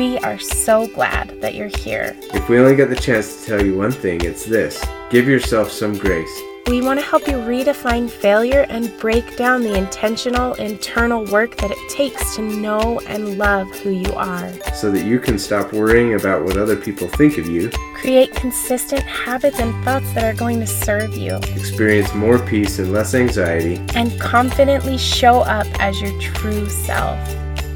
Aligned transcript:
We 0.00 0.16
are 0.20 0.38
so 0.38 0.86
glad 0.86 1.42
that 1.42 1.54
you're 1.54 1.68
here. 1.76 2.16
If 2.32 2.48
we 2.48 2.58
only 2.58 2.74
get 2.74 2.88
the 2.88 2.96
chance 2.96 3.44
to 3.44 3.46
tell 3.46 3.62
you 3.62 3.76
one 3.76 3.92
thing, 3.92 4.24
it's 4.24 4.46
this 4.46 4.82
give 5.10 5.28
yourself 5.28 5.70
some 5.70 5.92
grace. 5.92 6.40
We 6.68 6.80
want 6.80 6.98
to 7.00 7.04
help 7.04 7.28
you 7.28 7.34
redefine 7.34 8.08
failure 8.08 8.64
and 8.70 8.98
break 8.98 9.36
down 9.36 9.60
the 9.60 9.74
intentional 9.74 10.54
internal 10.54 11.26
work 11.26 11.58
that 11.58 11.70
it 11.70 11.90
takes 11.90 12.34
to 12.36 12.40
know 12.40 12.98
and 13.00 13.36
love 13.36 13.68
who 13.80 13.90
you 13.90 14.10
are. 14.14 14.50
So 14.72 14.90
that 14.90 15.04
you 15.04 15.20
can 15.20 15.38
stop 15.38 15.70
worrying 15.74 16.14
about 16.14 16.46
what 16.46 16.56
other 16.56 16.76
people 16.76 17.06
think 17.06 17.36
of 17.36 17.46
you, 17.46 17.68
create 17.92 18.34
consistent 18.34 19.02
habits 19.02 19.60
and 19.60 19.84
thoughts 19.84 20.10
that 20.14 20.24
are 20.24 20.38
going 20.38 20.60
to 20.60 20.66
serve 20.66 21.14
you, 21.14 21.36
experience 21.54 22.14
more 22.14 22.38
peace 22.38 22.78
and 22.78 22.90
less 22.90 23.14
anxiety, 23.14 23.76
and 23.94 24.18
confidently 24.18 24.96
show 24.96 25.40
up 25.40 25.66
as 25.78 26.00
your 26.00 26.18
true 26.22 26.70
self. 26.70 27.18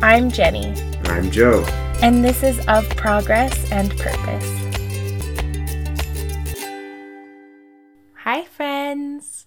I'm 0.03 0.31
Jenny. 0.31 0.73
I'm 1.05 1.31
Joe. 1.31 1.67
And 2.05 2.23
this 2.23 2.43
is 2.43 2.59
Of 2.69 2.87
Progress 2.97 3.73
and 3.73 3.89
Purpose. 3.97 4.51
Hi, 8.17 8.45
friends. 8.45 9.47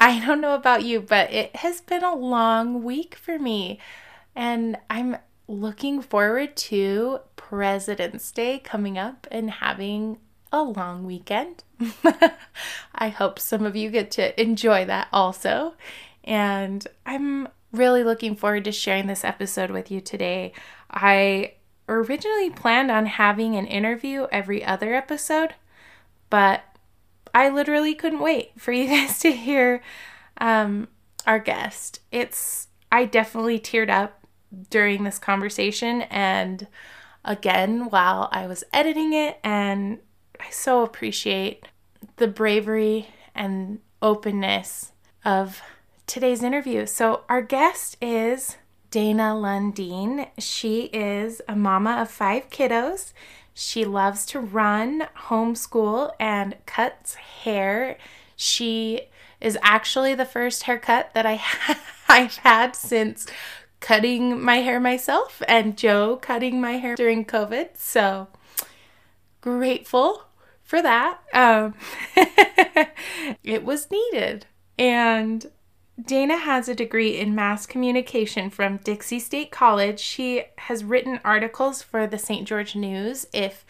I 0.00 0.24
don't 0.24 0.40
know 0.40 0.54
about 0.54 0.84
you, 0.84 1.02
but 1.02 1.30
it 1.30 1.54
has 1.56 1.82
been 1.82 2.02
a 2.02 2.16
long 2.16 2.82
week 2.82 3.14
for 3.14 3.38
me. 3.38 3.78
And 4.34 4.78
I'm 4.88 5.18
looking 5.48 6.00
forward 6.00 6.56
to 6.56 7.18
President's 7.36 8.32
Day 8.32 8.58
coming 8.58 8.96
up 8.96 9.26
and 9.30 9.50
having 9.50 10.16
a 10.50 10.62
long 10.62 11.04
weekend. 11.04 11.62
I 12.94 13.10
hope 13.10 13.38
some 13.38 13.66
of 13.66 13.76
you 13.76 13.90
get 13.90 14.10
to 14.12 14.40
enjoy 14.40 14.86
that 14.86 15.08
also. 15.12 15.74
And 16.24 16.88
I'm 17.04 17.48
really 17.70 18.02
looking 18.02 18.34
forward 18.34 18.64
to 18.64 18.72
sharing 18.72 19.08
this 19.08 19.24
episode 19.24 19.70
with 19.70 19.90
you 19.90 20.00
today. 20.00 20.54
I 20.90 21.52
originally 21.88 22.50
planned 22.50 22.90
on 22.90 23.06
having 23.06 23.56
an 23.56 23.66
interview 23.66 24.26
every 24.30 24.64
other 24.64 24.94
episode, 24.94 25.54
but 26.30 26.62
I 27.34 27.48
literally 27.48 27.94
couldn't 27.94 28.20
wait 28.20 28.52
for 28.58 28.72
you 28.72 28.86
guys 28.88 29.18
to 29.20 29.32
hear 29.32 29.82
um, 30.38 30.88
our 31.26 31.38
guest. 31.38 32.00
It's, 32.12 32.68
I 32.92 33.04
definitely 33.04 33.58
teared 33.58 33.90
up 33.90 34.26
during 34.70 35.04
this 35.04 35.18
conversation 35.18 36.02
and 36.02 36.66
again 37.24 37.90
while 37.90 38.28
I 38.32 38.46
was 38.46 38.64
editing 38.72 39.12
it, 39.12 39.38
and 39.44 39.98
I 40.40 40.50
so 40.50 40.82
appreciate 40.82 41.66
the 42.16 42.28
bravery 42.28 43.08
and 43.34 43.80
openness 44.00 44.92
of 45.24 45.60
today's 46.06 46.42
interview. 46.42 46.86
So, 46.86 47.24
our 47.28 47.42
guest 47.42 47.96
is 48.00 48.56
Dana 48.90 49.34
Lundeen. 49.34 50.28
She 50.38 50.84
is 50.84 51.42
a 51.48 51.54
mama 51.54 51.98
of 52.00 52.10
five 52.10 52.48
kiddos. 52.50 53.12
She 53.54 53.84
loves 53.84 54.24
to 54.26 54.40
run, 54.40 55.08
homeschool, 55.26 56.12
and 56.18 56.56
cuts 56.64 57.14
hair. 57.14 57.98
She 58.36 59.02
is 59.40 59.58
actually 59.62 60.14
the 60.14 60.24
first 60.24 60.64
haircut 60.64 61.12
that 61.14 61.26
I 61.26 61.42
I've 62.08 62.36
had 62.36 62.74
since 62.74 63.26
cutting 63.80 64.40
my 64.42 64.56
hair 64.56 64.80
myself 64.80 65.42
and 65.46 65.76
Joe 65.76 66.16
cutting 66.16 66.60
my 66.60 66.72
hair 66.72 66.96
during 66.96 67.24
COVID. 67.24 67.76
So 67.76 68.28
grateful 69.40 70.24
for 70.62 70.82
that. 70.82 71.20
Um, 71.32 71.74
it 73.42 73.64
was 73.64 73.90
needed. 73.90 74.46
And 74.78 75.50
Dana 76.00 76.36
has 76.36 76.68
a 76.68 76.74
degree 76.74 77.18
in 77.18 77.34
mass 77.34 77.66
communication 77.66 78.50
from 78.50 78.76
Dixie 78.78 79.18
State 79.18 79.50
College. 79.50 79.98
She 79.98 80.44
has 80.58 80.84
written 80.84 81.20
articles 81.24 81.82
for 81.82 82.06
the 82.06 82.18
St. 82.18 82.46
George 82.46 82.76
News 82.76 83.26
if 83.32 83.64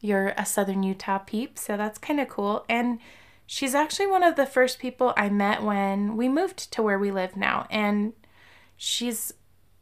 you're 0.00 0.34
a 0.36 0.44
Southern 0.44 0.82
Utah 0.82 1.18
peep, 1.18 1.58
so 1.58 1.76
that's 1.76 1.98
kind 1.98 2.20
of 2.20 2.28
cool. 2.28 2.66
And 2.68 2.98
she's 3.46 3.74
actually 3.74 4.08
one 4.08 4.22
of 4.22 4.36
the 4.36 4.46
first 4.46 4.78
people 4.78 5.14
I 5.16 5.30
met 5.30 5.62
when 5.62 6.16
we 6.16 6.28
moved 6.28 6.70
to 6.72 6.82
where 6.82 6.98
we 6.98 7.10
live 7.10 7.34
now. 7.34 7.66
And 7.70 8.12
she's 8.76 9.32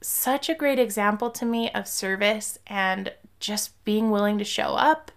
such 0.01 0.49
a 0.49 0.55
great 0.55 0.79
example 0.79 1.31
to 1.31 1.45
me 1.45 1.71
of 1.73 1.89
service 1.89 2.59
and 2.69 3.13
just 3.41 3.85
being 3.85 4.11
willing 4.11 4.39
to 4.39 4.45
show 4.45 4.75
up 4.75 5.11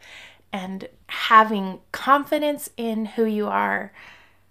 and 0.51 0.89
having 1.07 1.79
confidence 1.91 2.69
in 2.75 3.05
who 3.05 3.25
you 3.25 3.47
are. 3.47 3.93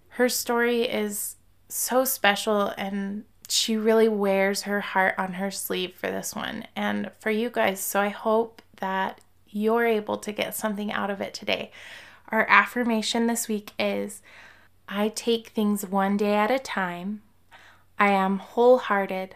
Her 0.09 0.29
story 0.29 0.83
is 0.83 1.35
so 1.71 2.05
special 2.05 2.73
and 2.77 3.25
she 3.47 3.75
really 3.75 4.07
wears 4.07 4.63
her 4.63 4.79
heart 4.79 5.15
on 5.17 5.33
her 5.33 5.51
sleeve 5.51 5.93
for 5.93 6.07
this 6.07 6.35
one 6.35 6.65
and 6.75 7.11
for 7.19 7.31
you 7.31 7.49
guys. 7.49 7.79
So 7.79 7.99
I 7.99 8.09
hope 8.09 8.61
that 8.77 9.19
you're 9.49 9.85
able 9.85 10.17
to 10.17 10.31
get 10.31 10.55
something 10.55 10.91
out 10.91 11.09
of 11.09 11.19
it 11.19 11.33
today. 11.33 11.71
Our 12.29 12.45
affirmation 12.49 13.27
this 13.27 13.47
week 13.47 13.71
is 13.77 14.21
I 14.87 15.09
take 15.09 15.49
things 15.49 15.85
one 15.85 16.17
day 16.17 16.35
at 16.35 16.49
a 16.49 16.59
time. 16.59 17.21
I 17.99 18.11
am 18.11 18.39
wholehearted. 18.39 19.35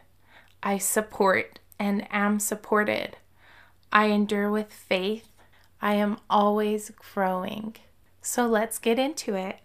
I 0.64 0.78
support 0.78 1.60
and 1.78 2.08
am 2.10 2.40
supported. 2.40 3.18
I 3.92 4.06
endure 4.06 4.50
with 4.50 4.74
faith. 4.74 5.30
I 5.82 5.96
am 5.96 6.18
always 6.30 6.92
growing. 7.14 7.76
So 8.22 8.48
let's 8.48 8.80
get 8.80 8.98
into 8.98 9.36
it. 9.36 9.60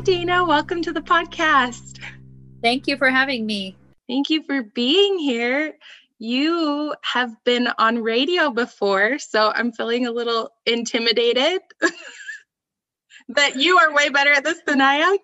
Hi, 0.00 0.04
Dana. 0.04 0.42
Welcome 0.46 0.80
to 0.84 0.94
the 0.94 1.02
podcast. 1.02 2.00
Thank 2.62 2.86
you 2.86 2.96
for 2.96 3.10
having 3.10 3.44
me. 3.44 3.76
Thank 4.08 4.30
you 4.30 4.42
for 4.44 4.62
being 4.62 5.18
here. 5.18 5.74
You 6.18 6.94
have 7.02 7.36
been 7.44 7.68
on 7.76 8.02
radio 8.02 8.48
before, 8.48 9.18
so 9.18 9.52
I'm 9.54 9.72
feeling 9.72 10.06
a 10.06 10.10
little 10.10 10.52
intimidated 10.64 11.60
that 13.28 13.56
you 13.56 13.76
are 13.76 13.92
way 13.92 14.08
better 14.08 14.32
at 14.32 14.42
this 14.42 14.62
than 14.66 14.80
I 14.80 14.94
am. 14.94 15.18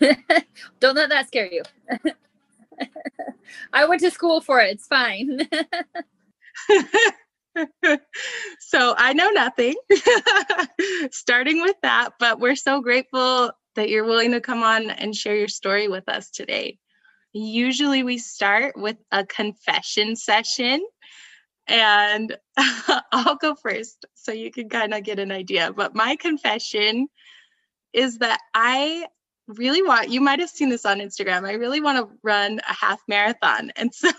Don't 0.80 0.96
let 0.96 1.10
that 1.10 1.26
scare 1.26 1.52
you. 1.52 1.64
I 3.74 3.84
went 3.84 4.00
to 4.00 4.10
school 4.10 4.40
for 4.40 4.58
it. 4.58 4.70
It's 4.70 4.86
fine. 4.86 5.46
so 8.60 8.94
I 8.96 9.12
know 9.12 9.30
nothing, 9.30 9.74
starting 11.10 11.60
with 11.62 11.76
that, 11.82 12.10
but 12.18 12.40
we're 12.40 12.56
so 12.56 12.80
grateful 12.80 13.52
that 13.74 13.88
you're 13.88 14.04
willing 14.04 14.32
to 14.32 14.40
come 14.40 14.62
on 14.62 14.90
and 14.90 15.14
share 15.14 15.36
your 15.36 15.48
story 15.48 15.88
with 15.88 16.08
us 16.08 16.30
today. 16.30 16.78
Usually 17.32 18.02
we 18.02 18.18
start 18.18 18.76
with 18.76 18.96
a 19.10 19.24
confession 19.24 20.16
session, 20.16 20.84
and 21.66 22.36
I'll 23.12 23.36
go 23.36 23.54
first 23.54 24.04
so 24.14 24.32
you 24.32 24.50
can 24.50 24.68
kind 24.68 24.92
of 24.92 25.04
get 25.04 25.18
an 25.18 25.32
idea. 25.32 25.72
But 25.72 25.94
my 25.94 26.16
confession 26.16 27.08
is 27.92 28.18
that 28.18 28.38
I 28.54 29.06
really 29.48 29.82
want, 29.82 30.10
you 30.10 30.20
might 30.20 30.40
have 30.40 30.50
seen 30.50 30.68
this 30.68 30.86
on 30.86 30.98
Instagram, 30.98 31.46
I 31.46 31.54
really 31.54 31.80
want 31.80 31.98
to 31.98 32.14
run 32.22 32.60
a 32.68 32.72
half 32.72 33.00
marathon. 33.08 33.72
And 33.76 33.94
so 33.94 34.10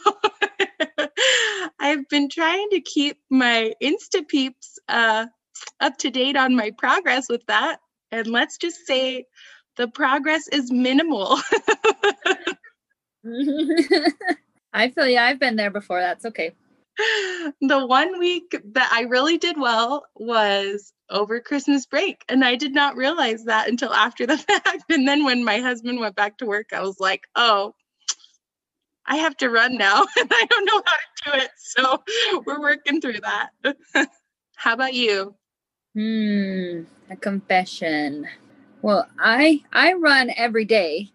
I've 1.80 2.08
been 2.10 2.30
trying 2.30 2.70
to 2.72 2.82
keep 2.82 3.18
my 3.30 3.74
Insta 3.82 4.28
peeps 4.28 4.80
uh, 4.88 5.26
up 5.80 5.98
to 6.00 6.10
date 6.10 6.36
on 6.36 6.56
my 6.56 6.72
progress 6.78 7.30
with 7.30 7.46
that. 7.48 7.80
And 8.12 8.28
let's 8.28 8.58
just 8.58 8.86
say 8.86 9.26
the 9.76 9.88
progress 9.88 10.48
is 10.48 10.72
minimal. 10.72 11.40
I 14.74 14.90
feel 14.90 15.08
yeah, 15.08 15.26
I've 15.26 15.40
been 15.40 15.56
there 15.56 15.72
before. 15.72 16.00
That's 16.00 16.26
okay. 16.26 16.56
The 17.62 17.86
one 17.86 18.20
week 18.20 18.56
that 18.74 18.90
I 18.94 19.02
really 19.02 19.38
did 19.38 19.60
well 19.60 20.06
was 20.16 20.94
over 21.10 21.40
Christmas 21.40 21.86
break. 21.86 22.24
And 22.30 22.44
I 22.46 22.56
did 22.56 22.74
not 22.74 22.96
realize 22.96 23.46
that 23.46 23.68
until 23.68 23.94
after 23.94 24.26
the 24.28 24.38
fact. 24.38 24.84
And 24.90 25.08
then 25.08 25.24
when 25.26 25.44
my 25.44 25.60
husband 25.60 26.00
went 26.00 26.16
back 26.16 26.38
to 26.38 26.46
work, 26.46 26.68
I 26.74 26.82
was 26.82 27.00
like, 27.00 27.24
oh, 27.36 27.74
I 29.06 29.18
have 29.18 29.36
to 29.38 29.50
run 29.50 29.78
now 29.78 30.06
and 30.20 30.30
I 30.32 30.46
don't 30.50 30.66
know 30.66 30.82
how 30.86 31.32
to 31.34 31.40
do 31.40 31.44
it. 31.46 31.52
So 31.58 32.04
we're 32.46 32.62
working 32.62 33.02
through 33.02 33.20
that. 33.22 33.50
how 34.56 34.74
about 34.74 34.94
you? 34.94 35.36
Hmm, 35.94 36.84
a 37.10 37.16
confession. 37.20 38.28
Well, 38.82 39.08
I 39.20 39.62
I 39.72 39.94
run 39.94 40.32
every 40.36 40.66
day, 40.66 41.12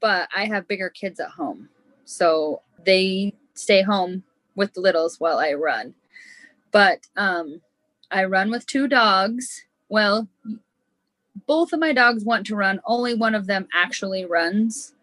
but 0.00 0.28
I 0.36 0.46
have 0.46 0.68
bigger 0.68 0.90
kids 0.90 1.20
at 1.20 1.30
home. 1.30 1.68
So 2.04 2.62
they 2.84 3.34
stay 3.54 3.82
home 3.82 4.22
with 4.54 4.74
the 4.74 4.80
littles 4.80 5.18
while 5.18 5.38
I 5.38 5.54
run. 5.54 5.94
But 6.72 7.06
um 7.16 7.60
I 8.10 8.24
run 8.24 8.50
with 8.50 8.66
two 8.66 8.88
dogs. 8.88 9.64
Well, 9.88 10.28
both 11.46 11.72
of 11.72 11.80
my 11.80 11.92
dogs 11.92 12.24
want 12.24 12.46
to 12.46 12.56
run. 12.56 12.80
Only 12.86 13.14
one 13.14 13.34
of 13.34 13.46
them 13.46 13.68
actually 13.74 14.24
runs. 14.24 14.94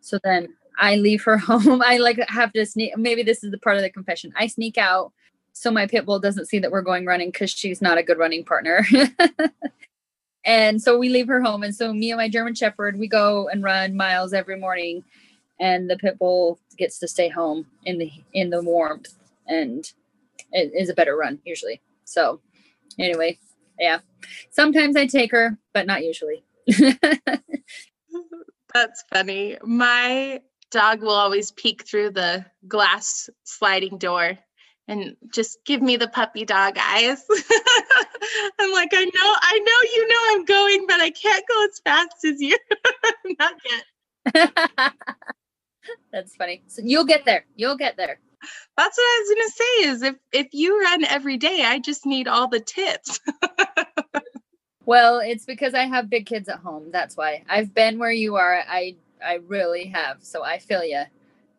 So 0.00 0.18
then 0.24 0.54
I 0.80 0.96
leave 0.96 1.22
her 1.24 1.36
home. 1.38 1.82
I 1.82 1.98
like 1.98 2.18
have 2.28 2.52
to 2.54 2.66
sneak. 2.66 2.96
Maybe 2.96 3.22
this 3.22 3.44
is 3.44 3.52
the 3.52 3.58
part 3.58 3.76
of 3.76 3.82
the 3.82 3.90
confession. 3.90 4.32
I 4.36 4.48
sneak 4.48 4.78
out 4.78 5.12
so 5.52 5.70
my 5.70 5.86
pit 5.86 6.06
bull 6.06 6.18
doesn't 6.18 6.46
see 6.46 6.58
that 6.58 6.70
we're 6.70 6.82
going 6.82 7.04
running 7.06 7.30
because 7.30 7.50
she's 7.50 7.82
not 7.82 7.98
a 7.98 8.02
good 8.02 8.18
running 8.18 8.44
partner. 8.44 8.86
and 10.44 10.80
so 10.80 10.98
we 10.98 11.08
leave 11.08 11.28
her 11.28 11.42
home. 11.42 11.62
And 11.62 11.74
so 11.74 11.92
me 11.92 12.10
and 12.10 12.18
my 12.18 12.28
German 12.28 12.54
Shepherd, 12.54 12.98
we 12.98 13.08
go 13.08 13.48
and 13.48 13.62
run 13.62 13.96
miles 13.96 14.32
every 14.32 14.58
morning, 14.58 15.04
and 15.58 15.90
the 15.90 15.98
pit 15.98 16.18
bull 16.18 16.58
gets 16.78 16.98
to 17.00 17.08
stay 17.08 17.28
home 17.28 17.66
in 17.84 17.98
the 17.98 18.10
in 18.32 18.50
the 18.50 18.62
warmth, 18.62 19.14
and 19.46 19.92
it 20.52 20.72
is 20.74 20.88
a 20.88 20.94
better 20.94 21.16
run 21.16 21.40
usually. 21.44 21.80
So 22.04 22.40
anyway, 22.98 23.38
yeah, 23.78 23.98
sometimes 24.50 24.96
I 24.96 25.06
take 25.06 25.30
her, 25.32 25.58
but 25.74 25.86
not 25.86 26.04
usually. 26.04 26.42
That's 28.72 29.02
funny. 29.12 29.58
My 29.62 30.40
dog 30.70 31.02
will 31.02 31.10
always 31.10 31.50
peek 31.50 31.86
through 31.86 32.10
the 32.10 32.44
glass 32.68 33.28
sliding 33.44 33.98
door 33.98 34.38
and 34.88 35.16
just 35.32 35.58
give 35.64 35.80
me 35.80 35.96
the 35.96 36.08
puppy 36.08 36.44
dog 36.44 36.76
eyes. 36.78 37.24
I'm 38.60 38.72
like, 38.72 38.90
I 38.92 39.04
know, 39.04 39.34
I 39.40 39.58
know 39.58 39.90
you 39.94 40.08
know 40.08 40.20
I'm 40.30 40.44
going, 40.44 40.86
but 40.88 41.00
I 41.00 41.10
can't 41.10 41.44
go 41.48 41.64
as 41.64 41.80
fast 41.84 42.24
as 42.24 42.40
you. 42.40 42.58
Not 43.38 43.54
yet. 44.34 44.92
That's 46.12 46.34
funny. 46.34 46.64
So 46.66 46.82
you'll 46.84 47.04
get 47.04 47.24
there. 47.24 47.46
You'll 47.54 47.76
get 47.76 47.96
there. 47.96 48.18
That's 48.76 48.96
what 48.98 49.04
I 49.04 49.20
was 49.20 49.36
gonna 49.36 49.50
say. 49.50 49.90
Is 49.90 50.02
if 50.02 50.16
if 50.32 50.48
you 50.52 50.80
run 50.82 51.04
every 51.04 51.36
day, 51.36 51.62
I 51.64 51.78
just 51.78 52.06
need 52.06 52.26
all 52.26 52.48
the 52.48 52.60
tips. 52.60 53.20
well, 54.84 55.18
it's 55.18 55.44
because 55.44 55.74
I 55.74 55.84
have 55.84 56.08
big 56.08 56.26
kids 56.26 56.48
at 56.48 56.58
home. 56.58 56.90
That's 56.90 57.16
why 57.16 57.44
I've 57.48 57.74
been 57.74 57.98
where 57.98 58.10
you 58.10 58.36
are. 58.36 58.62
I 58.66 58.96
I 59.24 59.40
really 59.46 59.86
have. 59.86 60.18
So 60.22 60.42
I 60.42 60.58
feel 60.58 60.84
you 60.84 61.04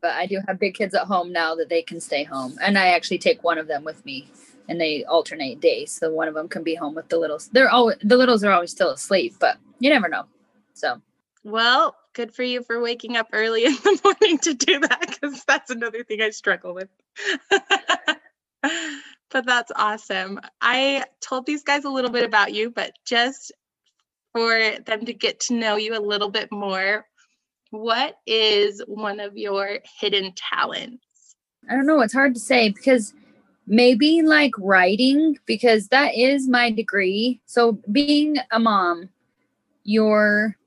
but 0.01 0.11
I 0.15 0.25
do 0.25 0.41
have 0.47 0.59
big 0.59 0.73
kids 0.73 0.93
at 0.95 1.05
home 1.05 1.31
now 1.31 1.55
that 1.55 1.69
they 1.69 1.81
can 1.83 2.01
stay 2.01 2.23
home. 2.23 2.57
And 2.61 2.77
I 2.77 2.87
actually 2.87 3.19
take 3.19 3.43
one 3.43 3.57
of 3.57 3.67
them 3.67 3.83
with 3.83 4.03
me 4.03 4.29
and 4.67 4.81
they 4.81 5.03
alternate 5.05 5.61
days. 5.61 5.91
So 5.91 6.11
one 6.11 6.27
of 6.27 6.33
them 6.33 6.49
can 6.49 6.63
be 6.63 6.75
home 6.75 6.95
with 6.95 7.07
the 7.09 7.17
littles. 7.17 7.49
They're 7.53 7.69
all 7.69 7.93
the 8.01 8.17
littles 8.17 8.43
are 8.43 8.51
always 8.51 8.71
still 8.71 8.89
asleep, 8.89 9.35
but 9.39 9.57
you 9.79 9.89
never 9.89 10.09
know. 10.09 10.25
So 10.73 11.01
well, 11.43 11.95
good 12.13 12.33
for 12.33 12.43
you 12.43 12.63
for 12.63 12.81
waking 12.81 13.15
up 13.15 13.29
early 13.31 13.65
in 13.65 13.73
the 13.73 13.99
morning 14.21 14.39
to 14.39 14.53
do 14.53 14.79
that 14.79 15.01
because 15.01 15.43
that's 15.45 15.71
another 15.71 16.03
thing 16.03 16.21
I 16.21 16.31
struggle 16.31 16.73
with. 16.73 16.89
but 19.31 19.45
that's 19.45 19.71
awesome. 19.75 20.39
I 20.61 21.05
told 21.21 21.45
these 21.45 21.63
guys 21.63 21.83
a 21.83 21.89
little 21.89 22.11
bit 22.11 22.23
about 22.25 22.53
you, 22.53 22.69
but 22.69 22.93
just 23.05 23.51
for 24.33 24.57
them 24.85 25.05
to 25.05 25.13
get 25.13 25.39
to 25.41 25.53
know 25.55 25.75
you 25.75 25.97
a 25.97 25.99
little 25.99 26.29
bit 26.29 26.51
more, 26.51 27.05
what 27.71 28.19
is 28.27 28.81
one 28.87 29.19
of 29.19 29.37
your 29.37 29.79
hidden 29.99 30.33
talents? 30.35 31.35
I 31.69 31.75
don't 31.75 31.87
know. 31.87 32.01
It's 32.01 32.13
hard 32.13 32.33
to 32.35 32.39
say 32.39 32.69
because 32.69 33.13
maybe 33.65 34.21
like 34.21 34.53
writing, 34.57 35.37
because 35.45 35.87
that 35.87 36.13
is 36.15 36.47
my 36.47 36.69
degree. 36.69 37.41
So 37.45 37.79
being 37.91 38.37
a 38.51 38.59
mom, 38.59 39.09
your 39.83 40.57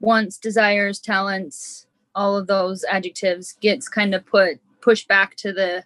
wants, 0.00 0.38
desires, 0.38 0.98
talents, 0.98 1.86
all 2.14 2.36
of 2.36 2.46
those 2.46 2.84
adjectives 2.84 3.54
gets 3.60 3.88
kind 3.88 4.14
of 4.14 4.26
put 4.26 4.60
pushed 4.80 5.08
back 5.08 5.34
to 5.36 5.52
the 5.52 5.82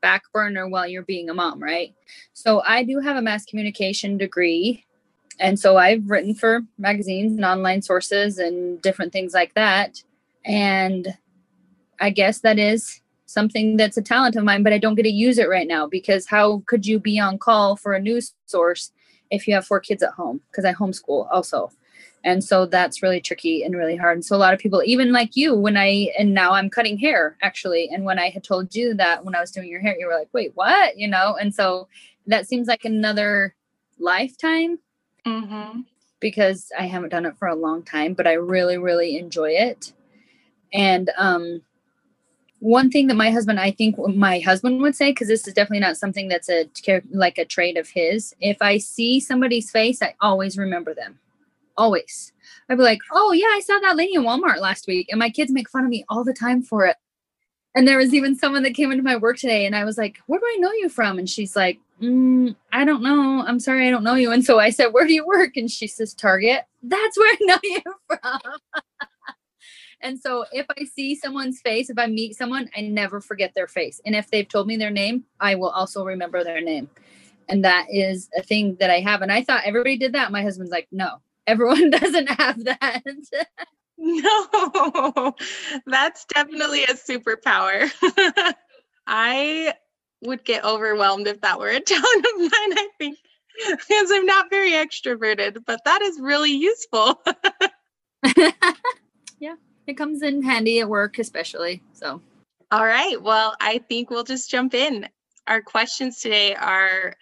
back 0.00 0.24
burner 0.32 0.68
while 0.68 0.86
you're 0.86 1.02
being 1.02 1.30
a 1.30 1.34
mom, 1.34 1.62
right? 1.62 1.94
So 2.32 2.62
I 2.66 2.82
do 2.82 2.98
have 2.98 3.16
a 3.16 3.22
mass 3.22 3.44
communication 3.44 4.18
degree 4.18 4.84
and 5.42 5.58
so 5.58 5.76
I've 5.76 6.08
written 6.08 6.34
for 6.34 6.60
magazines 6.78 7.32
and 7.32 7.44
online 7.44 7.82
sources 7.82 8.38
and 8.38 8.80
different 8.80 9.12
things 9.12 9.34
like 9.34 9.54
that. 9.54 10.00
And 10.44 11.18
I 12.00 12.10
guess 12.10 12.38
that 12.40 12.60
is 12.60 13.00
something 13.26 13.76
that's 13.76 13.96
a 13.96 14.02
talent 14.02 14.36
of 14.36 14.44
mine, 14.44 14.62
but 14.62 14.72
I 14.72 14.78
don't 14.78 14.94
get 14.94 15.02
to 15.02 15.10
use 15.10 15.38
it 15.38 15.48
right 15.48 15.66
now 15.66 15.88
because 15.88 16.26
how 16.26 16.62
could 16.66 16.86
you 16.86 17.00
be 17.00 17.18
on 17.18 17.38
call 17.38 17.74
for 17.74 17.92
a 17.92 17.98
news 17.98 18.34
source 18.46 18.92
if 19.30 19.48
you 19.48 19.54
have 19.54 19.66
four 19.66 19.80
kids 19.80 20.00
at 20.04 20.12
home? 20.12 20.40
Because 20.48 20.64
I 20.64 20.74
homeschool 20.74 21.26
also. 21.32 21.72
And 22.22 22.44
so 22.44 22.64
that's 22.64 23.02
really 23.02 23.20
tricky 23.20 23.64
and 23.64 23.74
really 23.74 23.96
hard. 23.96 24.18
And 24.18 24.24
so 24.24 24.36
a 24.36 24.38
lot 24.38 24.54
of 24.54 24.60
people, 24.60 24.80
even 24.84 25.10
like 25.10 25.34
you, 25.34 25.56
when 25.56 25.76
I, 25.76 26.12
and 26.16 26.32
now 26.32 26.52
I'm 26.52 26.70
cutting 26.70 26.98
hair 26.98 27.36
actually. 27.42 27.88
And 27.88 28.04
when 28.04 28.20
I 28.20 28.30
had 28.30 28.44
told 28.44 28.76
you 28.76 28.94
that 28.94 29.24
when 29.24 29.34
I 29.34 29.40
was 29.40 29.50
doing 29.50 29.68
your 29.68 29.80
hair, 29.80 29.96
you 29.98 30.06
were 30.06 30.14
like, 30.14 30.28
wait, 30.32 30.52
what? 30.54 30.96
You 30.96 31.08
know? 31.08 31.34
And 31.40 31.52
so 31.52 31.88
that 32.28 32.46
seems 32.46 32.68
like 32.68 32.84
another 32.84 33.56
lifetime 33.98 34.78
mm-hmm. 35.26 35.80
because 36.20 36.70
I 36.78 36.86
haven't 36.86 37.10
done 37.10 37.26
it 37.26 37.36
for 37.36 37.48
a 37.48 37.54
long 37.54 37.82
time, 37.82 38.14
but 38.14 38.26
I 38.26 38.34
really, 38.34 38.78
really 38.78 39.16
enjoy 39.18 39.50
it. 39.50 39.92
And 40.72 41.10
um, 41.18 41.62
one 42.62 42.90
thing 42.90 43.08
that 43.08 43.16
my 43.16 43.30
husband, 43.30 43.58
I 43.58 43.72
think 43.72 43.96
my 43.98 44.38
husband 44.38 44.80
would 44.80 44.94
say, 44.94 45.10
because 45.10 45.28
this 45.28 45.48
is 45.48 45.54
definitely 45.54 45.80
not 45.80 45.96
something 45.96 46.28
that's 46.28 46.48
a 46.48 46.68
like 47.10 47.38
a 47.38 47.44
trait 47.44 47.76
of 47.76 47.88
his. 47.88 48.34
If 48.40 48.58
I 48.60 48.78
see 48.78 49.18
somebody's 49.18 49.70
face, 49.70 50.00
I 50.00 50.14
always 50.20 50.56
remember 50.56 50.94
them. 50.94 51.18
Always. 51.76 52.32
I'd 52.68 52.76
be 52.78 52.84
like, 52.84 53.00
oh 53.12 53.32
yeah, 53.32 53.46
I 53.46 53.60
saw 53.60 53.78
that 53.80 53.96
lady 53.96 54.14
in 54.14 54.22
Walmart 54.22 54.60
last 54.60 54.86
week, 54.86 55.08
and 55.10 55.18
my 55.18 55.28
kids 55.28 55.50
make 55.50 55.68
fun 55.68 55.84
of 55.84 55.90
me 55.90 56.04
all 56.08 56.22
the 56.22 56.32
time 56.32 56.62
for 56.62 56.86
it. 56.86 56.96
And 57.74 57.88
there 57.88 57.98
was 57.98 58.12
even 58.12 58.36
someone 58.36 58.62
that 58.64 58.74
came 58.74 58.92
into 58.92 59.02
my 59.02 59.16
work 59.16 59.38
today, 59.38 59.64
and 59.64 59.74
I 59.74 59.84
was 59.84 59.96
like, 59.96 60.18
where 60.26 60.40
do 60.40 60.46
I 60.46 60.56
know 60.58 60.72
you 60.72 60.88
from? 60.88 61.18
And 61.18 61.28
she's 61.28 61.56
like, 61.56 61.78
mm, 62.02 62.54
I 62.72 62.84
don't 62.84 63.02
know. 63.02 63.44
I'm 63.46 63.60
sorry, 63.60 63.86
I 63.86 63.90
don't 63.90 64.02
know 64.02 64.14
you. 64.14 64.32
And 64.32 64.44
so 64.44 64.58
I 64.58 64.70
said, 64.70 64.88
Where 64.88 65.06
do 65.06 65.14
you 65.14 65.26
work? 65.26 65.56
And 65.56 65.70
she 65.70 65.86
says, 65.86 66.12
Target. 66.12 66.64
That's 66.82 67.16
where 67.16 67.32
I 67.32 67.38
know 67.42 67.58
you 67.62 67.82
from. 68.08 68.40
and 70.00 70.18
so 70.18 70.44
if 70.52 70.66
I 70.76 70.84
see 70.84 71.14
someone's 71.14 71.60
face, 71.60 71.88
if 71.88 71.98
I 71.98 72.06
meet 72.08 72.36
someone, 72.36 72.68
I 72.76 72.82
never 72.82 73.20
forget 73.20 73.54
their 73.54 73.68
face. 73.68 74.00
And 74.04 74.16
if 74.16 74.30
they've 74.30 74.48
told 74.48 74.66
me 74.66 74.76
their 74.76 74.90
name, 74.90 75.24
I 75.38 75.54
will 75.54 75.70
also 75.70 76.04
remember 76.04 76.42
their 76.42 76.60
name. 76.60 76.90
And 77.48 77.64
that 77.64 77.86
is 77.90 78.28
a 78.36 78.42
thing 78.42 78.76
that 78.80 78.90
I 78.90 79.00
have. 79.00 79.22
And 79.22 79.30
I 79.32 79.42
thought 79.44 79.62
everybody 79.64 79.96
did 79.96 80.14
that. 80.14 80.32
My 80.32 80.42
husband's 80.42 80.72
like, 80.72 80.88
No, 80.90 81.22
everyone 81.46 81.90
doesn't 81.90 82.28
have 82.28 82.64
that. 82.64 83.02
no, 84.04 85.32
that's 85.86 86.24
definitely 86.34 86.82
a 86.82 86.94
superpower. 86.94 87.88
I 89.06 89.74
would 90.22 90.44
get 90.44 90.64
overwhelmed 90.64 91.28
if 91.28 91.40
that 91.42 91.60
were 91.60 91.68
a 91.68 91.78
talent 91.80 92.26
of 92.34 92.40
mine, 92.40 92.50
I 92.50 92.88
think, 92.98 93.16
because 93.70 94.10
I'm 94.10 94.26
not 94.26 94.50
very 94.50 94.72
extroverted, 94.72 95.58
but 95.66 95.84
that 95.84 96.02
is 96.02 96.18
really 96.20 96.50
useful. 96.50 97.22
yeah, 99.38 99.54
it 99.86 99.96
comes 99.96 100.22
in 100.22 100.42
handy 100.42 100.80
at 100.80 100.88
work, 100.88 101.20
especially. 101.20 101.80
So, 101.92 102.20
all 102.72 102.84
right. 102.84 103.22
Well, 103.22 103.54
I 103.60 103.78
think 103.88 104.10
we'll 104.10 104.24
just 104.24 104.50
jump 104.50 104.74
in. 104.74 105.08
Our 105.46 105.62
questions 105.62 106.18
today 106.20 106.56
are 106.56 107.14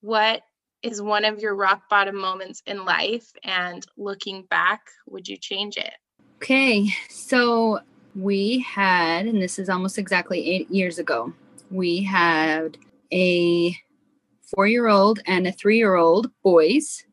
what 0.00 0.42
is 0.84 1.02
one 1.02 1.24
of 1.24 1.40
your 1.40 1.56
rock 1.56 1.88
bottom 1.90 2.16
moments 2.16 2.62
in 2.66 2.84
life? 2.84 3.32
And 3.42 3.84
looking 3.96 4.44
back, 4.44 4.82
would 5.08 5.26
you 5.26 5.36
change 5.36 5.76
it? 5.76 5.94
Okay. 6.36 6.88
So, 7.08 7.80
we 8.14 8.60
had, 8.60 9.26
and 9.26 9.42
this 9.42 9.58
is 9.58 9.68
almost 9.68 9.98
exactly 9.98 10.48
eight 10.48 10.70
years 10.70 10.98
ago, 10.98 11.32
we 11.70 12.02
had 12.02 12.78
a 13.12 13.76
four 14.54 14.66
year 14.66 14.86
old 14.86 15.20
and 15.26 15.46
a 15.46 15.52
three 15.52 15.78
year 15.78 15.94
old 15.94 16.30
boys. 16.42 17.04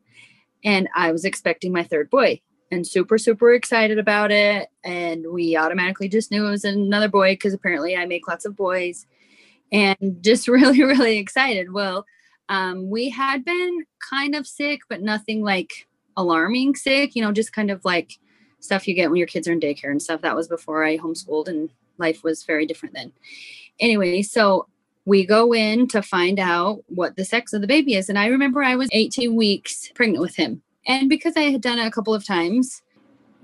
And 0.64 0.88
I 0.94 1.10
was 1.10 1.24
expecting 1.24 1.72
my 1.72 1.82
third 1.82 2.08
boy 2.10 2.40
and 2.70 2.86
super, 2.86 3.18
super 3.18 3.52
excited 3.52 3.98
about 3.98 4.30
it. 4.30 4.68
And 4.84 5.26
we 5.32 5.56
automatically 5.56 6.08
just 6.08 6.30
knew 6.30 6.46
it 6.46 6.50
was 6.50 6.64
another 6.64 7.08
boy 7.08 7.32
because 7.32 7.52
apparently 7.52 7.96
I 7.96 8.06
make 8.06 8.28
lots 8.28 8.44
of 8.44 8.56
boys 8.56 9.06
and 9.72 10.18
just 10.20 10.46
really, 10.48 10.82
really 10.82 11.18
excited. 11.18 11.72
Well, 11.72 12.06
um, 12.48 12.88
we 12.90 13.08
had 13.08 13.44
been 13.44 13.84
kind 14.10 14.34
of 14.34 14.46
sick, 14.46 14.80
but 14.88 15.02
nothing 15.02 15.42
like 15.42 15.88
alarming 16.16 16.76
sick, 16.76 17.16
you 17.16 17.22
know, 17.22 17.32
just 17.32 17.52
kind 17.52 17.70
of 17.70 17.84
like 17.84 18.18
stuff 18.62 18.88
you 18.88 18.94
get 18.94 19.10
when 19.10 19.18
your 19.18 19.26
kids 19.26 19.46
are 19.46 19.52
in 19.52 19.60
daycare 19.60 19.90
and 19.90 20.00
stuff. 20.00 20.22
That 20.22 20.34
was 20.34 20.48
before 20.48 20.82
I 20.82 20.96
homeschooled 20.96 21.48
and 21.48 21.68
life 21.98 22.24
was 22.24 22.42
very 22.42 22.64
different 22.64 22.94
then 22.94 23.12
anyway, 23.82 24.22
so 24.22 24.66
we 25.04 25.26
go 25.26 25.52
in 25.52 25.88
to 25.88 26.00
find 26.00 26.38
out 26.38 26.84
what 26.86 27.16
the 27.16 27.24
sex 27.24 27.52
of 27.52 27.60
the 27.60 27.66
baby 27.66 27.94
is. 27.94 28.08
And 28.08 28.18
I 28.18 28.26
remember 28.26 28.62
I 28.62 28.76
was 28.76 28.88
18 28.92 29.34
weeks 29.34 29.90
pregnant 29.94 30.22
with 30.22 30.36
him. 30.36 30.62
And 30.86 31.08
because 31.08 31.36
I 31.36 31.42
had 31.42 31.60
done 31.60 31.78
it 31.78 31.86
a 31.86 31.90
couple 31.90 32.14
of 32.14 32.24
times, 32.24 32.82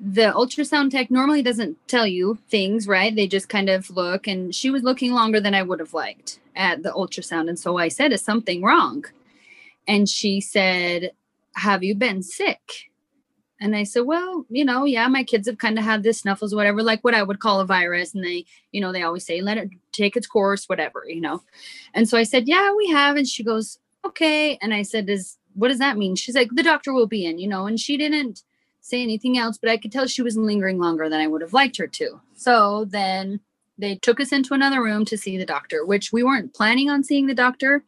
the 0.01 0.33
ultrasound 0.33 0.91
tech 0.91 1.11
normally 1.11 1.43
doesn't 1.43 1.77
tell 1.89 2.07
you 2.07 2.39
things, 2.49 2.87
right? 2.87 3.15
They 3.15 3.27
just 3.27 3.49
kind 3.49 3.69
of 3.69 3.91
look. 3.91 4.29
And 4.29 4.55
she 4.55 4.71
was 4.71 4.85
looking 4.85 5.13
longer 5.13 5.41
than 5.41 5.55
I 5.55 5.63
would 5.63 5.81
have 5.81 5.95
liked 5.95 6.39
at 6.55 6.85
the 6.85 6.91
ultrasound. 6.91 7.49
And 7.49 7.59
so 7.59 7.77
I 7.77 7.89
said, 7.89 8.13
Is 8.13 8.23
something 8.23 8.63
wrong? 8.63 9.05
And 9.89 10.09
she 10.09 10.41
said, 10.41 11.11
Have 11.57 11.83
you 11.83 11.97
been 11.97 12.23
sick? 12.23 12.88
And 13.61 13.75
I 13.75 13.83
said, 13.83 14.03
well, 14.03 14.47
you 14.49 14.65
know, 14.65 14.85
yeah, 14.85 15.09
my 15.09 15.25
kids 15.25 15.49
have 15.49 15.59
kind 15.59 15.79
of 15.79 15.85
had 15.85 16.03
this 16.03 16.21
snuffles, 16.21 16.55
whatever, 16.55 16.83
like 16.83 17.03
what 17.03 17.15
I 17.15 17.23
would 17.23 17.41
call 17.41 17.61
a 17.61 17.67
virus. 17.67 18.15
And 18.15 18.25
they, 18.25 18.45
you 18.73 18.81
know, 18.81 18.93
they 18.93 19.03
always 19.03 19.27
say, 19.27 19.41
let 19.41 19.59
it 19.59 19.71
take 19.93 20.17
its 20.17 20.27
course, 20.27 20.69
whatever, 20.69 21.05
you 21.07 21.21
know. 21.21 21.43
And 21.93 22.09
so 22.09 22.17
I 22.17 22.23
said, 22.23 22.47
yeah, 22.47 22.73
we 22.77 22.89
have. 22.89 23.17
And 23.17 23.27
she 23.27 23.43
goes, 23.43 23.79
okay. 24.05 24.59
And 24.63 24.73
I 24.73 24.83
said, 24.83 25.07
does 25.07 25.39
what 25.55 25.69
does 25.69 25.81
that 25.81 25.97
mean? 25.97 26.15
She's 26.15 26.37
like, 26.37 26.51
the 26.53 26.63
doctor 26.63 26.93
will 26.93 27.09
be 27.09 27.27
in, 27.27 27.39
you 27.39 27.49
know. 27.49 27.67
And 27.67 27.81
she 27.81 27.97
didn't 27.97 28.45
say 28.81 29.03
anything 29.03 29.37
else, 29.37 29.59
but 29.59 29.71
I 29.71 29.77
could 29.77 29.91
tell 29.91 30.07
she 30.07 30.23
was 30.23 30.37
lingering 30.37 30.79
longer 30.79 31.09
than 31.09 31.21
I 31.21 31.27
would 31.27 31.43
have 31.43 31.53
liked 31.53 31.77
her 31.79 31.89
to. 31.89 32.21
So 32.35 32.85
then 32.85 33.41
they 33.77 33.97
took 33.97 34.21
us 34.21 34.33
into 34.33 34.55
another 34.55 34.83
room 34.83 35.05
to 35.07 35.19
see 35.19 35.37
the 35.37 35.45
doctor, 35.45 35.85
which 35.85 36.13
we 36.13 36.23
weren't 36.23 36.55
planning 36.55 36.89
on 36.89 37.03
seeing 37.03 37.27
the 37.27 37.35
doctor, 37.35 37.85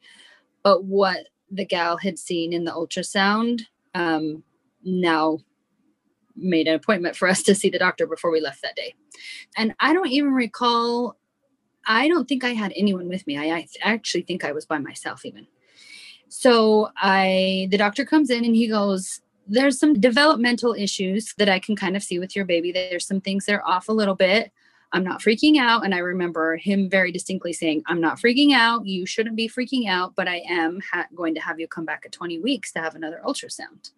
but 0.62 0.84
what 0.84 1.28
the 1.50 1.64
gal 1.64 1.96
had 1.96 2.18
seen 2.18 2.52
in 2.52 2.64
the 2.64 2.72
ultrasound 2.72 3.62
um, 3.94 4.42
now 4.84 5.38
made 6.40 6.66
an 6.66 6.74
appointment 6.74 7.16
for 7.16 7.28
us 7.28 7.42
to 7.44 7.54
see 7.54 7.70
the 7.70 7.78
doctor 7.78 8.06
before 8.06 8.30
we 8.30 8.40
left 8.40 8.62
that 8.62 8.76
day. 8.76 8.94
And 9.56 9.74
I 9.80 9.92
don't 9.92 10.08
even 10.08 10.32
recall, 10.32 11.16
I 11.86 12.08
don't 12.08 12.28
think 12.28 12.44
I 12.44 12.54
had 12.54 12.72
anyone 12.76 13.08
with 13.08 13.26
me. 13.26 13.38
I, 13.38 13.56
I 13.56 13.66
actually 13.82 14.22
think 14.22 14.44
I 14.44 14.52
was 14.52 14.66
by 14.66 14.78
myself 14.78 15.24
even. 15.24 15.46
So 16.28 16.90
I 16.96 17.68
the 17.70 17.78
doctor 17.78 18.04
comes 18.04 18.30
in 18.30 18.44
and 18.44 18.54
he 18.54 18.68
goes, 18.68 19.20
There's 19.48 19.78
some 19.78 19.94
developmental 19.94 20.74
issues 20.74 21.34
that 21.38 21.48
I 21.48 21.58
can 21.58 21.74
kind 21.74 21.96
of 21.96 22.02
see 22.02 22.18
with 22.18 22.36
your 22.36 22.44
baby. 22.44 22.70
There's 22.70 23.06
some 23.06 23.20
things 23.20 23.46
that 23.46 23.54
are 23.54 23.66
off 23.66 23.88
a 23.88 23.92
little 23.92 24.14
bit. 24.14 24.52
I'm 24.92 25.04
not 25.04 25.20
freaking 25.20 25.58
out. 25.58 25.84
And 25.84 25.94
I 25.94 25.98
remember 25.98 26.56
him 26.56 26.88
very 26.88 27.12
distinctly 27.12 27.52
saying, 27.52 27.82
I'm 27.86 28.00
not 28.00 28.18
freaking 28.18 28.52
out. 28.52 28.86
You 28.86 29.06
shouldn't 29.06 29.36
be 29.36 29.48
freaking 29.48 29.88
out, 29.88 30.14
but 30.16 30.28
I 30.28 30.42
am 30.48 30.80
ha- 30.92 31.06
going 31.14 31.34
to 31.34 31.40
have 31.40 31.60
you 31.60 31.68
come 31.68 31.84
back 31.84 32.02
at 32.04 32.12
20 32.12 32.40
weeks 32.40 32.72
to 32.72 32.80
have 32.80 32.94
another 32.94 33.20
ultrasound. 33.24 33.90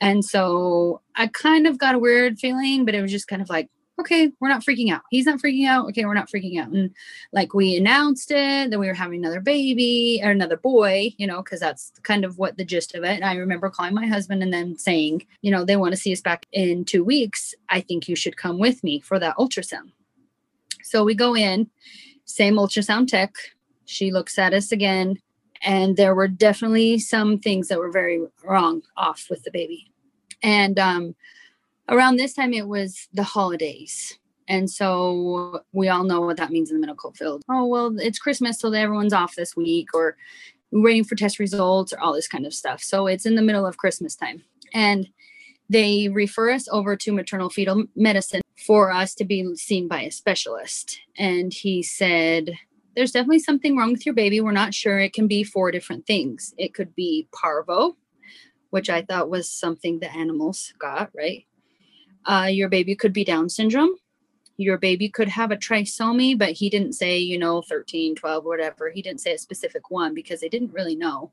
And 0.00 0.24
so 0.24 1.00
I 1.16 1.26
kind 1.28 1.66
of 1.66 1.78
got 1.78 1.94
a 1.94 1.98
weird 1.98 2.38
feeling, 2.38 2.84
but 2.84 2.94
it 2.94 3.02
was 3.02 3.10
just 3.10 3.28
kind 3.28 3.42
of 3.42 3.48
like, 3.48 3.68
okay, 4.00 4.30
we're 4.38 4.48
not 4.48 4.64
freaking 4.64 4.92
out. 4.92 5.02
He's 5.10 5.26
not 5.26 5.40
freaking 5.40 5.66
out. 5.66 5.88
Okay, 5.88 6.04
we're 6.04 6.14
not 6.14 6.30
freaking 6.30 6.60
out. 6.60 6.68
And 6.68 6.94
like 7.32 7.52
we 7.52 7.76
announced 7.76 8.30
it 8.30 8.70
that 8.70 8.78
we 8.78 8.86
were 8.86 8.94
having 8.94 9.18
another 9.18 9.40
baby 9.40 10.20
or 10.22 10.30
another 10.30 10.56
boy, 10.56 11.12
you 11.18 11.26
know, 11.26 11.42
because 11.42 11.60
that's 11.60 11.92
kind 12.02 12.24
of 12.24 12.38
what 12.38 12.56
the 12.56 12.64
gist 12.64 12.94
of 12.94 13.02
it. 13.02 13.16
And 13.16 13.24
I 13.24 13.34
remember 13.34 13.70
calling 13.70 13.94
my 13.94 14.06
husband 14.06 14.42
and 14.42 14.52
then 14.52 14.76
saying, 14.78 15.26
you 15.42 15.50
know, 15.50 15.64
they 15.64 15.76
want 15.76 15.92
to 15.92 16.00
see 16.00 16.12
us 16.12 16.20
back 16.20 16.46
in 16.52 16.84
two 16.84 17.02
weeks. 17.02 17.54
I 17.68 17.80
think 17.80 18.08
you 18.08 18.14
should 18.14 18.36
come 18.36 18.58
with 18.58 18.84
me 18.84 19.00
for 19.00 19.18
that 19.18 19.36
ultrasound. 19.36 19.92
So 20.84 21.02
we 21.02 21.14
go 21.14 21.34
in, 21.34 21.68
same 22.24 22.54
ultrasound 22.54 23.08
tech. 23.08 23.34
She 23.84 24.12
looks 24.12 24.38
at 24.38 24.54
us 24.54 24.70
again. 24.70 25.18
And 25.62 25.96
there 25.96 26.14
were 26.14 26.28
definitely 26.28 26.98
some 26.98 27.38
things 27.38 27.68
that 27.68 27.78
were 27.78 27.90
very 27.90 28.20
wrong 28.44 28.82
off 28.96 29.26
with 29.28 29.42
the 29.42 29.50
baby. 29.50 29.90
And 30.42 30.78
um, 30.78 31.14
around 31.88 32.16
this 32.16 32.34
time, 32.34 32.52
it 32.52 32.68
was 32.68 33.08
the 33.12 33.24
holidays. 33.24 34.18
And 34.48 34.70
so 34.70 35.62
we 35.72 35.88
all 35.88 36.04
know 36.04 36.20
what 36.22 36.38
that 36.38 36.50
means 36.50 36.70
in 36.70 36.80
the 36.80 36.86
medical 36.86 37.12
field. 37.12 37.42
Oh, 37.50 37.66
well, 37.66 37.98
it's 37.98 38.18
Christmas, 38.18 38.60
so 38.60 38.72
everyone's 38.72 39.12
off 39.12 39.34
this 39.34 39.54
week, 39.54 39.88
or 39.92 40.16
waiting 40.70 41.04
for 41.04 41.16
test 41.16 41.38
results, 41.38 41.92
or 41.92 42.00
all 42.00 42.14
this 42.14 42.28
kind 42.28 42.46
of 42.46 42.54
stuff. 42.54 42.82
So 42.82 43.06
it's 43.06 43.26
in 43.26 43.34
the 43.34 43.42
middle 43.42 43.66
of 43.66 43.76
Christmas 43.76 44.14
time. 44.16 44.42
And 44.72 45.08
they 45.68 46.08
refer 46.08 46.50
us 46.50 46.66
over 46.70 46.96
to 46.96 47.12
maternal 47.12 47.50
fetal 47.50 47.84
medicine 47.94 48.40
for 48.66 48.90
us 48.90 49.14
to 49.16 49.24
be 49.24 49.54
seen 49.54 49.86
by 49.86 50.02
a 50.02 50.10
specialist. 50.10 51.00
And 51.18 51.52
he 51.52 51.82
said, 51.82 52.52
There's 52.98 53.12
definitely 53.12 53.38
something 53.38 53.76
wrong 53.76 53.92
with 53.92 54.04
your 54.04 54.14
baby. 54.16 54.40
We're 54.40 54.50
not 54.50 54.74
sure. 54.74 54.98
It 54.98 55.12
can 55.12 55.28
be 55.28 55.44
four 55.44 55.70
different 55.70 56.04
things. 56.04 56.52
It 56.58 56.74
could 56.74 56.96
be 56.96 57.28
parvo, 57.32 57.96
which 58.70 58.90
I 58.90 59.02
thought 59.02 59.30
was 59.30 59.48
something 59.48 60.00
the 60.00 60.12
animals 60.12 60.72
got, 60.80 61.12
right? 61.16 61.46
Uh, 62.24 62.48
your 62.50 62.68
baby 62.68 62.96
could 62.96 63.12
be 63.12 63.22
Down 63.22 63.50
syndrome. 63.50 63.94
Your 64.56 64.78
baby 64.78 65.08
could 65.08 65.28
have 65.28 65.52
a 65.52 65.56
trisomy, 65.56 66.36
but 66.36 66.50
he 66.50 66.68
didn't 66.68 66.94
say, 66.94 67.18
you 67.18 67.38
know, 67.38 67.62
13, 67.62 68.16
12, 68.16 68.44
whatever. 68.44 68.90
He 68.90 69.00
didn't 69.00 69.20
say 69.20 69.34
a 69.34 69.38
specific 69.38 69.92
one 69.92 70.12
because 70.12 70.40
they 70.40 70.48
didn't 70.48 70.72
really 70.72 70.96
know. 70.96 71.30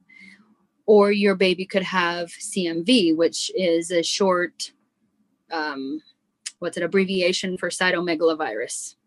Or 0.86 1.12
your 1.12 1.34
baby 1.34 1.66
could 1.66 1.82
have 1.82 2.28
CMV, 2.28 3.16
which 3.16 3.50
is 3.56 3.90
a 3.90 4.04
short 4.04 4.72
um, 5.52 6.04
what's 6.60 6.78
an 6.78 6.84
abbreviation 6.84 7.58
for 7.58 7.70
cytomegalovirus. 7.70 8.98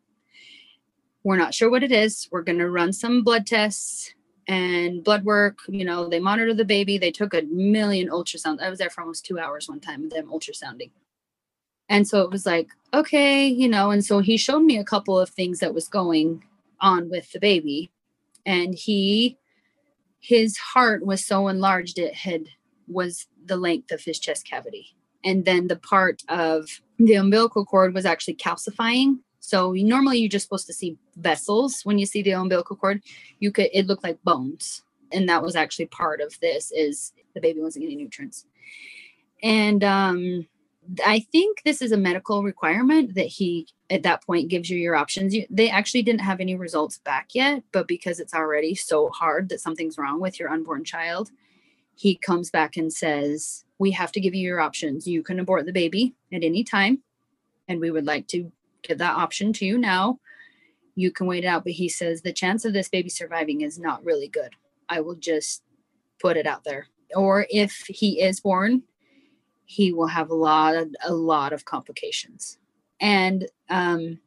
We're 1.24 1.36
not 1.36 1.54
sure 1.54 1.70
what 1.70 1.82
it 1.82 1.92
is. 1.92 2.28
We're 2.30 2.42
going 2.42 2.58
to 2.58 2.70
run 2.70 2.92
some 2.92 3.22
blood 3.22 3.46
tests 3.46 4.14
and 4.46 5.04
blood 5.04 5.24
work. 5.24 5.58
You 5.68 5.84
know, 5.84 6.08
they 6.08 6.20
monitor 6.20 6.54
the 6.54 6.64
baby. 6.64 6.96
They 6.96 7.10
took 7.10 7.34
a 7.34 7.42
million 7.42 8.08
ultrasounds. 8.08 8.62
I 8.62 8.70
was 8.70 8.78
there 8.78 8.90
for 8.90 9.02
almost 9.02 9.26
two 9.26 9.38
hours 9.38 9.68
one 9.68 9.80
time 9.80 10.02
with 10.02 10.12
them 10.12 10.30
ultrasounding. 10.30 10.90
And 11.88 12.06
so 12.06 12.22
it 12.22 12.30
was 12.30 12.46
like, 12.46 12.68
okay, 12.92 13.46
you 13.46 13.68
know, 13.68 13.90
and 13.90 14.04
so 14.04 14.20
he 14.20 14.36
showed 14.36 14.60
me 14.60 14.78
a 14.78 14.84
couple 14.84 15.18
of 15.18 15.30
things 15.30 15.60
that 15.60 15.74
was 15.74 15.88
going 15.88 16.44
on 16.80 17.10
with 17.10 17.32
the 17.32 17.40
baby. 17.40 17.90
And 18.44 18.74
he, 18.74 19.38
his 20.20 20.56
heart 20.58 21.04
was 21.04 21.24
so 21.24 21.48
enlarged, 21.48 21.98
it 21.98 22.14
had, 22.14 22.44
was 22.86 23.26
the 23.44 23.56
length 23.56 23.90
of 23.90 24.04
his 24.04 24.18
chest 24.18 24.46
cavity. 24.46 24.96
And 25.24 25.44
then 25.44 25.68
the 25.68 25.76
part 25.76 26.22
of 26.28 26.80
the 26.98 27.14
umbilical 27.14 27.64
cord 27.64 27.94
was 27.94 28.06
actually 28.06 28.36
calcifying. 28.36 29.18
So 29.48 29.72
normally 29.72 30.18
you're 30.18 30.28
just 30.28 30.44
supposed 30.44 30.66
to 30.66 30.74
see 30.74 30.98
vessels 31.16 31.80
when 31.84 31.98
you 31.98 32.04
see 32.04 32.20
the 32.20 32.32
umbilical 32.32 32.76
cord. 32.76 33.02
You 33.40 33.50
could 33.50 33.70
it 33.72 33.86
looked 33.86 34.04
like 34.04 34.22
bones, 34.22 34.82
and 35.10 35.26
that 35.30 35.42
was 35.42 35.56
actually 35.56 35.86
part 35.86 36.20
of 36.20 36.38
this. 36.40 36.70
Is 36.70 37.14
the 37.34 37.40
baby 37.40 37.62
wasn't 37.62 37.84
getting 37.84 37.96
nutrients, 37.96 38.44
and 39.42 39.82
um, 39.82 40.46
I 41.06 41.20
think 41.32 41.62
this 41.64 41.80
is 41.80 41.92
a 41.92 41.96
medical 41.96 42.42
requirement 42.42 43.14
that 43.14 43.26
he 43.26 43.66
at 43.88 44.02
that 44.02 44.22
point 44.22 44.50
gives 44.50 44.68
you 44.68 44.76
your 44.76 44.96
options. 44.96 45.34
You, 45.34 45.46
they 45.48 45.70
actually 45.70 46.02
didn't 46.02 46.20
have 46.20 46.40
any 46.40 46.54
results 46.54 46.98
back 46.98 47.28
yet, 47.32 47.62
but 47.72 47.88
because 47.88 48.20
it's 48.20 48.34
already 48.34 48.74
so 48.74 49.08
hard 49.08 49.48
that 49.48 49.62
something's 49.62 49.96
wrong 49.96 50.20
with 50.20 50.38
your 50.38 50.50
unborn 50.50 50.84
child, 50.84 51.30
he 51.94 52.16
comes 52.16 52.50
back 52.50 52.76
and 52.76 52.92
says, 52.92 53.64
We 53.78 53.92
have 53.92 54.12
to 54.12 54.20
give 54.20 54.34
you 54.34 54.46
your 54.46 54.60
options. 54.60 55.08
You 55.08 55.22
can 55.22 55.40
abort 55.40 55.64
the 55.64 55.72
baby 55.72 56.14
at 56.34 56.44
any 56.44 56.64
time, 56.64 57.02
and 57.66 57.80
we 57.80 57.90
would 57.90 58.04
like 58.04 58.26
to 58.28 58.52
give 58.82 58.98
that 58.98 59.16
option 59.16 59.52
to 59.54 59.66
you 59.66 59.78
now. 59.78 60.18
You 60.94 61.10
can 61.10 61.26
wait 61.26 61.44
it 61.44 61.48
out. 61.48 61.64
But 61.64 61.74
he 61.74 61.88
says, 61.88 62.22
The 62.22 62.32
chance 62.32 62.64
of 62.64 62.72
this 62.72 62.88
baby 62.88 63.08
surviving 63.08 63.60
is 63.60 63.78
not 63.78 64.04
really 64.04 64.28
good. 64.28 64.54
I 64.88 65.00
will 65.00 65.14
just 65.14 65.62
put 66.20 66.36
it 66.36 66.46
out 66.46 66.64
there. 66.64 66.86
Or 67.14 67.46
if 67.50 67.84
he 67.88 68.20
is 68.20 68.40
born, 68.40 68.82
he 69.64 69.92
will 69.92 70.06
have 70.08 70.30
a 70.30 70.34
lot 70.34 70.74
of, 70.74 70.88
a 71.04 71.12
lot 71.12 71.52
of 71.52 71.64
complications. 71.64 72.58
And 73.00 73.46
um, 73.68 74.18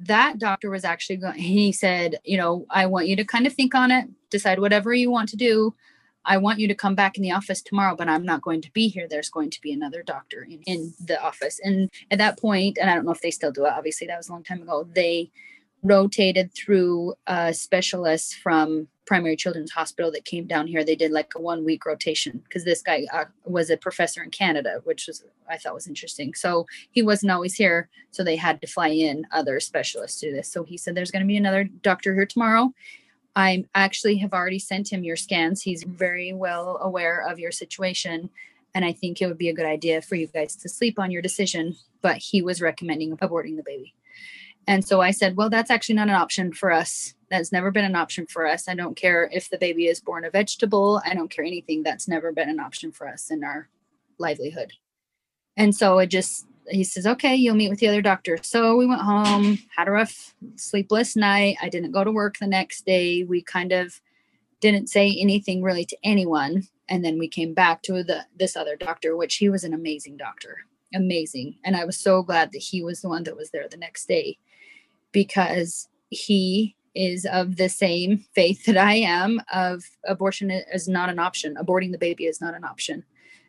that 0.00 0.38
doctor 0.38 0.70
was 0.70 0.84
actually 0.84 1.16
going, 1.16 1.38
he 1.38 1.72
said, 1.72 2.16
you 2.24 2.36
know, 2.36 2.66
I 2.70 2.86
want 2.86 3.06
you 3.06 3.16
to 3.16 3.24
kind 3.24 3.46
of 3.46 3.52
think 3.52 3.74
on 3.74 3.90
it, 3.90 4.08
decide 4.30 4.58
whatever 4.58 4.92
you 4.92 5.10
want 5.10 5.28
to 5.30 5.36
do. 5.36 5.74
I 6.24 6.36
want 6.36 6.58
you 6.58 6.68
to 6.68 6.74
come 6.74 6.94
back 6.94 7.16
in 7.16 7.22
the 7.22 7.32
office 7.32 7.62
tomorrow, 7.62 7.96
but 7.96 8.08
I'm 8.08 8.24
not 8.24 8.42
going 8.42 8.60
to 8.62 8.70
be 8.72 8.88
here. 8.88 9.08
There's 9.08 9.30
going 9.30 9.50
to 9.50 9.60
be 9.60 9.72
another 9.72 10.02
doctor 10.02 10.42
in, 10.42 10.62
in 10.66 10.94
the 11.04 11.22
office. 11.22 11.60
And 11.62 11.90
at 12.10 12.18
that 12.18 12.38
point, 12.38 12.78
and 12.80 12.88
I 12.90 12.94
don't 12.94 13.04
know 13.04 13.12
if 13.12 13.20
they 13.20 13.30
still 13.30 13.52
do 13.52 13.66
it, 13.66 13.72
obviously, 13.72 14.06
that 14.06 14.16
was 14.16 14.28
a 14.28 14.32
long 14.32 14.44
time 14.44 14.62
ago, 14.62 14.86
they 14.94 15.30
rotated 15.82 16.52
through 16.54 17.14
specialists 17.52 18.34
from 18.34 18.86
primary 19.04 19.34
children's 19.34 19.72
hospital 19.72 20.12
that 20.12 20.24
came 20.24 20.46
down 20.46 20.66
here 20.66 20.84
they 20.84 20.94
did 20.94 21.10
like 21.10 21.32
a 21.34 21.40
one 21.40 21.64
week 21.64 21.84
rotation 21.84 22.40
because 22.44 22.64
this 22.64 22.82
guy 22.82 23.04
uh, 23.12 23.24
was 23.44 23.68
a 23.68 23.76
professor 23.76 24.22
in 24.22 24.30
canada 24.30 24.80
which 24.84 25.08
was 25.08 25.24
i 25.50 25.56
thought 25.56 25.74
was 25.74 25.88
interesting 25.88 26.32
so 26.34 26.64
he 26.92 27.02
wasn't 27.02 27.30
always 27.30 27.54
here 27.54 27.88
so 28.12 28.22
they 28.22 28.36
had 28.36 28.60
to 28.60 28.66
fly 28.66 28.88
in 28.88 29.26
other 29.32 29.58
specialists 29.58 30.20
to 30.20 30.30
this 30.30 30.50
so 30.50 30.62
he 30.62 30.78
said 30.78 30.94
there's 30.94 31.10
going 31.10 31.22
to 31.22 31.26
be 31.26 31.36
another 31.36 31.64
doctor 31.64 32.14
here 32.14 32.24
tomorrow 32.24 32.72
I 33.34 33.64
actually 33.74 34.16
have 34.18 34.32
already 34.32 34.58
sent 34.58 34.92
him 34.92 35.04
your 35.04 35.16
scans. 35.16 35.62
He's 35.62 35.84
very 35.84 36.32
well 36.32 36.78
aware 36.80 37.26
of 37.26 37.38
your 37.38 37.52
situation. 37.52 38.30
And 38.74 38.84
I 38.84 38.92
think 38.92 39.20
it 39.20 39.26
would 39.26 39.38
be 39.38 39.48
a 39.48 39.54
good 39.54 39.66
idea 39.66 40.02
for 40.02 40.16
you 40.16 40.26
guys 40.26 40.56
to 40.56 40.68
sleep 40.68 40.98
on 40.98 41.10
your 41.10 41.22
decision. 41.22 41.76
But 42.02 42.18
he 42.18 42.42
was 42.42 42.60
recommending 42.60 43.16
aborting 43.16 43.56
the 43.56 43.62
baby. 43.62 43.94
And 44.66 44.84
so 44.84 45.00
I 45.00 45.10
said, 45.10 45.36
well, 45.36 45.50
that's 45.50 45.70
actually 45.70 45.96
not 45.96 46.08
an 46.08 46.14
option 46.14 46.52
for 46.52 46.70
us. 46.70 47.14
That's 47.30 47.52
never 47.52 47.70
been 47.70 47.84
an 47.84 47.96
option 47.96 48.26
for 48.26 48.46
us. 48.46 48.68
I 48.68 48.74
don't 48.74 48.96
care 48.96 49.28
if 49.32 49.48
the 49.48 49.58
baby 49.58 49.86
is 49.86 50.00
born 50.00 50.24
a 50.24 50.30
vegetable. 50.30 51.00
I 51.04 51.14
don't 51.14 51.30
care 51.30 51.44
anything. 51.44 51.82
That's 51.82 52.06
never 52.06 52.32
been 52.32 52.48
an 52.48 52.60
option 52.60 52.92
for 52.92 53.08
us 53.08 53.30
in 53.30 53.42
our 53.42 53.68
livelihood. 54.18 54.72
And 55.56 55.74
so 55.74 55.98
it 55.98 56.06
just 56.06 56.46
he 56.68 56.84
says, 56.84 57.06
okay, 57.06 57.34
you'll 57.34 57.54
meet 57.54 57.70
with 57.70 57.80
the 57.80 57.88
other 57.88 58.02
doctor. 58.02 58.38
So 58.42 58.76
we 58.76 58.86
went 58.86 59.00
home, 59.00 59.58
had 59.76 59.88
a 59.88 59.92
rough, 59.92 60.34
sleepless 60.56 61.16
night. 61.16 61.56
I 61.60 61.68
didn't 61.68 61.92
go 61.92 62.04
to 62.04 62.12
work 62.12 62.38
the 62.38 62.46
next 62.46 62.86
day. 62.86 63.24
We 63.24 63.42
kind 63.42 63.72
of 63.72 64.00
didn't 64.60 64.88
say 64.88 65.16
anything 65.18 65.62
really 65.62 65.84
to 65.84 65.96
anyone. 66.04 66.68
And 66.88 67.04
then 67.04 67.18
we 67.18 67.28
came 67.28 67.54
back 67.54 67.82
to 67.82 68.02
the 68.04 68.26
this 68.36 68.56
other 68.56 68.76
doctor, 68.76 69.16
which 69.16 69.36
he 69.36 69.48
was 69.48 69.64
an 69.64 69.74
amazing 69.74 70.16
doctor, 70.16 70.58
amazing. 70.94 71.56
And 71.64 71.76
I 71.76 71.84
was 71.84 71.98
so 71.98 72.22
glad 72.22 72.52
that 72.52 72.58
he 72.58 72.82
was 72.82 73.00
the 73.00 73.08
one 73.08 73.24
that 73.24 73.36
was 73.36 73.50
there 73.50 73.68
the 73.68 73.76
next 73.76 74.06
day 74.06 74.38
because 75.10 75.88
he 76.10 76.76
is 76.94 77.24
of 77.24 77.56
the 77.56 77.68
same 77.68 78.24
faith 78.34 78.66
that 78.66 78.76
I 78.76 78.94
am 78.94 79.40
of 79.52 79.82
abortion 80.06 80.50
is 80.50 80.88
not 80.88 81.08
an 81.08 81.18
option. 81.18 81.56
Aborting 81.56 81.92
the 81.92 81.98
baby 81.98 82.26
is 82.26 82.40
not 82.40 82.54
an 82.54 82.64
option. 82.64 83.04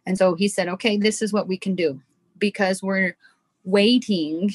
And 0.05 0.17
so 0.17 0.35
he 0.35 0.47
said, 0.47 0.67
okay, 0.69 0.97
this 0.97 1.21
is 1.21 1.33
what 1.33 1.47
we 1.47 1.57
can 1.57 1.75
do 1.75 2.01
because 2.43 2.83
we're 2.83 3.15
waiting 3.63 4.51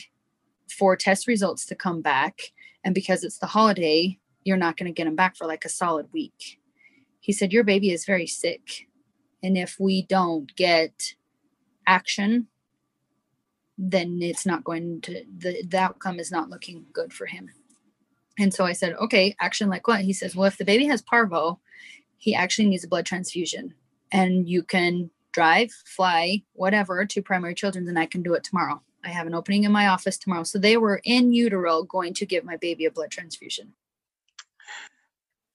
for 0.69 0.95
test 0.95 1.27
results 1.27 1.65
to 1.65 1.75
come 1.75 2.03
back. 2.03 2.39
And 2.85 2.95
because 2.95 3.25
it's 3.25 3.39
the 3.39 3.47
holiday, 3.47 4.19
you're 4.45 4.59
not 4.59 4.77
going 4.77 4.93
to 4.93 4.95
get 4.95 5.07
them 5.07 5.17
back 5.17 5.39
for 5.39 5.47
like 5.47 5.65
a 5.65 5.71
solid 5.71 6.07
week. 6.13 6.61
He 7.19 7.33
said, 7.33 7.51
Your 7.51 7.65
baby 7.65 7.91
is 7.91 8.05
very 8.05 8.27
sick. 8.27 8.87
And 9.43 9.57
if 9.57 9.81
we 9.81 10.03
don't 10.03 10.55
get 10.55 11.15
action, 11.87 12.49
then 13.79 14.19
it's 14.21 14.45
not 14.45 14.65
going 14.65 15.01
to, 15.01 15.25
the, 15.39 15.63
the 15.63 15.79
outcome 15.79 16.21
is 16.21 16.31
not 16.31 16.51
looking 16.51 16.85
good 16.93 17.15
for 17.15 17.25
him. 17.25 17.49
And 18.39 18.53
so 18.53 18.67
I 18.67 18.75
said, 18.75 18.97
okay, 18.97 19.35
action 19.41 19.71
like 19.71 19.89
what? 19.89 20.03
He 20.03 20.13
says, 20.13 20.37
well, 20.37 20.47
if 20.47 20.59
the 20.59 20.65
baby 20.65 20.87
has 20.89 21.01
parvo, 21.01 21.59
he 22.19 22.35
actually 22.35 22.69
needs 22.69 22.85
a 22.85 22.89
blood 22.89 23.07
transfusion. 23.07 23.73
And 24.13 24.47
you 24.47 24.63
can 24.63 25.11
drive, 25.39 25.71
fly, 25.85 26.43
whatever 26.55 27.07
to 27.07 27.23
primary 27.23 27.55
children's, 27.55 27.89
and 27.89 27.97
I 27.97 28.07
can 28.07 28.25
do 28.25 28.35
it 28.35 28.43
tomorrow. 28.43 28.83
I 29.05 29.11
have 29.11 29.29
an 29.29 29.37
opening 29.37 29.63
in 29.63 29.71
my 29.71 29.87
office 29.87 30.19
tomorrow. 30.19 30.43
So 30.43 30.59
they 30.59 30.77
were 30.77 31.01
in 31.05 31.33
utero 31.33 31.85
going 31.85 32.13
to 32.15 32.27
give 32.27 32.43
my 32.45 32.57
baby 32.57 32.87
a 32.87 32.91
blood 32.91 33.13
transfusion. 33.13 33.75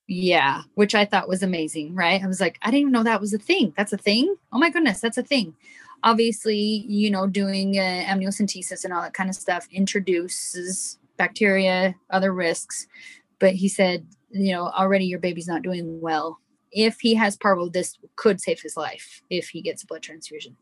Yeah, 0.07 0.61
which 0.75 0.95
I 0.95 1.03
thought 1.03 1.27
was 1.27 1.43
amazing, 1.43 1.95
right? 1.95 2.23
I 2.23 2.27
was 2.27 2.39
like, 2.39 2.57
I 2.61 2.67
didn't 2.67 2.79
even 2.79 2.93
know 2.93 3.03
that 3.03 3.19
was 3.19 3.33
a 3.33 3.37
thing. 3.37 3.73
That's 3.75 3.91
a 3.91 3.97
thing. 3.97 4.33
Oh 4.53 4.57
my 4.57 4.69
goodness, 4.69 5.01
that's 5.01 5.17
a 5.17 5.23
thing. 5.23 5.53
Obviously, 6.01 6.85
you 6.87 7.11
know, 7.11 7.27
doing 7.27 7.77
uh, 7.77 8.05
amniocentesis 8.07 8.85
and 8.85 8.93
all 8.93 9.01
that 9.01 9.13
kind 9.13 9.29
of 9.29 9.35
stuff 9.35 9.67
introduces 9.69 10.97
bacteria, 11.17 11.95
other 12.09 12.33
risks. 12.33 12.87
But 13.39 13.55
he 13.55 13.67
said, 13.67 14.07
you 14.31 14.53
know, 14.53 14.67
already 14.67 15.05
your 15.07 15.19
baby's 15.19 15.47
not 15.47 15.61
doing 15.61 15.99
well. 15.99 16.39
If 16.73 16.99
he 16.99 17.13
has 17.15 17.37
parvo, 17.37 17.69
this 17.69 17.97
could 18.15 18.41
save 18.41 18.61
his 18.61 18.75
life 18.75 19.21
if 19.29 19.49
he 19.49 19.61
gets 19.61 19.83
a 19.83 19.87
blood 19.87 20.01
transfusion 20.01 20.57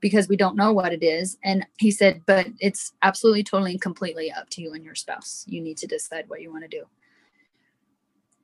because 0.00 0.28
we 0.28 0.36
don't 0.36 0.56
know 0.56 0.72
what 0.72 0.92
it 0.92 1.02
is. 1.02 1.38
And 1.44 1.64
he 1.78 1.90
said, 1.90 2.22
but 2.26 2.46
it's 2.58 2.92
absolutely, 3.02 3.44
totally, 3.44 3.72
and 3.72 3.80
completely 3.80 4.30
up 4.30 4.50
to 4.50 4.62
you 4.62 4.74
and 4.74 4.84
your 4.84 4.96
spouse. 4.96 5.44
You 5.46 5.60
need 5.60 5.78
to 5.78 5.86
decide 5.86 6.28
what 6.28 6.42
you 6.42 6.50
want 6.50 6.64
to 6.64 6.68
do. 6.68 6.84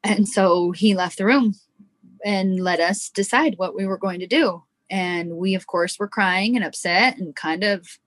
And 0.04 0.28
so 0.28 0.70
he 0.70 0.94
left 0.94 1.18
the 1.18 1.26
room 1.26 1.54
and 2.24 2.60
let 2.60 2.80
us 2.80 3.10
decide 3.10 3.54
what 3.58 3.74
we 3.74 3.86
were 3.86 3.98
going 3.98 4.20
to 4.20 4.26
do. 4.26 4.62
And 4.88 5.36
we, 5.36 5.54
of 5.54 5.66
course, 5.66 5.98
were 5.98 6.08
crying 6.08 6.56
and 6.56 6.64
upset 6.64 7.18
and 7.18 7.34
kind 7.34 7.64
of 7.64 7.98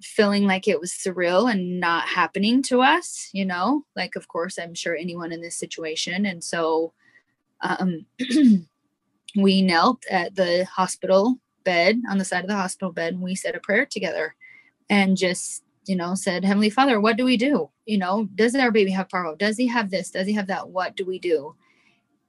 feeling 0.00 0.46
like 0.46 0.66
it 0.66 0.80
was 0.80 0.90
surreal 0.90 1.50
and 1.50 1.78
not 1.78 2.08
happening 2.08 2.62
to 2.62 2.80
us, 2.80 3.28
you 3.32 3.44
know, 3.44 3.84
like, 3.94 4.16
of 4.16 4.26
course, 4.28 4.58
I'm 4.58 4.74
sure 4.74 4.96
anyone 4.96 5.30
in 5.30 5.42
this 5.42 5.56
situation. 5.56 6.26
And 6.26 6.42
so 6.42 6.92
um, 7.62 8.06
we 9.36 9.62
knelt 9.62 10.04
at 10.10 10.34
the 10.34 10.64
hospital 10.64 11.38
bed, 11.64 12.00
on 12.10 12.18
the 12.18 12.24
side 12.24 12.44
of 12.44 12.48
the 12.48 12.56
hospital 12.56 12.92
bed, 12.92 13.14
and 13.14 13.22
we 13.22 13.34
said 13.34 13.54
a 13.54 13.60
prayer 13.60 13.86
together 13.86 14.34
and 14.90 15.16
just, 15.16 15.62
you 15.86 15.96
know, 15.96 16.14
said, 16.14 16.44
Heavenly 16.44 16.70
Father, 16.70 17.00
what 17.00 17.16
do 17.16 17.24
we 17.24 17.36
do? 17.36 17.70
You 17.86 17.98
know, 17.98 18.28
does 18.34 18.54
our 18.54 18.70
baby 18.70 18.90
have 18.90 19.08
parvo? 19.08 19.36
Does 19.36 19.56
he 19.56 19.66
have 19.68 19.90
this? 19.90 20.10
Does 20.10 20.26
he 20.26 20.32
have 20.34 20.48
that? 20.48 20.68
What 20.68 20.96
do 20.96 21.04
we 21.04 21.18
do? 21.18 21.54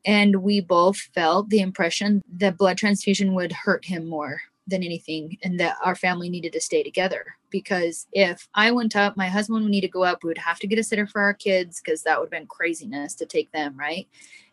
And 0.06 0.38
we 0.38 0.60
both 0.60 0.98
felt 0.98 1.50
the 1.50 1.62
impression 1.62 2.22
that 2.38 2.58
blood 2.58 2.78
transfusion 2.78 3.34
would 3.36 3.52
hurt 3.52 3.86
him 3.86 4.06
more 4.06 4.42
than 4.68 4.84
anything 4.84 5.38
and 5.44 5.60
that 5.60 5.76
our 5.84 5.96
family 5.96 6.30
needed 6.30 6.54
to 6.54 6.62
stay 6.62 6.84
together. 6.84 7.36
Because 7.50 8.08
if 8.14 8.48
i 8.56 8.72
went 8.72 8.96
up 8.96 9.18
my 9.18 9.28
husband 9.28 9.62
would 9.64 9.70
need 9.70 9.82
to 9.82 9.88
go 9.88 10.04
up. 10.04 10.24
We 10.24 10.30
would 10.30 10.38
have 10.38 10.60
to 10.60 10.68
get 10.68 10.80
a 10.80 10.84
sitter 10.84 11.06
for 11.06 11.22
our 11.22 11.34
kids 11.34 11.82
because 11.82 12.04
that 12.04 12.20
would 12.20 12.26
have 12.28 12.32
been 12.32 12.48
craziness 12.48 13.14
to 13.16 13.26
take 13.26 13.52
them 13.52 13.78
right? 13.78 14.08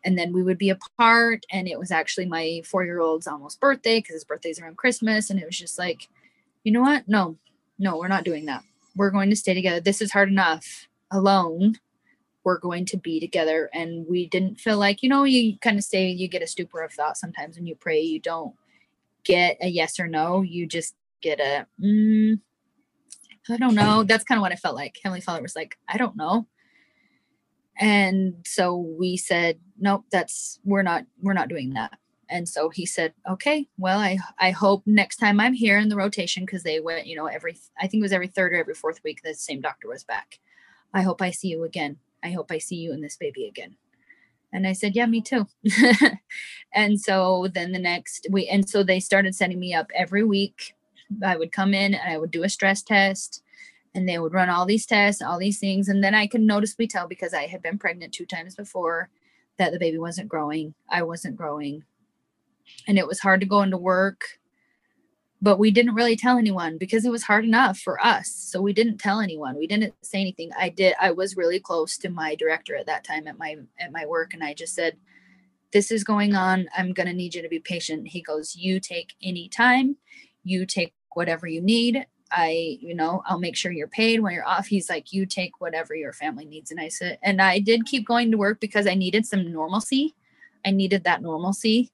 And 0.05 0.19
then 0.19 0.33
we 0.33 0.43
would 0.43 0.59
be 0.59 0.71
apart 0.71 1.45
and 1.50 1.69
it 1.69 1.79
was 1.79 1.90
actually 1.90 2.26
my 2.26 2.62
four 2.64 2.85
year 2.85 3.00
old's 3.00 3.26
almost 3.26 3.61
birthday 3.61 3.99
because 3.99 4.14
his 4.14 4.25
birthday's 4.25 4.61
around 4.61 4.76
christmas 4.76 5.31
and 5.31 5.40
it 5.40 5.47
was 5.47 5.59
just 5.59 5.79
like 5.79 6.09
you 6.64 6.73
know 6.73 6.83
what? 6.83 7.09
No 7.09 7.37
no 7.79 7.97
we're 7.97 8.09
not 8.09 8.25
doing 8.25 8.47
that. 8.47 8.62
We're 8.97 9.11
going 9.11 9.31
to 9.31 9.37
stay 9.37 9.55
together. 9.55 9.81
This 9.81 10.02
is 10.02 10.12
hard 10.12 10.29
enough. 10.29 10.88
Alone 11.12 11.79
we're 12.43 12.59
going 12.59 12.87
to 12.87 12.97
be 12.97 13.21
together. 13.21 13.69
And 13.75 14.07
we 14.09 14.26
didn't 14.26 14.61
feel 14.61 14.79
like 14.79 15.02
you 15.02 15.09
know 15.09 15.25
you 15.25 15.59
kind 15.59 15.79
of 15.79 15.85
say 15.85 16.09
you 16.09 16.29
get 16.29 16.43
a 16.43 16.47
stupor 16.47 16.83
of 16.83 16.93
thought 16.93 17.17
sometimes 17.17 17.57
when 17.57 17.67
you 17.67 17.75
pray. 17.75 18.00
You 18.00 18.19
don't 18.19 18.55
get 19.25 19.59
a 19.61 19.69
yes 19.69 20.00
or 20.00 20.07
no. 20.07 20.43
You 20.43 20.67
just 20.67 20.95
get 21.23 21.41
a, 21.41 21.67
mm, 21.83 22.41
I 23.49 23.57
don't 23.57 23.75
know. 23.75 24.05
That's 24.05 24.25
kind 24.25 24.39
of 24.39 24.43
what 24.43 24.53
I 24.53 24.57
felt 24.57 24.77
like. 24.77 24.99
Heavenly 25.03 25.21
Father 25.21 25.43
was 25.43 25.57
like, 25.57 25.77
I 25.89 25.97
don't 25.97 26.17
know. 26.17 26.47
And 27.79 28.35
so 28.45 28.77
we 28.77 29.17
said, 29.17 29.59
nope, 29.79 30.05
that's, 30.12 30.59
we're 30.65 30.83
not, 30.83 31.05
we're 31.23 31.33
not 31.33 31.49
doing 31.49 31.71
that. 31.75 31.99
And 32.29 32.49
so 32.49 32.69
he 32.69 32.87
said, 32.87 33.12
okay, 33.29 33.67
well, 33.77 33.99
I, 33.99 34.19
I 34.39 34.50
hope 34.50 34.83
next 34.87 35.17
time 35.17 35.41
I'm 35.41 35.54
here 35.54 35.78
in 35.78 35.89
the 35.89 35.97
rotation, 35.97 36.45
because 36.45 36.63
they 36.63 36.78
went, 36.78 37.06
you 37.06 37.17
know, 37.17 37.26
every, 37.26 37.56
I 37.78 37.89
think 37.89 38.00
it 38.00 38.04
was 38.04 38.13
every 38.13 38.28
third 38.28 38.52
or 38.52 38.56
every 38.56 38.75
fourth 38.75 39.02
week, 39.02 39.23
the 39.25 39.35
same 39.35 39.61
doctor 39.61 39.89
was 39.89 40.04
back. 40.04 40.39
I 40.95 41.02
hope 41.02 41.23
I 41.23 41.30
see 41.30 41.49
you 41.49 41.65
again. 41.65 41.97
I 42.23 42.30
hope 42.30 42.52
I 42.52 42.59
see 42.59 42.76
you 42.76 42.93
and 42.93 43.02
this 43.02 43.17
baby 43.17 43.47
again. 43.47 43.76
And 44.52 44.67
I 44.67 44.73
said, 44.73 44.95
Yeah, 44.95 45.06
me 45.06 45.21
too. 45.21 45.47
and 46.75 47.00
so 47.00 47.49
then 47.52 47.73
the 47.73 47.78
next 47.78 48.26
week, 48.30 48.49
and 48.50 48.69
so 48.69 48.82
they 48.82 49.00
started 49.00 49.34
setting 49.34 49.58
me 49.58 49.75
up 49.75 49.91
every 49.95 50.25
week. 50.25 50.75
I 51.25 51.36
would 51.36 51.52
come 51.52 51.75
in 51.75 51.95
and 51.95 52.13
I 52.13 52.19
would 52.19 52.30
do 52.30 52.45
a 52.45 52.49
stress 52.49 52.82
test 52.82 53.43
and 53.95 54.08
they 54.08 54.19
would 54.19 54.32
run 54.32 54.49
all 54.49 54.67
these 54.67 54.86
tests, 54.86 55.23
all 55.23 55.39
these 55.39 55.58
things. 55.58 55.89
And 55.89 56.02
then 56.02 56.15
I 56.15 56.26
could 56.26 56.41
noticeably 56.41 56.86
tell 56.86 57.08
because 57.08 57.34
I 57.34 57.47
had 57.47 57.63
been 57.63 57.78
pregnant 57.78 58.13
two 58.13 58.26
times 58.26 58.54
before 58.54 59.10
that 59.58 59.73
the 59.73 59.78
baby 59.78 59.99
wasn't 59.99 60.28
growing. 60.28 60.75
I 60.89 61.02
wasn't 61.02 61.36
growing. 61.36 61.82
And 62.86 62.99
it 62.99 63.06
was 63.06 63.19
hard 63.19 63.41
to 63.41 63.47
go 63.47 63.63
into 63.63 63.76
work 63.76 64.40
but 65.43 65.59
we 65.59 65.71
didn't 65.71 65.95
really 65.95 66.17
tell 66.17 66.37
anyone 66.37 66.76
because 66.76 67.05
it 67.05 67.11
was 67.11 67.23
hard 67.23 67.45
enough 67.45 67.79
for 67.79 68.05
us 68.05 68.29
so 68.29 68.61
we 68.61 68.73
didn't 68.73 68.99
tell 68.99 69.21
anyone. 69.21 69.57
We 69.57 69.67
didn't 69.67 69.95
say 70.03 70.21
anything. 70.21 70.50
I 70.59 70.69
did 70.69 70.95
i 71.00 71.11
was 71.11 71.37
really 71.37 71.61
close 71.61 71.97
to 71.99 72.11
my 72.11 72.35
director 72.35 72.76
at 72.76 72.87
that 72.87 73.05
time 73.05 73.26
at 73.26 73.39
my 73.39 73.57
at 73.79 73.93
my 73.93 74.07
work 74.07 74.35
and 74.35 74.43
i 74.43 74.55
just 74.55 74.75
said 74.75 74.97
this 75.73 75.93
is 75.93 76.03
going 76.03 76.35
on. 76.35 76.69
I'm 76.76 76.93
going 76.93 77.07
to 77.07 77.13
need 77.13 77.33
you 77.33 77.43
to 77.43 77.49
be 77.49 77.61
patient. 77.61 78.09
He 78.09 78.23
goes 78.23 78.57
you 78.57 78.81
take 78.81 79.15
any 79.23 79.49
time. 79.49 79.97
You 80.43 80.67
take 80.67 80.93
whatever 81.15 81.47
you 81.47 81.61
need. 81.61 82.07
I 82.33 82.79
you 82.81 82.95
know 82.95 83.23
i'll 83.26 83.41
make 83.41 83.57
sure 83.57 83.73
you're 83.73 83.89
paid 83.89 84.21
when 84.21 84.33
you're 84.33 84.47
off. 84.47 84.67
He's 84.67 84.89
like 84.89 85.13
you 85.13 85.26
take 85.26 85.61
whatever 85.61 85.95
your 85.95 86.13
family 86.13 86.45
needs. 86.45 86.71
And 86.71 86.81
i 86.81 86.89
said 86.89 87.19
and 87.23 87.41
i 87.43 87.59
did 87.59 87.87
keep 87.87 88.07
going 88.07 88.31
to 88.31 88.39
work 88.39 88.61
because 88.61 88.87
i 88.87 88.95
needed 88.95 89.26
some 89.26 89.53
normalcy. 89.53 90.15
I 90.65 90.71
needed 90.71 91.05
that 91.05 91.23
normalcy 91.23 91.91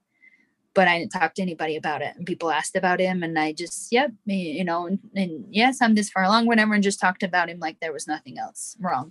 but 0.77 0.87
I 0.87 0.99
didn't 0.99 1.13
talk 1.13 1.33
to 1.35 1.43
anybody 1.43 1.75
about 1.75 2.03
it. 2.03 2.15
And 2.17 2.27
people 2.27 2.51
asked 2.51 2.77
about 2.77 3.01
him, 3.01 3.23
and 3.23 3.39
I 3.39 3.55
just, 3.55 3.91
yep, 3.91 4.13
you 4.27 4.63
know, 4.63 4.87
and, 4.87 4.99
and 5.17 5.47
yes, 5.51 5.81
I'm 5.81 5.95
this 5.95 6.11
far 6.11 6.25
along, 6.25 6.47
whatever, 6.47 6.75
and 6.75 6.85
just 6.85 7.01
talked 7.01 7.23
about 7.23 7.49
him 7.49 7.59
like 7.59 7.81
there 7.81 7.95
was 7.95 8.07
nothing 8.07 8.39
else 8.39 8.77
wrong. 8.79 9.11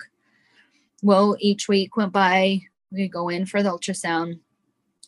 Well, 1.01 1.35
each 1.39 1.67
week 1.67 1.97
went 1.97 2.13
by, 2.13 2.61
we 2.91 3.07
go 3.07 3.29
in 3.29 3.47
for 3.47 3.63
the 3.63 3.71
ultrasound, 3.71 4.41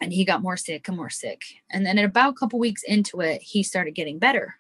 and 0.01 0.11
he 0.11 0.25
got 0.25 0.41
more 0.41 0.57
sick 0.57 0.87
and 0.87 0.97
more 0.97 1.11
sick. 1.11 1.43
And 1.71 1.85
then, 1.85 1.99
at 1.99 2.05
about 2.05 2.31
a 2.31 2.35
couple 2.35 2.57
weeks 2.57 2.81
into 2.83 3.21
it, 3.21 3.43
he 3.43 3.61
started 3.61 3.93
getting 3.93 4.17
better. 4.17 4.55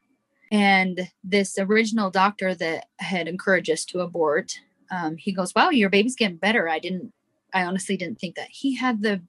And 0.51 1.09
this 1.23 1.57
original 1.57 2.11
doctor 2.11 2.53
that 2.55 2.85
had 2.99 3.27
encouraged 3.27 3.71
us 3.71 3.83
to 3.85 4.01
abort, 4.01 4.53
um, 4.91 5.17
he 5.17 5.31
goes, 5.31 5.53
"Wow, 5.55 5.71
your 5.71 5.89
baby's 5.89 6.15
getting 6.15 6.37
better." 6.37 6.69
I 6.69 6.77
didn't, 6.77 7.11
I 7.53 7.63
honestly 7.63 7.97
didn't 7.97 8.19
think 8.19 8.35
that 8.35 8.49
he 8.49 8.75
had 8.75 9.01
the 9.01 9.21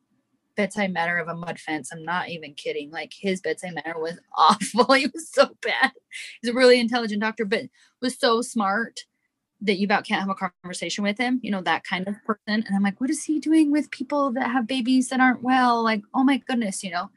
bedside 0.59 0.93
manner 0.93 1.19
of 1.19 1.29
a 1.29 1.37
mud 1.37 1.59
fence. 1.59 1.91
I'm 1.93 2.03
not 2.03 2.29
even 2.31 2.53
kidding. 2.53 2.91
Like 2.91 3.13
his 3.17 3.41
bedside 3.41 3.75
manner 3.75 3.99
was 3.99 4.19
awful. 4.37 4.93
he 4.93 5.07
was 5.07 5.31
so 5.31 5.49
bad. 5.63 5.93
He's 6.43 6.51
a 6.51 6.55
really 6.55 6.81
intelligent 6.81 7.23
doctor, 7.23 7.45
but 7.45 7.63
was 8.03 8.19
so 8.19 8.43
smart 8.43 9.05
that 9.61 9.79
you 9.79 9.87
about 9.87 10.05
can't 10.05 10.21
have 10.21 10.31
a 10.31 10.51
conversation 10.63 11.05
with 11.05 11.17
him, 11.17 11.41
you 11.43 11.51
know, 11.51 11.63
that 11.63 11.85
kind 11.85 12.07
of 12.09 12.15
person. 12.25 12.65
And 12.67 12.75
I'm 12.75 12.83
like, 12.83 13.01
what 13.01 13.11
is 13.11 13.25
he 13.25 13.39
doing 13.39 13.71
with 13.71 13.91
people 13.91 14.33
that 14.33 14.51
have 14.51 14.67
babies 14.67 15.09
that 15.09 15.21
aren't 15.21 15.43
well? 15.43 15.83
Like, 15.83 16.03
oh 16.13 16.25
my 16.25 16.39
goodness, 16.39 16.83
you 16.83 16.91
know. 16.91 17.11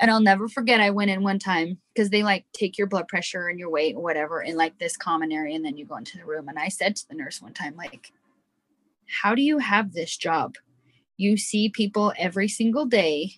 And 0.00 0.10
I'll 0.10 0.20
never 0.20 0.48
forget, 0.48 0.80
I 0.80 0.90
went 0.90 1.12
in 1.12 1.22
one 1.22 1.38
time 1.38 1.78
because 1.94 2.10
they 2.10 2.24
like 2.24 2.44
take 2.52 2.76
your 2.76 2.88
blood 2.88 3.06
pressure 3.06 3.46
and 3.46 3.58
your 3.58 3.70
weight 3.70 3.94
or 3.94 4.02
whatever 4.02 4.42
in 4.42 4.56
like 4.56 4.78
this 4.78 4.96
common 4.96 5.30
area. 5.30 5.54
And 5.54 5.64
then 5.64 5.76
you 5.76 5.84
go 5.84 5.96
into 5.96 6.18
the 6.18 6.24
room. 6.24 6.48
And 6.48 6.58
I 6.58 6.68
said 6.68 6.96
to 6.96 7.08
the 7.08 7.14
nurse 7.14 7.40
one 7.40 7.54
time, 7.54 7.76
like, 7.76 8.10
how 9.22 9.36
do 9.36 9.42
you 9.42 9.58
have 9.58 9.92
this 9.92 10.16
job? 10.16 10.56
You 11.16 11.36
see 11.36 11.68
people 11.68 12.12
every 12.18 12.48
single 12.48 12.86
day 12.86 13.32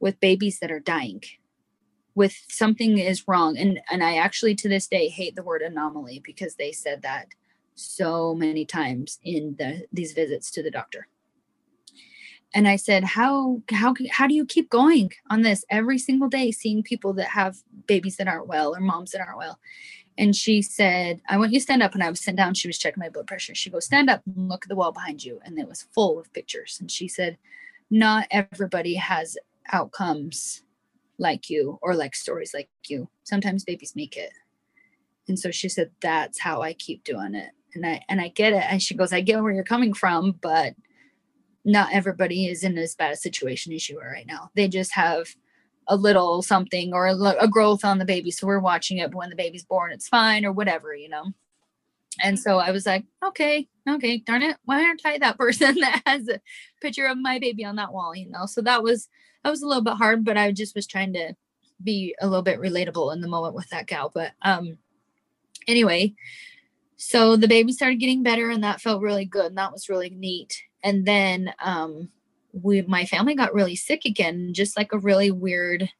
with 0.00 0.20
babies 0.20 0.58
that 0.60 0.70
are 0.70 0.80
dying 0.80 1.22
with 2.16 2.34
something 2.48 2.98
is 2.98 3.28
wrong. 3.28 3.56
And 3.56 3.78
and 3.88 4.02
i 4.02 4.16
actually 4.16 4.56
to 4.56 4.68
this 4.68 4.88
day 4.88 5.08
hate 5.08 5.36
the 5.36 5.44
word 5.44 5.62
anomaly 5.62 6.20
because 6.24 6.56
they 6.56 6.72
said 6.72 7.02
that 7.02 7.28
so 7.76 8.34
many 8.34 8.64
times 8.64 9.20
in 9.22 9.54
the 9.58 9.86
these 9.92 10.12
visits 10.12 10.50
to 10.52 10.62
the 10.62 10.70
doctor. 10.70 11.06
And 12.54 12.66
i 12.66 12.76
said 12.76 13.04
how 13.04 13.62
how 13.70 13.94
how 14.10 14.26
do 14.26 14.34
you 14.34 14.46
keep 14.46 14.70
going 14.70 15.12
on 15.30 15.42
this 15.42 15.64
every 15.70 15.98
single 15.98 16.28
day 16.28 16.50
seeing 16.50 16.82
people 16.82 17.12
that 17.14 17.28
have 17.28 17.58
babies 17.86 18.16
that 18.16 18.28
aren't 18.28 18.48
well 18.48 18.74
or 18.74 18.80
moms 18.80 19.12
that 19.12 19.20
aren't 19.20 19.38
well 19.38 19.60
and 20.18 20.34
she 20.34 20.62
said, 20.62 21.20
I 21.28 21.36
want 21.36 21.52
you 21.52 21.58
to 21.58 21.62
stand 21.62 21.82
up. 21.82 21.94
And 21.94 22.02
I 22.02 22.08
was 22.08 22.20
sitting 22.20 22.36
down. 22.36 22.54
She 22.54 22.68
was 22.68 22.78
checking 22.78 23.00
my 23.00 23.08
blood 23.08 23.26
pressure. 23.26 23.54
She 23.54 23.70
goes, 23.70 23.84
Stand 23.84 24.08
up 24.08 24.22
and 24.26 24.48
look 24.48 24.64
at 24.64 24.68
the 24.68 24.76
wall 24.76 24.92
behind 24.92 25.22
you. 25.22 25.40
And 25.44 25.58
it 25.58 25.68
was 25.68 25.86
full 25.94 26.18
of 26.18 26.32
pictures. 26.32 26.78
And 26.80 26.90
she 26.90 27.06
said, 27.06 27.36
Not 27.90 28.26
everybody 28.30 28.94
has 28.94 29.36
outcomes 29.72 30.62
like 31.18 31.50
you 31.50 31.78
or 31.82 31.94
like 31.94 32.14
stories 32.14 32.52
like 32.54 32.68
you. 32.88 33.08
Sometimes 33.24 33.64
babies 33.64 33.94
make 33.94 34.16
it. 34.16 34.32
And 35.28 35.38
so 35.38 35.50
she 35.50 35.68
said, 35.68 35.90
That's 36.00 36.40
how 36.40 36.62
I 36.62 36.72
keep 36.72 37.04
doing 37.04 37.34
it. 37.34 37.50
And 37.74 37.84
I 37.84 38.02
and 38.08 38.20
I 38.20 38.28
get 38.28 38.54
it. 38.54 38.64
And 38.68 38.80
she 38.80 38.94
goes, 38.94 39.12
I 39.12 39.20
get 39.20 39.42
where 39.42 39.52
you're 39.52 39.64
coming 39.64 39.92
from, 39.92 40.32
but 40.40 40.74
not 41.62 41.92
everybody 41.92 42.46
is 42.46 42.64
in 42.64 42.78
as 42.78 42.94
bad 42.94 43.12
a 43.12 43.16
situation 43.16 43.72
as 43.72 43.88
you 43.88 43.98
are 43.98 44.08
right 44.10 44.26
now. 44.26 44.50
They 44.54 44.68
just 44.68 44.94
have 44.94 45.36
a 45.88 45.96
little 45.96 46.42
something 46.42 46.92
or 46.92 47.06
a, 47.06 47.14
a 47.14 47.48
growth 47.48 47.84
on 47.84 47.98
the 47.98 48.04
baby. 48.04 48.30
So 48.30 48.46
we're 48.46 48.58
watching 48.58 48.98
it, 48.98 49.10
but 49.10 49.18
when 49.18 49.30
the 49.30 49.36
baby's 49.36 49.64
born, 49.64 49.92
it's 49.92 50.08
fine 50.08 50.44
or 50.44 50.52
whatever, 50.52 50.94
you 50.94 51.08
know. 51.08 51.32
And 52.22 52.38
so 52.38 52.58
I 52.58 52.70
was 52.70 52.86
like, 52.86 53.04
okay, 53.22 53.68
okay, 53.88 54.18
darn 54.18 54.42
it, 54.42 54.56
why 54.64 54.84
aren't 54.84 55.04
I 55.04 55.18
that 55.18 55.38
person 55.38 55.76
that 55.76 56.02
has 56.06 56.28
a 56.28 56.40
picture 56.80 57.06
of 57.06 57.18
my 57.18 57.38
baby 57.38 57.64
on 57.64 57.76
that 57.76 57.92
wall? 57.92 58.14
You 58.14 58.30
know, 58.30 58.46
so 58.46 58.62
that 58.62 58.82
was 58.82 59.08
that 59.44 59.50
was 59.50 59.62
a 59.62 59.66
little 59.66 59.84
bit 59.84 59.94
hard, 59.94 60.24
but 60.24 60.36
I 60.36 60.50
just 60.52 60.74
was 60.74 60.86
trying 60.86 61.12
to 61.12 61.34
be 61.82 62.14
a 62.20 62.26
little 62.26 62.42
bit 62.42 62.58
relatable 62.58 63.12
in 63.12 63.20
the 63.20 63.28
moment 63.28 63.54
with 63.54 63.68
that 63.68 63.86
gal. 63.86 64.10
But 64.12 64.32
um 64.42 64.78
anyway, 65.68 66.14
so 66.96 67.36
the 67.36 67.48
baby 67.48 67.72
started 67.72 68.00
getting 68.00 68.22
better 68.22 68.50
and 68.50 68.64
that 68.64 68.80
felt 68.80 69.02
really 69.02 69.26
good 69.26 69.46
and 69.46 69.58
that 69.58 69.72
was 69.72 69.88
really 69.88 70.10
neat. 70.10 70.62
And 70.82 71.06
then 71.06 71.52
um 71.62 72.10
we 72.62 72.82
my 72.82 73.04
family 73.04 73.34
got 73.34 73.54
really 73.54 73.76
sick 73.76 74.04
again, 74.04 74.52
just 74.52 74.76
like 74.76 74.92
a 74.92 74.98
really 74.98 75.30
weird 75.30 75.90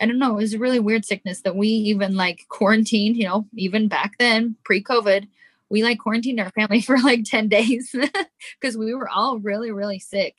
I 0.00 0.04
don't 0.04 0.18
know, 0.18 0.32
it 0.32 0.42
was 0.42 0.54
a 0.54 0.58
really 0.58 0.80
weird 0.80 1.06
sickness 1.06 1.40
that 1.42 1.56
we 1.56 1.68
even 1.68 2.16
like 2.16 2.44
quarantined, 2.48 3.16
you 3.16 3.24
know, 3.24 3.46
even 3.54 3.88
back 3.88 4.18
then, 4.18 4.56
pre-COVID, 4.62 5.26
we 5.70 5.82
like 5.82 5.98
quarantined 5.98 6.40
our 6.40 6.50
family 6.50 6.80
for 6.82 6.98
like 6.98 7.24
10 7.24 7.48
days 7.48 7.94
because 8.60 8.76
we 8.76 8.94
were 8.94 9.08
all 9.08 9.38
really, 9.38 9.70
really 9.70 9.98
sick. 9.98 10.38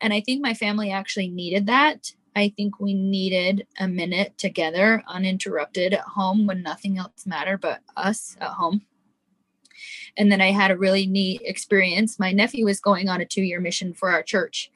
And 0.00 0.12
I 0.12 0.20
think 0.20 0.42
my 0.42 0.54
family 0.54 0.90
actually 0.90 1.28
needed 1.28 1.66
that. 1.66 2.12
I 2.34 2.52
think 2.56 2.80
we 2.80 2.94
needed 2.94 3.66
a 3.78 3.86
minute 3.86 4.36
together, 4.38 5.02
uninterrupted 5.06 5.94
at 5.94 6.00
home 6.00 6.46
when 6.46 6.62
nothing 6.62 6.98
else 6.98 7.26
mattered 7.26 7.60
but 7.60 7.80
us 7.96 8.36
at 8.40 8.50
home. 8.50 8.82
And 10.16 10.30
then 10.30 10.40
I 10.40 10.50
had 10.50 10.70
a 10.70 10.76
really 10.76 11.06
neat 11.06 11.42
experience. 11.44 12.18
My 12.18 12.32
nephew 12.32 12.64
was 12.64 12.80
going 12.80 13.08
on 13.08 13.20
a 13.20 13.26
two 13.26 13.42
year 13.42 13.60
mission 13.60 13.94
for 13.94 14.10
our 14.10 14.22
church. 14.22 14.70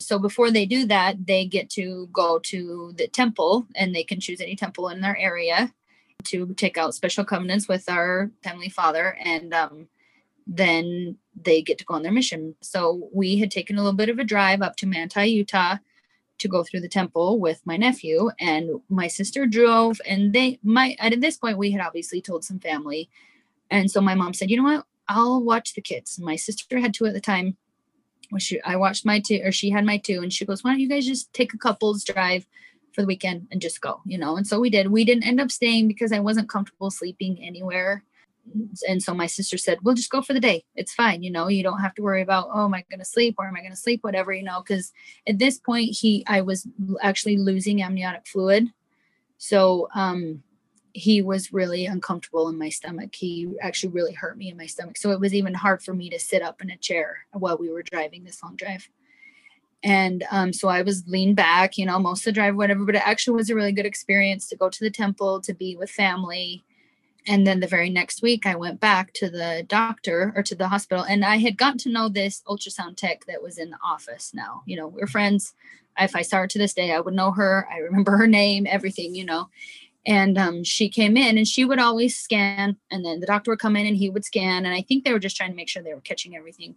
So 0.00 0.18
before 0.18 0.50
they 0.50 0.66
do 0.66 0.86
that, 0.86 1.26
they 1.26 1.44
get 1.46 1.70
to 1.70 2.08
go 2.12 2.38
to 2.40 2.92
the 2.96 3.06
temple 3.06 3.66
and 3.76 3.94
they 3.94 4.02
can 4.02 4.20
choose 4.20 4.40
any 4.40 4.56
temple 4.56 4.88
in 4.88 5.00
their 5.00 5.16
area 5.16 5.72
to 6.24 6.52
take 6.54 6.76
out 6.76 6.94
special 6.94 7.24
covenants 7.24 7.68
with 7.68 7.88
our 7.88 8.30
Heavenly 8.42 8.68
Father. 8.68 9.16
And 9.22 9.54
um, 9.54 9.88
then 10.46 11.18
they 11.40 11.62
get 11.62 11.78
to 11.78 11.84
go 11.84 11.94
on 11.94 12.02
their 12.02 12.12
mission. 12.12 12.56
So 12.60 13.08
we 13.12 13.38
had 13.38 13.50
taken 13.50 13.76
a 13.76 13.80
little 13.80 13.96
bit 13.96 14.08
of 14.08 14.18
a 14.18 14.24
drive 14.24 14.62
up 14.62 14.76
to 14.76 14.86
Manti, 14.86 15.26
Utah 15.26 15.76
to 16.42 16.48
go 16.48 16.64
through 16.64 16.80
the 16.80 16.88
temple 16.88 17.38
with 17.38 17.60
my 17.64 17.76
nephew 17.76 18.30
and 18.40 18.80
my 18.88 19.06
sister 19.06 19.46
drove 19.46 20.00
and 20.04 20.32
they 20.32 20.58
my 20.64 20.96
at 20.98 21.18
this 21.20 21.36
point 21.36 21.56
we 21.56 21.70
had 21.70 21.80
obviously 21.80 22.20
told 22.20 22.44
some 22.44 22.58
family 22.58 23.08
and 23.72 23.90
so 23.90 24.00
my 24.00 24.14
mom 24.14 24.32
said 24.32 24.50
you 24.50 24.56
know 24.56 24.62
what 24.62 24.84
i'll 25.08 25.42
watch 25.42 25.74
the 25.74 25.80
kids 25.80 26.18
my 26.20 26.36
sister 26.36 26.78
had 26.78 26.94
two 26.94 27.06
at 27.06 27.14
the 27.14 27.20
time 27.20 27.56
Well, 28.32 28.38
she, 28.38 28.60
I 28.62 28.76
watched 28.76 29.04
my 29.04 29.20
two, 29.20 29.40
or 29.44 29.52
she 29.52 29.68
had 29.70 29.84
my 29.84 29.98
two, 29.98 30.22
and 30.22 30.32
she 30.32 30.46
goes, 30.46 30.64
"Why 30.64 30.70
don't 30.70 30.80
you 30.80 30.88
guys 30.88 31.06
just 31.06 31.32
take 31.34 31.52
a 31.52 31.58
couple's 31.58 32.02
drive 32.02 32.46
for 32.94 33.02
the 33.02 33.06
weekend 33.06 33.46
and 33.50 33.60
just 33.60 33.82
go?" 33.82 34.00
You 34.06 34.16
know. 34.16 34.36
And 34.38 34.46
so 34.46 34.58
we 34.58 34.70
did. 34.70 34.90
We 34.90 35.04
didn't 35.04 35.26
end 35.26 35.40
up 35.40 35.50
staying 35.50 35.86
because 35.86 36.12
I 36.12 36.20
wasn't 36.20 36.48
comfortable 36.48 36.90
sleeping 36.90 37.38
anywhere. 37.44 38.04
And 38.88 39.02
so 39.02 39.12
my 39.12 39.28
sister 39.28 39.58
said, 39.58 39.78
"We'll 39.82 40.00
just 40.00 40.10
go 40.10 40.22
for 40.22 40.32
the 40.32 40.40
day. 40.40 40.64
It's 40.74 40.94
fine. 40.94 41.22
You 41.22 41.30
know, 41.30 41.48
you 41.48 41.62
don't 41.62 41.84
have 41.84 41.94
to 41.96 42.02
worry 42.02 42.22
about, 42.22 42.48
oh, 42.54 42.64
am 42.64 42.74
I 42.74 42.84
going 42.90 43.04
to 43.04 43.14
sleep 43.14 43.34
or 43.38 43.46
am 43.46 43.56
I 43.56 43.60
going 43.60 43.76
to 43.76 43.84
sleep, 43.86 44.00
whatever. 44.02 44.32
You 44.32 44.44
know, 44.44 44.62
because 44.62 44.92
at 45.28 45.38
this 45.38 45.58
point, 45.58 45.90
he, 46.00 46.24
I 46.26 46.40
was 46.40 46.66
actually 47.02 47.36
losing 47.36 47.82
amniotic 47.82 48.26
fluid, 48.26 48.72
so 49.36 49.88
um, 49.94 50.42
he 50.94 51.22
was 51.22 51.52
really 51.52 51.86
uncomfortable 51.86 52.48
in 52.48 52.58
my 52.58 52.68
stomach. 52.68 53.14
He 53.14 53.48
actually 53.60 53.92
really 53.92 54.12
hurt 54.12 54.36
me 54.36 54.50
in 54.50 54.56
my 54.56 54.66
stomach. 54.66 54.96
So 54.96 55.10
it 55.10 55.20
was 55.20 55.34
even 55.34 55.54
hard 55.54 55.82
for 55.82 55.94
me 55.94 56.10
to 56.10 56.18
sit 56.18 56.42
up 56.42 56.60
in 56.62 56.70
a 56.70 56.76
chair 56.76 57.26
while 57.32 57.56
we 57.56 57.70
were 57.70 57.82
driving 57.82 58.24
this 58.24 58.42
long 58.42 58.56
drive. 58.56 58.88
And 59.82 60.24
um, 60.30 60.52
so 60.52 60.68
I 60.68 60.82
was 60.82 61.06
leaned 61.08 61.36
back, 61.36 61.76
you 61.76 61.86
know, 61.86 61.98
most 61.98 62.20
of 62.20 62.24
the 62.26 62.32
drive, 62.32 62.56
whatever, 62.56 62.84
but 62.84 62.94
it 62.94 63.06
actually 63.06 63.36
was 63.36 63.50
a 63.50 63.54
really 63.54 63.72
good 63.72 63.86
experience 63.86 64.48
to 64.48 64.56
go 64.56 64.68
to 64.68 64.84
the 64.84 64.90
temple, 64.90 65.40
to 65.40 65.54
be 65.54 65.76
with 65.76 65.90
family. 65.90 66.62
And 67.26 67.46
then 67.46 67.60
the 67.60 67.66
very 67.66 67.90
next 67.90 68.22
week, 68.22 68.46
I 68.46 68.54
went 68.54 68.80
back 68.80 69.12
to 69.14 69.30
the 69.30 69.64
doctor 69.68 70.32
or 70.36 70.42
to 70.44 70.54
the 70.54 70.68
hospital, 70.68 71.04
and 71.04 71.24
I 71.24 71.36
had 71.36 71.56
gotten 71.56 71.78
to 71.78 71.90
know 71.90 72.08
this 72.08 72.42
ultrasound 72.48 72.96
tech 72.96 73.24
that 73.26 73.42
was 73.42 73.58
in 73.58 73.70
the 73.70 73.78
office 73.84 74.32
now. 74.34 74.62
You 74.66 74.76
know, 74.76 74.88
we're 74.88 75.06
friends. 75.06 75.54
If 75.98 76.16
I 76.16 76.22
saw 76.22 76.38
her 76.38 76.46
to 76.48 76.58
this 76.58 76.74
day, 76.74 76.92
I 76.92 77.00
would 77.00 77.14
know 77.14 77.30
her. 77.30 77.68
I 77.70 77.78
remember 77.78 78.16
her 78.16 78.26
name, 78.26 78.66
everything, 78.68 79.14
you 79.14 79.24
know 79.24 79.48
and 80.04 80.36
um, 80.36 80.64
she 80.64 80.88
came 80.88 81.16
in 81.16 81.38
and 81.38 81.46
she 81.46 81.64
would 81.64 81.78
always 81.78 82.18
scan 82.18 82.76
and 82.90 83.04
then 83.04 83.20
the 83.20 83.26
doctor 83.26 83.52
would 83.52 83.60
come 83.60 83.76
in 83.76 83.86
and 83.86 83.96
he 83.96 84.10
would 84.10 84.24
scan 84.24 84.64
and 84.64 84.74
i 84.74 84.82
think 84.82 85.04
they 85.04 85.12
were 85.12 85.18
just 85.18 85.36
trying 85.36 85.50
to 85.50 85.56
make 85.56 85.68
sure 85.68 85.82
they 85.82 85.94
were 85.94 86.00
catching 86.00 86.36
everything. 86.36 86.74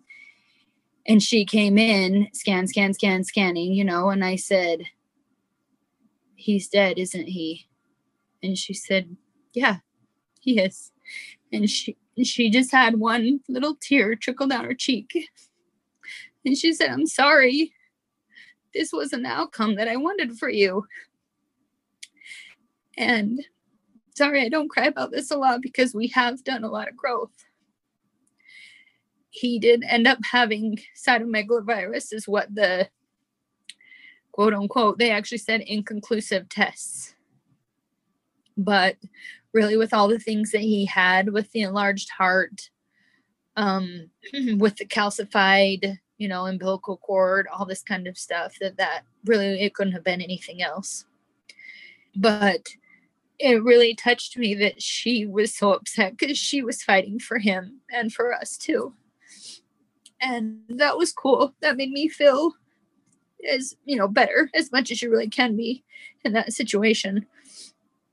And 1.07 1.21
she 1.21 1.45
came 1.45 1.77
in 1.77 2.27
scan 2.33 2.67
scan 2.67 2.93
scan 2.93 3.23
scanning 3.23 3.73
you 3.73 3.83
know 3.83 4.09
and 4.09 4.23
i 4.23 4.35
said 4.35 4.81
he's 6.35 6.67
dead 6.67 6.97
isn't 6.97 7.27
he? 7.27 7.67
And 8.43 8.57
she 8.57 8.73
said 8.73 9.15
yeah 9.53 9.77
he 10.39 10.59
is. 10.59 10.91
And 11.51 11.69
she 11.69 11.97
she 12.23 12.49
just 12.49 12.71
had 12.71 12.99
one 12.99 13.41
little 13.49 13.75
tear 13.79 14.15
trickle 14.15 14.47
down 14.47 14.65
her 14.65 14.75
cheek. 14.75 15.29
And 16.45 16.57
she 16.57 16.73
said 16.73 16.91
i'm 16.91 17.07
sorry. 17.07 17.73
This 18.73 18.91
was 18.91 19.13
an 19.13 19.25
outcome 19.25 19.75
that 19.75 19.87
i 19.87 19.95
wanted 19.95 20.37
for 20.37 20.49
you 20.49 20.85
and 22.97 23.41
sorry, 24.15 24.43
I 24.43 24.49
don't 24.49 24.69
cry 24.69 24.85
about 24.85 25.11
this 25.11 25.31
a 25.31 25.37
lot 25.37 25.61
because 25.61 25.93
we 25.93 26.07
have 26.07 26.43
done 26.43 26.63
a 26.63 26.69
lot 26.69 26.87
of 26.87 26.97
growth. 26.97 27.45
He 29.29 29.59
did 29.59 29.83
end 29.87 30.07
up 30.07 30.19
having 30.31 30.79
cytomegalovirus, 30.95 32.13
is 32.13 32.27
what 32.27 32.53
the 32.53 32.89
quote 34.35 34.53
unquote, 34.53 34.97
they 34.97 35.11
actually 35.11 35.37
said 35.37 35.61
inconclusive 35.61 36.49
tests. 36.49 37.15
But 38.57 38.97
really, 39.53 39.77
with 39.77 39.93
all 39.93 40.09
the 40.09 40.19
things 40.19 40.51
that 40.51 40.61
he 40.61 40.85
had 40.85 41.31
with 41.31 41.51
the 41.53 41.61
enlarged 41.61 42.09
heart, 42.09 42.69
um, 43.55 44.09
with 44.57 44.75
the 44.75 44.85
calcified, 44.85 45.99
you 46.17 46.27
know, 46.27 46.45
umbilical 46.47 46.97
cord, 46.97 47.47
all 47.47 47.65
this 47.65 47.81
kind 47.81 48.07
of 48.07 48.17
stuff, 48.17 48.55
that 48.59 48.75
that 48.75 49.03
really 49.23 49.61
it 49.61 49.73
couldn't 49.73 49.93
have 49.93 50.03
been 50.03 50.21
anything 50.21 50.61
else. 50.61 51.05
But 52.13 52.67
it 53.39 53.63
really 53.63 53.95
touched 53.95 54.37
me 54.37 54.53
that 54.55 54.81
she 54.81 55.25
was 55.25 55.53
so 55.53 55.73
upset 55.73 56.17
because 56.17 56.37
she 56.37 56.61
was 56.61 56.83
fighting 56.83 57.19
for 57.19 57.37
him 57.37 57.81
and 57.91 58.13
for 58.13 58.33
us 58.33 58.57
too. 58.57 58.93
And 60.21 60.61
that 60.69 60.97
was 60.97 61.11
cool. 61.11 61.53
That 61.61 61.77
made 61.77 61.91
me 61.91 62.07
feel 62.07 62.53
as, 63.49 63.75
you 63.85 63.95
know, 63.97 64.07
better 64.07 64.49
as 64.53 64.71
much 64.71 64.91
as 64.91 65.01
you 65.01 65.11
really 65.11 65.29
can 65.29 65.55
be 65.55 65.83
in 66.23 66.33
that 66.33 66.53
situation. 66.53 67.25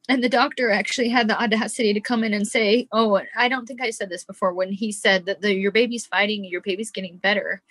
And 0.08 0.22
the 0.22 0.28
doctor 0.28 0.70
actually 0.70 1.08
had 1.08 1.28
the 1.28 1.40
audacity 1.40 1.94
to 1.94 2.00
come 2.00 2.24
in 2.24 2.34
and 2.34 2.46
say, 2.46 2.88
Oh, 2.92 3.20
I 3.36 3.48
don't 3.48 3.66
think 3.66 3.80
I 3.80 3.90
said 3.90 4.10
this 4.10 4.24
before 4.24 4.52
when 4.52 4.72
he 4.72 4.90
said 4.90 5.26
that 5.26 5.40
the, 5.40 5.54
your 5.54 5.70
baby's 5.70 6.06
fighting, 6.06 6.44
your 6.44 6.60
baby's 6.60 6.90
getting 6.90 7.18
better. 7.18 7.62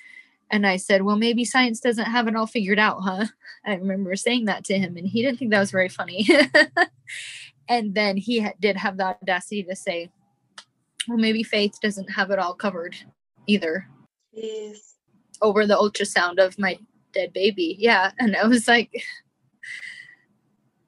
And 0.51 0.67
I 0.67 0.77
said, 0.77 1.03
Well, 1.03 1.15
maybe 1.15 1.45
science 1.45 1.79
doesn't 1.79 2.05
have 2.05 2.27
it 2.27 2.35
all 2.35 2.47
figured 2.47 2.79
out, 2.79 2.99
huh? 3.01 3.25
I 3.65 3.75
remember 3.75 4.15
saying 4.15 4.45
that 4.45 4.65
to 4.65 4.77
him, 4.77 4.97
and 4.97 5.07
he 5.07 5.21
didn't 5.21 5.37
think 5.39 5.51
that 5.51 5.59
was 5.59 5.71
very 5.71 5.89
funny. 5.89 6.27
and 7.69 7.95
then 7.95 8.17
he 8.17 8.45
did 8.59 8.75
have 8.75 8.97
the 8.97 9.05
audacity 9.05 9.63
to 9.63 9.75
say 9.75 10.09
well 11.07 11.17
maybe 11.17 11.43
faith 11.43 11.79
doesn't 11.81 12.11
have 12.11 12.31
it 12.31 12.39
all 12.39 12.53
covered 12.53 12.95
either 13.47 13.87
Yes. 14.33 14.95
over 15.41 15.65
the 15.65 15.75
ultrasound 15.75 16.39
of 16.39 16.59
my 16.59 16.77
dead 17.13 17.33
baby 17.33 17.75
yeah 17.79 18.11
and 18.19 18.35
i 18.35 18.45
was 18.45 18.67
like 18.67 18.91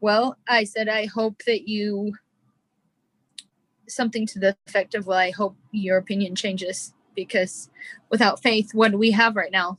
well 0.01 0.37
i 0.47 0.63
said 0.63 0.89
i 0.89 1.05
hope 1.05 1.41
that 1.47 1.67
you 1.67 2.13
something 3.87 4.25
to 4.27 4.39
the 4.39 4.55
effect 4.67 4.95
of 4.95 5.07
well 5.07 5.17
i 5.17 5.31
hope 5.31 5.55
your 5.71 5.97
opinion 5.97 6.35
changes 6.35 6.93
because 7.15 7.69
without 8.09 8.41
faith 8.41 8.73
what 8.73 8.91
do 8.91 8.97
we 8.97 9.11
have 9.11 9.35
right 9.35 9.51
now? 9.51 9.77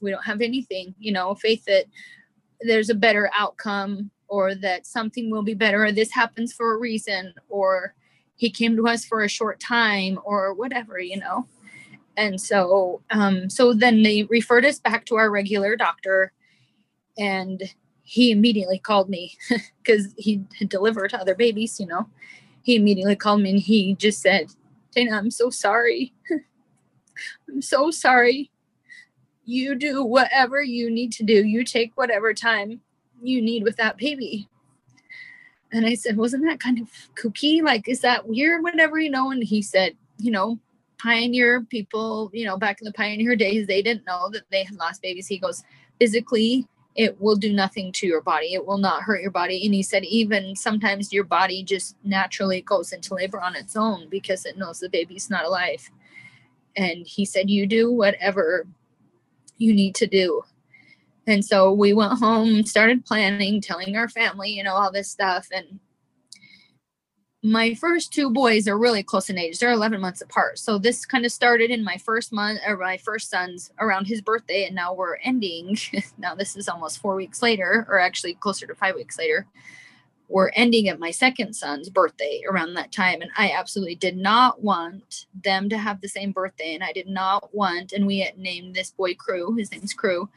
We 0.00 0.10
don't 0.10 0.24
have 0.24 0.40
anything 0.40 0.94
you 0.98 1.12
know 1.12 1.34
faith 1.34 1.64
that 1.64 1.86
there's 2.60 2.90
a 2.90 2.94
better 2.94 3.30
outcome 3.34 4.10
or 4.28 4.54
that 4.54 4.86
something 4.86 5.30
will 5.30 5.42
be 5.42 5.54
better 5.54 5.84
or 5.84 5.92
this 5.92 6.12
happens 6.12 6.52
for 6.52 6.74
a 6.74 6.78
reason 6.78 7.34
or 7.48 7.94
he 8.36 8.50
came 8.50 8.76
to 8.76 8.86
us 8.86 9.04
for 9.04 9.22
a 9.22 9.28
short 9.28 9.58
time 9.58 10.18
or 10.24 10.54
whatever 10.54 10.98
you 10.98 11.18
know? 11.18 11.46
And 12.16 12.40
so 12.40 13.02
um 13.10 13.48
so 13.50 13.72
then 13.72 14.02
they 14.02 14.24
referred 14.24 14.64
us 14.64 14.78
back 14.78 15.04
to 15.06 15.16
our 15.16 15.30
regular 15.30 15.76
doctor 15.76 16.32
and 17.16 17.62
he 18.02 18.30
immediately 18.30 18.78
called 18.78 19.08
me 19.10 19.36
because 19.82 20.14
he 20.16 20.42
had 20.58 20.68
delivered 20.68 21.14
other 21.14 21.34
babies 21.34 21.80
you 21.80 21.86
know? 21.86 22.08
He 22.62 22.76
immediately 22.76 23.16
called 23.16 23.40
me 23.40 23.50
and 23.50 23.58
he 23.58 23.94
just 23.94 24.20
said 24.20 24.50
dana 24.94 25.16
i'm 25.16 25.30
so 25.30 25.50
sorry 25.50 26.12
i'm 27.48 27.62
so 27.62 27.90
sorry 27.90 28.50
you 29.44 29.74
do 29.74 30.04
whatever 30.04 30.62
you 30.62 30.90
need 30.90 31.12
to 31.12 31.22
do 31.24 31.44
you 31.44 31.64
take 31.64 31.92
whatever 31.96 32.34
time 32.34 32.80
you 33.22 33.42
need 33.42 33.62
with 33.62 33.76
that 33.76 33.96
baby. 33.96 34.48
And 35.72 35.86
I 35.86 35.94
said, 35.94 36.16
Wasn't 36.16 36.44
that 36.44 36.60
kind 36.60 36.78
of 36.78 36.88
kooky? 37.14 37.62
Like, 37.62 37.88
is 37.88 38.00
that 38.00 38.26
weird? 38.26 38.62
Whatever, 38.62 38.98
you 38.98 39.10
know. 39.10 39.30
And 39.30 39.42
he 39.42 39.62
said, 39.62 39.96
You 40.18 40.30
know, 40.30 40.58
pioneer 40.98 41.62
people, 41.62 42.30
you 42.32 42.46
know, 42.46 42.56
back 42.56 42.80
in 42.80 42.84
the 42.84 42.92
pioneer 42.92 43.36
days, 43.36 43.66
they 43.66 43.82
didn't 43.82 44.06
know 44.06 44.30
that 44.30 44.44
they 44.50 44.64
had 44.64 44.76
lost 44.76 45.02
babies. 45.02 45.26
He 45.26 45.38
goes, 45.38 45.62
Physically, 45.98 46.66
it 46.98 47.20
will 47.20 47.36
do 47.36 47.52
nothing 47.52 47.92
to 47.92 48.08
your 48.08 48.20
body. 48.20 48.54
It 48.54 48.66
will 48.66 48.76
not 48.76 49.04
hurt 49.04 49.22
your 49.22 49.30
body. 49.30 49.64
And 49.64 49.72
he 49.72 49.84
said, 49.84 50.04
even 50.04 50.56
sometimes 50.56 51.12
your 51.12 51.22
body 51.22 51.62
just 51.62 51.94
naturally 52.02 52.60
goes 52.60 52.92
into 52.92 53.14
labor 53.14 53.40
on 53.40 53.54
its 53.54 53.76
own 53.76 54.08
because 54.08 54.44
it 54.44 54.58
knows 54.58 54.80
the 54.80 54.88
baby's 54.88 55.30
not 55.30 55.44
alive. 55.44 55.88
And 56.76 57.06
he 57.06 57.24
said, 57.24 57.48
you 57.48 57.68
do 57.68 57.92
whatever 57.92 58.66
you 59.58 59.72
need 59.72 59.94
to 59.94 60.08
do. 60.08 60.42
And 61.28 61.44
so 61.44 61.72
we 61.72 61.92
went 61.92 62.18
home, 62.18 62.64
started 62.64 63.06
planning, 63.06 63.60
telling 63.60 63.96
our 63.96 64.08
family, 64.08 64.50
you 64.50 64.64
know, 64.64 64.74
all 64.74 64.90
this 64.90 65.08
stuff. 65.08 65.46
And 65.54 65.78
my 67.42 67.72
first 67.74 68.12
two 68.12 68.30
boys 68.30 68.66
are 68.66 68.78
really 68.78 69.02
close 69.02 69.30
in 69.30 69.38
age. 69.38 69.58
They're 69.58 69.70
11 69.70 70.00
months 70.00 70.20
apart. 70.20 70.58
So 70.58 70.76
this 70.76 71.06
kind 71.06 71.24
of 71.24 71.30
started 71.30 71.70
in 71.70 71.84
my 71.84 71.96
first 71.96 72.32
month 72.32 72.58
or 72.66 72.76
my 72.76 72.96
first 72.96 73.30
son's 73.30 73.70
around 73.78 74.06
his 74.06 74.20
birthday. 74.20 74.64
And 74.64 74.74
now 74.74 74.92
we're 74.92 75.16
ending. 75.22 75.76
now 76.18 76.34
this 76.34 76.56
is 76.56 76.68
almost 76.68 76.98
four 77.00 77.14
weeks 77.14 77.40
later, 77.40 77.86
or 77.88 78.00
actually 78.00 78.34
closer 78.34 78.66
to 78.66 78.74
five 78.74 78.96
weeks 78.96 79.18
later. 79.18 79.46
We're 80.28 80.50
ending 80.50 80.88
at 80.88 80.98
my 80.98 81.12
second 81.12 81.54
son's 81.54 81.88
birthday 81.88 82.42
around 82.48 82.74
that 82.74 82.90
time. 82.90 83.22
And 83.22 83.30
I 83.36 83.52
absolutely 83.52 83.94
did 83.94 84.16
not 84.16 84.62
want 84.62 85.26
them 85.44 85.68
to 85.68 85.78
have 85.78 86.00
the 86.00 86.08
same 86.08 86.32
birthday. 86.32 86.74
And 86.74 86.82
I 86.82 86.92
did 86.92 87.06
not 87.06 87.54
want, 87.54 87.92
and 87.92 88.04
we 88.06 88.18
had 88.18 88.36
named 88.36 88.74
this 88.74 88.90
boy 88.90 89.14
Crew, 89.14 89.54
his 89.54 89.70
name's 89.70 89.94
Crew. 89.94 90.28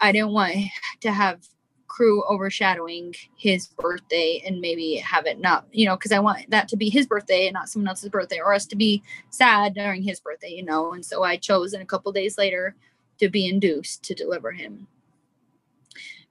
I 0.00 0.12
didn't 0.12 0.32
want 0.32 0.56
to 1.00 1.12
have 1.12 1.46
crew 1.88 2.22
overshadowing 2.28 3.14
his 3.36 3.66
birthday 3.66 4.42
and 4.46 4.60
maybe 4.60 4.96
have 4.96 5.26
it 5.26 5.40
not, 5.40 5.66
you 5.72 5.86
know, 5.86 5.96
because 5.96 6.12
I 6.12 6.20
want 6.20 6.50
that 6.50 6.68
to 6.68 6.76
be 6.76 6.90
his 6.90 7.06
birthday 7.06 7.46
and 7.46 7.54
not 7.54 7.68
someone 7.68 7.88
else's 7.88 8.10
birthday 8.10 8.38
or 8.38 8.54
us 8.54 8.66
to 8.66 8.76
be 8.76 9.02
sad 9.30 9.74
during 9.74 10.02
his 10.02 10.20
birthday, 10.20 10.50
you 10.50 10.62
know. 10.62 10.92
And 10.92 11.04
so 11.04 11.22
I 11.24 11.36
chose 11.36 11.72
in 11.72 11.80
a 11.80 11.86
couple 11.86 12.12
days 12.12 12.38
later 12.38 12.76
to 13.18 13.28
be 13.28 13.48
induced 13.48 14.04
to 14.04 14.14
deliver 14.14 14.52
him. 14.52 14.86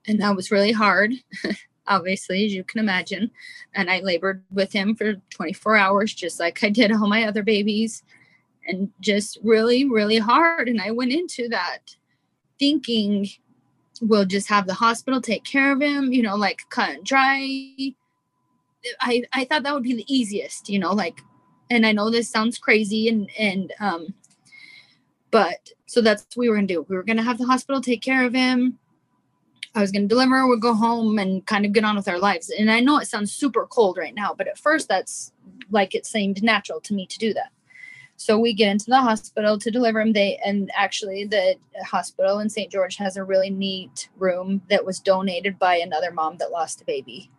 And 0.06 0.20
that 0.20 0.34
was 0.34 0.50
really 0.50 0.72
hard, 0.72 1.12
obviously, 1.86 2.46
as 2.46 2.54
you 2.54 2.64
can 2.64 2.80
imagine. 2.80 3.30
And 3.74 3.90
I 3.90 4.00
labored 4.00 4.42
with 4.50 4.72
him 4.72 4.94
for 4.94 5.14
24 5.30 5.76
hours, 5.76 6.14
just 6.14 6.40
like 6.40 6.62
I 6.64 6.70
did 6.70 6.92
all 6.92 7.08
my 7.08 7.24
other 7.24 7.42
babies, 7.42 8.02
and 8.66 8.90
just 9.00 9.38
really, 9.42 9.84
really 9.84 10.18
hard. 10.18 10.68
And 10.68 10.80
I 10.80 10.92
went 10.92 11.12
into 11.12 11.48
that 11.48 11.96
thinking 12.58 13.28
we'll 14.00 14.24
just 14.24 14.48
have 14.48 14.66
the 14.66 14.74
hospital 14.74 15.20
take 15.20 15.44
care 15.44 15.72
of 15.72 15.80
him, 15.80 16.12
you 16.12 16.22
know, 16.22 16.36
like 16.36 16.60
cut 16.70 16.90
and 16.90 17.04
dry. 17.04 17.94
I 19.00 19.22
I 19.32 19.44
thought 19.44 19.62
that 19.64 19.74
would 19.74 19.82
be 19.82 19.94
the 19.94 20.14
easiest, 20.14 20.68
you 20.68 20.78
know, 20.78 20.92
like 20.92 21.20
and 21.70 21.86
I 21.86 21.92
know 21.92 22.10
this 22.10 22.28
sounds 22.28 22.58
crazy 22.58 23.08
and 23.08 23.28
and 23.38 23.72
um 23.80 24.14
but 25.30 25.70
so 25.86 26.00
that's 26.00 26.22
what 26.34 26.38
we 26.38 26.48
were 26.48 26.56
gonna 26.56 26.66
do. 26.66 26.86
We 26.88 26.96
were 26.96 27.02
gonna 27.02 27.22
have 27.22 27.38
the 27.38 27.46
hospital 27.46 27.80
take 27.80 28.02
care 28.02 28.24
of 28.24 28.34
him. 28.34 28.78
I 29.74 29.80
was 29.80 29.92
gonna 29.92 30.06
deliver, 30.06 30.46
we'd 30.46 30.60
go 30.60 30.74
home 30.74 31.18
and 31.18 31.44
kind 31.46 31.66
of 31.66 31.72
get 31.72 31.84
on 31.84 31.96
with 31.96 32.08
our 32.08 32.18
lives. 32.18 32.50
And 32.50 32.70
I 32.70 32.80
know 32.80 32.98
it 32.98 33.06
sounds 33.06 33.32
super 33.32 33.66
cold 33.66 33.98
right 33.98 34.14
now, 34.14 34.34
but 34.36 34.48
at 34.48 34.58
first 34.58 34.88
that's 34.88 35.32
like 35.70 35.94
it 35.94 36.06
seemed 36.06 36.42
natural 36.42 36.80
to 36.82 36.94
me 36.94 37.06
to 37.06 37.18
do 37.18 37.34
that. 37.34 37.52
So 38.20 38.36
we 38.36 38.52
get 38.52 38.72
into 38.72 38.90
the 38.90 39.00
hospital 39.00 39.60
to 39.60 39.70
deliver 39.70 40.00
him. 40.00 40.12
They 40.12 40.40
and 40.44 40.72
actually 40.74 41.24
the 41.24 41.54
hospital 41.84 42.40
in 42.40 42.50
St. 42.50 42.70
George 42.70 42.96
has 42.96 43.16
a 43.16 43.22
really 43.22 43.48
neat 43.48 44.08
room 44.16 44.60
that 44.68 44.84
was 44.84 44.98
donated 44.98 45.56
by 45.56 45.76
another 45.76 46.10
mom 46.10 46.36
that 46.38 46.50
lost 46.50 46.82
a 46.82 46.84
baby. 46.84 47.30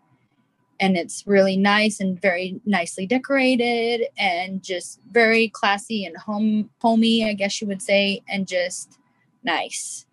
And 0.79 0.95
it's 0.95 1.27
really 1.27 1.57
nice 1.57 1.99
and 1.99 2.19
very 2.19 2.61
nicely 2.65 3.05
decorated 3.05 4.07
and 4.17 4.63
just 4.63 5.01
very 5.11 5.49
classy 5.49 6.05
and 6.05 6.15
home 6.15 6.69
homey, 6.81 7.29
I 7.29 7.33
guess 7.33 7.59
you 7.59 7.67
would 7.67 7.81
say, 7.81 8.23
and 8.29 8.47
just 8.47 8.97
nice. 9.43 10.05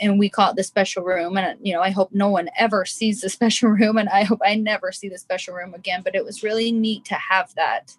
And 0.00 0.18
we 0.18 0.30
call 0.30 0.52
it 0.52 0.56
the 0.56 0.64
special 0.64 1.04
room. 1.04 1.36
And 1.36 1.58
you 1.60 1.74
know, 1.74 1.82
I 1.82 1.90
hope 1.90 2.14
no 2.14 2.30
one 2.30 2.48
ever 2.56 2.86
sees 2.86 3.20
the 3.20 3.28
special 3.38 3.68
room, 3.68 3.98
and 3.98 4.08
I 4.08 4.22
hope 4.22 4.40
I 4.42 4.54
never 4.54 4.90
see 4.90 5.10
the 5.10 5.18
special 5.18 5.54
room 5.54 5.74
again. 5.74 6.00
But 6.02 6.14
it 6.14 6.24
was 6.24 6.42
really 6.42 6.72
neat 6.72 7.04
to 7.04 7.14
have 7.14 7.54
that 7.56 7.94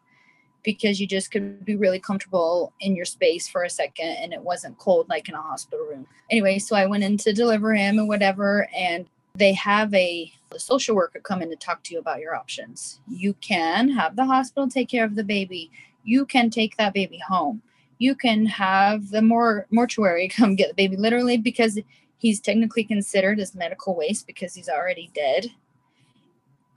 because 0.66 1.00
you 1.00 1.08
just 1.08 1.32
could 1.32 1.64
be 1.64 1.76
really 1.76 2.00
comfortable 2.00 2.74
in 2.82 2.96
your 2.96 3.06
space 3.06 3.48
for 3.48 3.64
a 3.64 3.70
second 3.70 4.08
and 4.08 4.34
it 4.34 4.42
wasn't 4.42 4.78
cold 4.80 5.08
like 5.08 5.30
in 5.30 5.36
a 5.36 5.42
hospital 5.42 5.86
room. 5.86 6.08
Anyway, 6.30 6.60
so 6.60 6.76
I 6.76 6.88
went 6.88 7.04
in 7.04 7.18
to 7.18 7.32
deliver 7.32 7.74
him 7.74 8.00
and 8.00 8.08
whatever, 8.08 8.68
and 8.76 9.06
they 9.36 9.54
have 9.54 9.94
a 9.94 10.32
social 10.58 10.96
worker 10.96 11.20
come 11.20 11.42
in 11.42 11.50
to 11.50 11.56
talk 11.56 11.84
to 11.84 11.94
you 11.94 12.00
about 12.00 12.20
your 12.20 12.36
options. 12.36 13.00
You 13.08 13.34
can 13.36 13.90
have 13.90 14.16
the 14.16 14.26
hospital 14.26 14.68
take 14.68 14.90
care 14.90 15.06
of 15.06 15.16
the 15.16 15.24
baby. 15.24 15.72
You 16.04 16.26
can 16.26 16.50
take 16.50 16.78
that 16.78 16.94
baby 16.94 17.20
home. 17.20 17.62
You 17.98 18.16
can 18.16 18.46
have 18.48 19.12
the 19.12 19.22
more 19.22 19.68
mortuary 19.70 20.28
come 20.36 20.56
get 20.56 20.70
the 20.70 20.74
baby 20.74 20.98
literally 20.98 21.38
because 21.38 21.80
he's 22.18 22.40
technically 22.40 22.84
considered 22.84 23.40
as 23.40 23.54
medical 23.54 23.96
waste 23.96 24.26
because 24.26 24.56
he's 24.56 24.70
already 24.70 25.12
dead. 25.14 25.48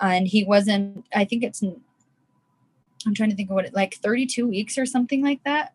And 0.01 0.29
he 0.29 0.45
wasn't, 0.45 1.07
I 1.15 1.25
think 1.25 1.43
it's 1.43 1.63
I'm 3.07 3.15
trying 3.15 3.31
to 3.31 3.37
think 3.37 3.51
of 3.51 3.55
what 3.55 3.65
it 3.65 3.75
like 3.75 3.95
32 3.95 4.47
weeks 4.47 4.79
or 4.79 4.87
something 4.87 5.23
like 5.23 5.43
that 5.45 5.73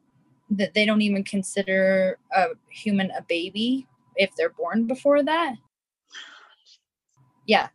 that 0.50 0.74
they 0.74 0.86
don't 0.86 1.02
even 1.02 1.24
consider 1.24 2.18
a 2.36 2.48
human 2.70 3.12
a 3.12 3.22
baby 3.24 3.88
if 4.16 4.36
they're 4.36 4.50
born 4.50 4.86
before 4.86 5.24
that. 5.24 5.56
Yeah, 7.48 7.70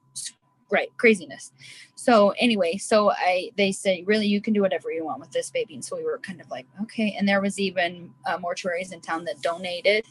right, 0.70 0.88
craziness. 0.96 1.52
So 1.94 2.30
anyway, 2.38 2.76
so 2.76 3.10
I 3.10 3.50
they 3.56 3.72
say 3.72 4.04
really 4.06 4.26
you 4.26 4.40
can 4.40 4.52
do 4.52 4.62
whatever 4.62 4.90
you 4.90 5.04
want 5.04 5.20
with 5.20 5.32
this 5.32 5.50
baby, 5.50 5.74
and 5.74 5.84
so 5.84 5.96
we 5.96 6.04
were 6.04 6.18
kind 6.18 6.40
of 6.40 6.50
like 6.50 6.66
okay. 6.82 7.14
And 7.18 7.28
there 7.28 7.40
was 7.40 7.58
even 7.58 8.10
uh, 8.26 8.38
mortuaries 8.38 8.92
in 8.92 9.00
town 9.00 9.24
that 9.24 9.42
donated 9.42 10.06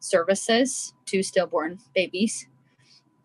services 0.00 0.94
to 1.06 1.22
stillborn 1.22 1.78
babies 1.94 2.48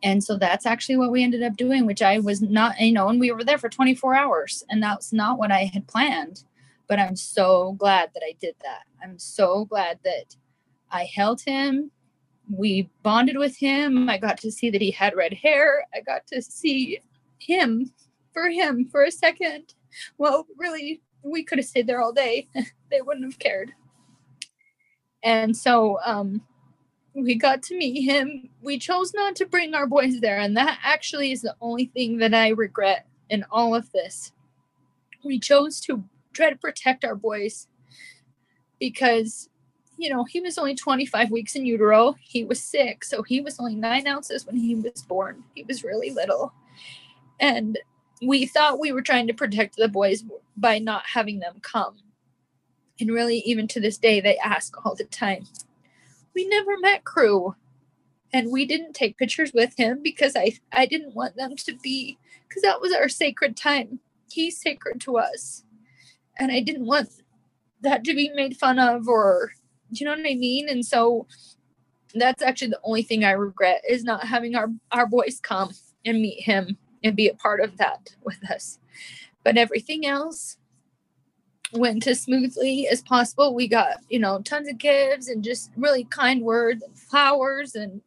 and 0.03 0.23
so 0.23 0.37
that's 0.37 0.65
actually 0.65 0.97
what 0.97 1.11
we 1.11 1.23
ended 1.23 1.43
up 1.43 1.55
doing 1.57 1.85
which 1.85 2.01
i 2.01 2.19
was 2.19 2.41
not 2.41 2.79
you 2.79 2.91
know 2.91 3.09
and 3.09 3.19
we 3.19 3.31
were 3.31 3.43
there 3.43 3.57
for 3.57 3.69
24 3.69 4.15
hours 4.15 4.63
and 4.69 4.81
that's 4.81 5.11
not 5.11 5.37
what 5.37 5.51
i 5.51 5.63
had 5.73 5.87
planned. 5.87 6.43
But 6.87 6.99
i'm 6.99 7.15
so 7.15 7.73
glad 7.73 8.11
that 8.13 8.23
i 8.23 8.33
did 8.39 8.55
that. 8.63 8.83
I'm 9.03 9.19
so 9.19 9.65
glad 9.65 9.99
that 10.03 10.35
i 10.91 11.03
held 11.03 11.41
him. 11.41 11.91
We 12.49 12.89
bonded 13.03 13.37
with 13.37 13.57
him. 13.57 14.09
I 14.09 14.17
got 14.17 14.37
to 14.39 14.51
see 14.51 14.69
that 14.69 14.81
he 14.81 14.91
had 14.91 15.17
red 15.17 15.33
hair. 15.33 15.85
I 15.93 15.99
got 15.99 16.25
to 16.27 16.41
see 16.41 16.99
him 17.39 17.91
for 18.33 18.49
him 18.49 18.85
for 18.85 19.03
a 19.03 19.11
second. 19.11 19.73
Well 20.17 20.47
really 20.57 21.01
we 21.23 21.43
could 21.43 21.57
have 21.57 21.67
stayed 21.67 21.87
there 21.87 22.01
all 22.01 22.13
day. 22.13 22.47
They 22.89 23.01
wouldn't 23.01 23.25
have 23.25 23.37
cared. 23.37 23.73
And 25.23 25.57
so 25.57 25.99
um 26.05 26.41
we 27.17 27.33
got 27.33 27.63
to 27.63 27.77
meet 27.77 28.03
him. 28.03 28.49
We 28.61 28.77
chose 28.77 29.13
not 29.13 29.35
to 29.37 29.45
bring 29.47 29.73
our 29.73 29.87
boys 29.87 30.19
there, 30.19 30.37
and 30.37 30.55
that 30.55 30.79
actually 30.83 31.31
is 31.31 31.41
the 31.41 31.55
only 31.61 31.85
thing 31.85 32.19
that 32.19 32.33
I 32.33 32.49
regret 32.49 33.07
in 33.29 33.43
all 33.49 33.73
of 33.73 33.91
this. 33.91 34.31
We 35.25 35.39
chose 35.39 35.81
to 35.81 36.03
try 36.33 36.51
to 36.51 36.55
protect 36.55 37.03
our 37.03 37.15
boys 37.15 37.67
because, 38.79 39.49
you 39.97 40.11
know, 40.11 40.25
he 40.25 40.39
was 40.39 40.59
only 40.59 40.75
25 40.75 41.31
weeks 41.31 41.55
in 41.55 41.65
utero. 41.65 42.15
He 42.21 42.43
was 42.43 42.61
sick, 42.61 43.03
so 43.03 43.23
he 43.23 43.41
was 43.41 43.59
only 43.59 43.73
nine 43.73 44.05
ounces 44.05 44.45
when 44.45 44.55
he 44.55 44.75
was 44.75 45.01
born. 45.01 45.43
He 45.55 45.63
was 45.63 45.83
really 45.83 46.11
little. 46.11 46.53
And 47.39 47.79
we 48.21 48.45
thought 48.45 48.79
we 48.79 48.91
were 48.91 49.01
trying 49.01 49.25
to 49.25 49.33
protect 49.33 49.75
the 49.75 49.87
boys 49.87 50.23
by 50.55 50.77
not 50.77 51.03
having 51.13 51.39
them 51.39 51.55
come. 51.61 51.97
And 52.99 53.09
really, 53.11 53.39
even 53.39 53.67
to 53.69 53.79
this 53.79 53.97
day, 53.97 54.19
they 54.19 54.37
ask 54.37 54.85
all 54.85 54.93
the 54.93 55.03
time, 55.05 55.45
we 56.37 56.47
never 56.47 56.77
met 56.77 57.03
crew. 57.03 57.55
And 58.31 58.51
we 58.51 58.67
didn't 58.67 58.93
take 58.93 59.17
pictures 59.17 59.51
with 59.53 59.73
him 59.75 60.01
because 60.03 60.35
i 60.35 60.51
i 60.71 60.85
didn't 60.85 61.15
want 61.15 61.35
them 61.35 61.55
to 61.55 61.75
be 61.77 62.19
because 62.47 62.61
that 62.61 62.79
was 62.79 62.93
our 62.93 63.09
sacred 63.09 63.57
time. 63.57 63.99
He's 64.29 64.61
sacred 64.61 65.01
to 65.01 65.17
us. 65.17 65.63
And 66.37 66.51
i 66.51 66.59
didn't 66.59 66.85
want 66.85 67.09
that 67.81 68.03
to 68.03 68.13
be 68.13 68.29
made 68.35 68.55
fun 68.55 68.77
of 68.77 69.07
or 69.07 69.51
do 69.91 69.99
you 69.99 70.05
know 70.05 70.11
what 70.11 70.31
i 70.31 70.35
mean? 70.35 70.69
And 70.69 70.85
so 70.85 71.25
that's 72.13 72.43
actually 72.43 72.69
the 72.69 72.79
only 72.83 73.01
thing 73.01 73.23
i 73.23 73.31
regret 73.31 73.81
is 73.89 74.03
not 74.03 74.27
having 74.27 74.55
our 74.55 74.67
our 74.91 75.07
boys 75.07 75.39
come 75.41 75.71
and 76.05 76.21
meet 76.21 76.41
him 76.43 76.77
and 77.03 77.15
be 77.15 77.29
a 77.29 77.33
part 77.33 77.61
of 77.61 77.77
that 77.77 78.15
with 78.23 78.47
us. 78.51 78.77
But 79.43 79.57
everything 79.57 80.05
else 80.05 80.57
went 81.73 82.07
as 82.07 82.21
smoothly 82.21 82.87
as 82.87 83.01
possible. 83.01 83.53
We 83.53 83.67
got, 83.67 83.97
you 84.09 84.19
know, 84.19 84.41
tons 84.41 84.69
of 84.69 84.77
gifts 84.77 85.27
and 85.27 85.43
just 85.43 85.71
really 85.75 86.05
kind 86.05 86.41
words 86.41 86.83
and 86.83 86.97
flowers 86.97 87.75
and 87.75 88.01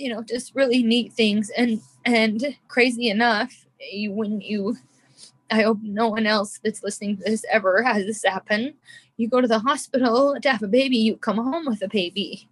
you 0.00 0.08
know, 0.08 0.22
just 0.22 0.54
really 0.54 0.82
neat 0.82 1.12
things. 1.12 1.50
And 1.50 1.80
and 2.06 2.56
crazy 2.68 3.10
enough, 3.10 3.66
you 3.92 4.12
when 4.12 4.40
you 4.40 4.76
I 5.50 5.62
hope 5.62 5.78
no 5.82 6.08
one 6.08 6.26
else 6.26 6.58
that's 6.64 6.82
listening 6.82 7.18
to 7.18 7.24
this 7.24 7.44
ever 7.50 7.82
has 7.82 8.06
this 8.06 8.24
happen. 8.24 8.74
You 9.16 9.28
go 9.28 9.40
to 9.40 9.48
the 9.48 9.58
hospital 9.58 10.36
to 10.40 10.50
have 10.50 10.62
a 10.62 10.68
baby, 10.68 10.96
you 10.96 11.16
come 11.16 11.36
home 11.36 11.66
with 11.66 11.82
a 11.82 11.88
baby. 11.88 12.48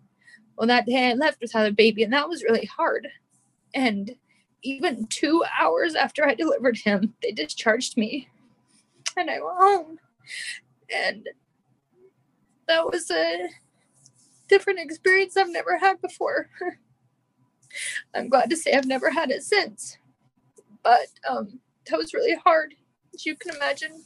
Well, 0.57 0.67
that 0.67 0.87
day 0.87 1.11
I 1.11 1.15
left 1.15 1.41
without 1.41 1.69
a 1.69 1.73
baby, 1.73 2.03
and 2.03 2.13
that 2.13 2.29
was 2.29 2.43
really 2.43 2.67
hard. 2.67 3.09
And 3.75 4.17
even 4.63 5.07
two 5.07 5.45
hours 5.59 5.95
after 5.95 6.27
I 6.27 6.35
delivered 6.35 6.77
him, 6.77 7.15
they 7.23 7.31
discharged 7.31 7.97
me 7.97 8.29
and 9.17 9.31
I 9.31 9.41
went 9.41 9.59
home. 9.59 9.99
And 10.95 11.29
that 12.67 12.85
was 12.85 13.11
a 13.11 13.49
different 14.49 14.81
experience 14.81 15.37
I've 15.37 15.51
never 15.51 15.79
had 15.79 16.01
before. 16.01 16.49
I'm 18.15 18.29
glad 18.29 18.51
to 18.51 18.57
say 18.57 18.73
I've 18.73 18.87
never 18.87 19.11
had 19.11 19.31
it 19.31 19.43
since. 19.43 19.99
But 20.83 21.09
um, 21.29 21.61
that 21.87 21.99
was 21.99 22.15
really 22.15 22.37
hard, 22.37 22.75
as 23.15 23.27
you 23.27 23.37
can 23.37 23.55
imagine. 23.55 24.05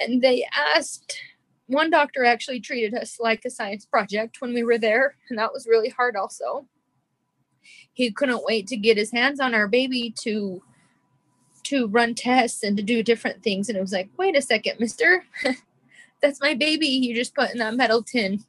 And 0.00 0.22
they 0.22 0.46
asked, 0.54 1.18
one 1.66 1.90
doctor 1.90 2.24
actually 2.24 2.60
treated 2.60 2.94
us 2.94 3.18
like 3.20 3.44
a 3.44 3.50
science 3.50 3.84
project 3.84 4.40
when 4.40 4.54
we 4.54 4.62
were 4.62 4.78
there, 4.78 5.16
and 5.28 5.38
that 5.38 5.52
was 5.52 5.66
really 5.66 5.90
hard 5.90 6.16
also. 6.16 6.66
He 7.92 8.10
couldn't 8.10 8.44
wait 8.44 8.66
to 8.68 8.76
get 8.76 8.96
his 8.96 9.10
hands 9.10 9.40
on 9.40 9.54
our 9.54 9.68
baby 9.68 10.14
to 10.22 10.62
to 11.68 11.88
run 11.88 12.14
tests 12.14 12.62
and 12.62 12.76
to 12.76 12.82
do 12.82 13.02
different 13.02 13.42
things. 13.42 13.68
And 13.68 13.76
it 13.78 13.80
was 13.82 13.92
like, 13.92 14.10
wait 14.16 14.36
a 14.36 14.42
second, 14.42 14.80
mister. 14.80 15.24
That's 16.22 16.40
my 16.40 16.54
baby 16.54 16.86
you 16.86 17.14
just 17.14 17.34
put 17.34 17.50
in 17.52 17.58
that 17.58 17.74
metal 17.76 18.02
tin. 18.02 18.44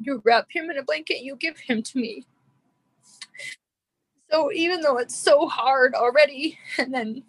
You 0.00 0.22
wrap 0.24 0.46
him 0.50 0.70
in 0.70 0.78
a 0.78 0.82
blanket, 0.84 1.22
you 1.22 1.36
give 1.36 1.58
him 1.58 1.82
to 1.82 1.98
me. 1.98 2.26
So 4.30 4.50
even 4.52 4.80
though 4.80 4.98
it's 4.98 5.16
so 5.16 5.46
hard 5.46 5.94
already, 5.94 6.58
and 6.78 6.92
then 6.92 7.22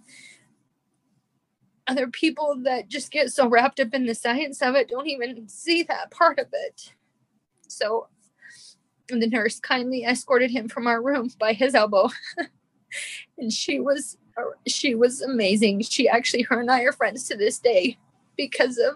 other 1.88 2.08
people 2.08 2.56
that 2.64 2.88
just 2.88 3.12
get 3.12 3.32
so 3.32 3.48
wrapped 3.48 3.80
up 3.80 3.94
in 3.94 4.06
the 4.06 4.16
science 4.16 4.62
of 4.62 4.76
it 4.76 4.88
don't 4.88 5.08
even 5.08 5.50
see 5.50 5.84
that 5.84 6.12
part 6.12 6.40
of 6.40 6.48
it. 6.54 6.94
So 7.68 8.08
and 9.12 9.22
the 9.22 9.28
nurse 9.28 9.60
kindly 9.60 10.04
escorted 10.04 10.52
him 10.52 10.70
from 10.70 10.88
our 10.88 11.02
room 11.02 11.30
by 11.40 11.54
his 11.54 11.76
elbow. 11.76 12.10
and 13.38 13.52
she 13.52 13.80
was 13.80 14.18
she 14.68 14.96
was 14.96 15.22
amazing. 15.22 15.82
She 15.82 16.08
actually 16.08 16.44
her 16.44 16.60
and 16.60 16.72
I 16.72 16.82
are 16.82 16.92
friends 16.92 17.28
to 17.28 17.38
this 17.38 17.60
day 17.60 17.98
because 18.38 18.78
of 18.78 18.96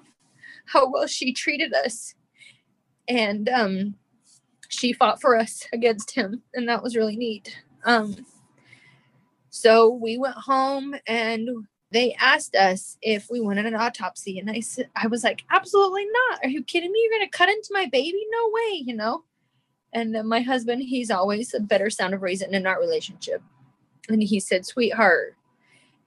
how 0.66 0.90
well 0.90 1.08
she 1.08 1.34
treated 1.34 1.74
us. 1.74 2.16
And 3.08 3.50
um 3.50 3.96
she 4.70 4.94
fought 4.94 5.22
for 5.22 5.38
us 5.38 5.66
against 5.72 6.12
him 6.12 6.42
and 6.54 6.68
that 6.68 6.84
was 6.84 6.96
really 6.96 7.16
neat. 7.16 7.58
Um, 7.86 8.26
so 9.50 9.90
we 9.90 10.18
went 10.18 10.36
home 10.36 10.96
and 11.08 11.50
they 11.92 12.14
asked 12.20 12.56
us 12.56 12.98
if 13.02 13.28
we 13.30 13.40
wanted 13.40 13.66
an 13.66 13.76
autopsy. 13.76 14.40
And 14.40 14.50
I 14.52 14.60
said, 14.60 14.90
I 14.96 15.08
was 15.08 15.24
like, 15.24 15.44
absolutely 15.50 16.06
not. 16.30 16.40
Are 16.44 16.50
you 16.50 16.64
kidding 16.64 16.92
me? 16.92 17.00
You're 17.02 17.18
going 17.20 17.30
to 17.30 17.38
cut 17.38 17.50
into 17.50 17.70
my 17.72 17.86
baby? 17.86 18.22
No 18.30 18.52
way, 18.52 18.84
you 18.86 18.96
know? 18.96 19.24
And 19.94 20.14
then 20.14 20.28
my 20.28 20.42
husband, 20.42 20.84
he's 20.84 21.10
always 21.10 21.54
a 21.54 21.60
better 21.60 21.90
sound 21.90 22.14
of 22.14 22.22
reason 22.22 22.54
in 22.54 22.68
our 22.68 22.80
relationship. 22.80 23.42
And 24.10 24.22
he 24.22 24.40
said, 24.40 24.66
sweetheart, 24.66 25.36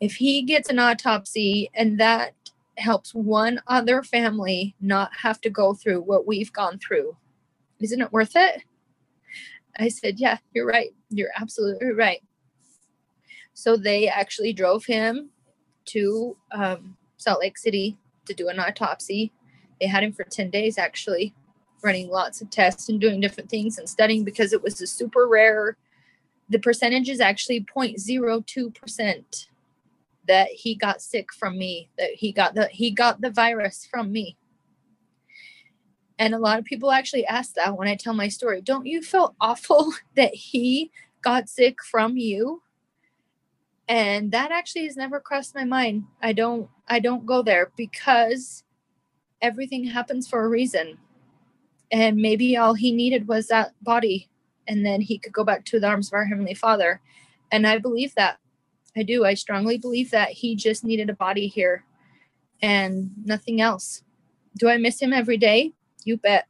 if 0.00 0.14
he 0.14 0.42
gets 0.42 0.70
an 0.70 0.78
autopsy 0.78 1.70
and 1.74 2.00
that 2.00 2.34
helps 2.78 3.14
one 3.14 3.60
other 3.66 4.02
family 4.02 4.74
not 4.80 5.10
have 5.22 5.40
to 5.42 5.50
go 5.50 5.74
through 5.74 6.00
what 6.00 6.26
we've 6.26 6.52
gone 6.52 6.78
through, 6.78 7.16
isn't 7.80 8.00
it 8.00 8.12
worth 8.12 8.32
it? 8.34 8.62
I 9.78 9.88
said, 9.88 10.18
Yeah, 10.18 10.38
you're 10.52 10.66
right. 10.66 10.90
You're 11.10 11.30
absolutely 11.38 11.92
right. 11.92 12.22
So 13.52 13.76
they 13.76 14.08
actually 14.08 14.52
drove 14.52 14.86
him 14.86 15.30
to 15.86 16.36
um, 16.52 16.96
Salt 17.18 17.40
Lake 17.40 17.58
City 17.58 17.98
to 18.26 18.34
do 18.34 18.48
an 18.48 18.58
autopsy. 18.58 19.32
They 19.80 19.86
had 19.86 20.02
him 20.02 20.12
for 20.12 20.24
10 20.24 20.50
days 20.50 20.78
actually, 20.78 21.34
running 21.82 22.08
lots 22.08 22.40
of 22.40 22.50
tests 22.50 22.88
and 22.88 23.00
doing 23.00 23.20
different 23.20 23.50
things 23.50 23.78
and 23.78 23.88
studying 23.88 24.24
because 24.24 24.52
it 24.52 24.62
was 24.62 24.80
a 24.80 24.86
super 24.86 25.26
rare. 25.26 25.76
The 26.48 26.58
percentage 26.58 27.08
is 27.08 27.20
actually 27.20 27.60
0.02% 27.60 29.46
that 30.30 30.48
he 30.52 30.76
got 30.76 31.02
sick 31.02 31.32
from 31.32 31.58
me, 31.58 31.90
that 31.98 32.10
he 32.14 32.30
got 32.30 32.54
the 32.54 32.68
he 32.68 32.92
got 32.92 33.20
the 33.20 33.30
virus 33.30 33.84
from 33.90 34.12
me. 34.12 34.36
And 36.20 36.34
a 36.34 36.38
lot 36.38 36.60
of 36.60 36.64
people 36.64 36.92
actually 36.92 37.26
ask 37.26 37.54
that 37.54 37.76
when 37.76 37.88
I 37.88 37.96
tell 37.96 38.14
my 38.14 38.28
story. 38.28 38.62
Don't 38.62 38.86
you 38.86 39.02
feel 39.02 39.34
awful 39.40 39.92
that 40.14 40.32
he 40.32 40.92
got 41.20 41.48
sick 41.48 41.82
from 41.82 42.16
you? 42.16 42.62
And 43.88 44.30
that 44.30 44.52
actually 44.52 44.84
has 44.84 44.96
never 44.96 45.18
crossed 45.18 45.56
my 45.56 45.64
mind. 45.64 46.04
I 46.22 46.32
don't 46.32 46.70
I 46.86 47.00
don't 47.00 47.26
go 47.26 47.42
there 47.42 47.72
because 47.76 48.62
everything 49.42 49.84
happens 49.84 50.28
for 50.28 50.44
a 50.44 50.48
reason. 50.48 50.96
And 51.90 52.18
maybe 52.18 52.56
all 52.56 52.74
he 52.74 52.92
needed 52.92 53.26
was 53.26 53.48
that 53.48 53.72
body 53.82 54.30
and 54.68 54.86
then 54.86 55.00
he 55.00 55.18
could 55.18 55.32
go 55.32 55.42
back 55.42 55.64
to 55.64 55.80
the 55.80 55.88
arms 55.88 56.06
of 56.06 56.12
our 56.12 56.26
heavenly 56.26 56.54
Father. 56.54 57.00
And 57.50 57.66
I 57.66 57.78
believe 57.78 58.14
that. 58.14 58.38
I 58.96 59.02
do. 59.02 59.24
I 59.24 59.34
strongly 59.34 59.78
believe 59.78 60.10
that 60.10 60.30
he 60.30 60.56
just 60.56 60.84
needed 60.84 61.10
a 61.10 61.14
body 61.14 61.46
here 61.46 61.84
and 62.62 63.10
nothing 63.24 63.60
else. 63.60 64.02
Do 64.58 64.68
I 64.68 64.76
miss 64.76 65.00
him 65.00 65.12
every 65.12 65.36
day? 65.36 65.72
You 66.04 66.16
bet. 66.16 66.46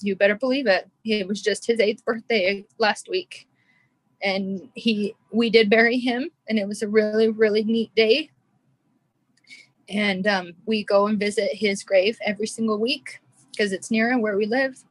You 0.00 0.16
better 0.16 0.34
believe 0.34 0.66
it. 0.66 0.90
It 1.04 1.28
was 1.28 1.42
just 1.42 1.66
his 1.66 1.80
eighth 1.80 2.04
birthday 2.04 2.64
last 2.78 3.08
week. 3.08 3.46
And 4.22 4.68
he 4.74 5.14
we 5.30 5.50
did 5.50 5.68
bury 5.68 5.98
him 5.98 6.30
and 6.48 6.58
it 6.58 6.66
was 6.66 6.82
a 6.82 6.88
really, 6.88 7.28
really 7.28 7.64
neat 7.64 7.94
day. 7.94 8.30
And 9.88 10.26
um, 10.26 10.52
we 10.64 10.84
go 10.84 11.06
and 11.06 11.18
visit 11.18 11.50
his 11.52 11.82
grave 11.82 12.18
every 12.24 12.46
single 12.46 12.78
week 12.78 13.20
because 13.50 13.72
it's 13.72 13.90
near 13.90 14.18
where 14.18 14.36
we 14.36 14.46
live. 14.46 14.82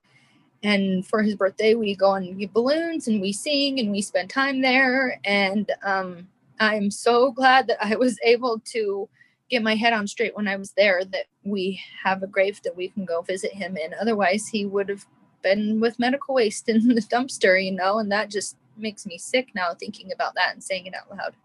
And 0.63 1.05
for 1.07 1.23
his 1.23 1.35
birthday, 1.35 1.73
we 1.73 1.95
go 1.95 2.13
and 2.13 2.37
get 2.37 2.53
balloons 2.53 3.07
and 3.07 3.19
we 3.19 3.33
sing 3.33 3.79
and 3.79 3.91
we 3.91 4.01
spend 4.01 4.29
time 4.29 4.61
there. 4.61 5.19
And 5.25 5.71
um, 5.83 6.27
I'm 6.62 6.91
so 6.91 7.32
glad 7.32 7.65
that 7.67 7.84
I 7.84 7.95
was 7.95 8.19
able 8.24 8.60
to 8.65 9.10
get 9.50 9.63
my 9.63 9.76
head 9.76 9.93
on 9.93 10.06
straight 10.06 10.36
when 10.36 10.47
I 10.47 10.58
was 10.58 10.74
there 10.74 11.04
that 11.04 11.26
we 11.43 11.82
have 12.04 12.21
a 12.21 12.28
grave 12.28 12.62
that 12.63 12.78
we 12.78 12.88
can 12.88 13.04
go 13.04 13.24
visit 13.24 13.52
him 13.52 13.76
in. 13.76 13.95
Otherwise, 14.00 14.47
he 14.47 14.65
would 14.65 14.88
have 14.88 15.04
been 15.41 15.80
with 15.80 15.97
medical 15.97 16.36
waste 16.36 16.69
in 16.69 16.88
the 16.88 17.02
dumpster, 17.02 17.62
you 17.62 17.71
know, 17.71 17.97
and 17.97 18.12
that 18.12 18.30
just 18.30 18.58
makes 18.78 19.08
me 19.08 19.17
sick 19.17 19.50
now 19.56 19.74
thinking 19.74 20.12
about 20.13 20.36
that 20.36 20.54
and 20.54 20.63
saying 20.63 20.86
it 20.86 20.93
out 20.93 21.10
loud. 21.10 21.36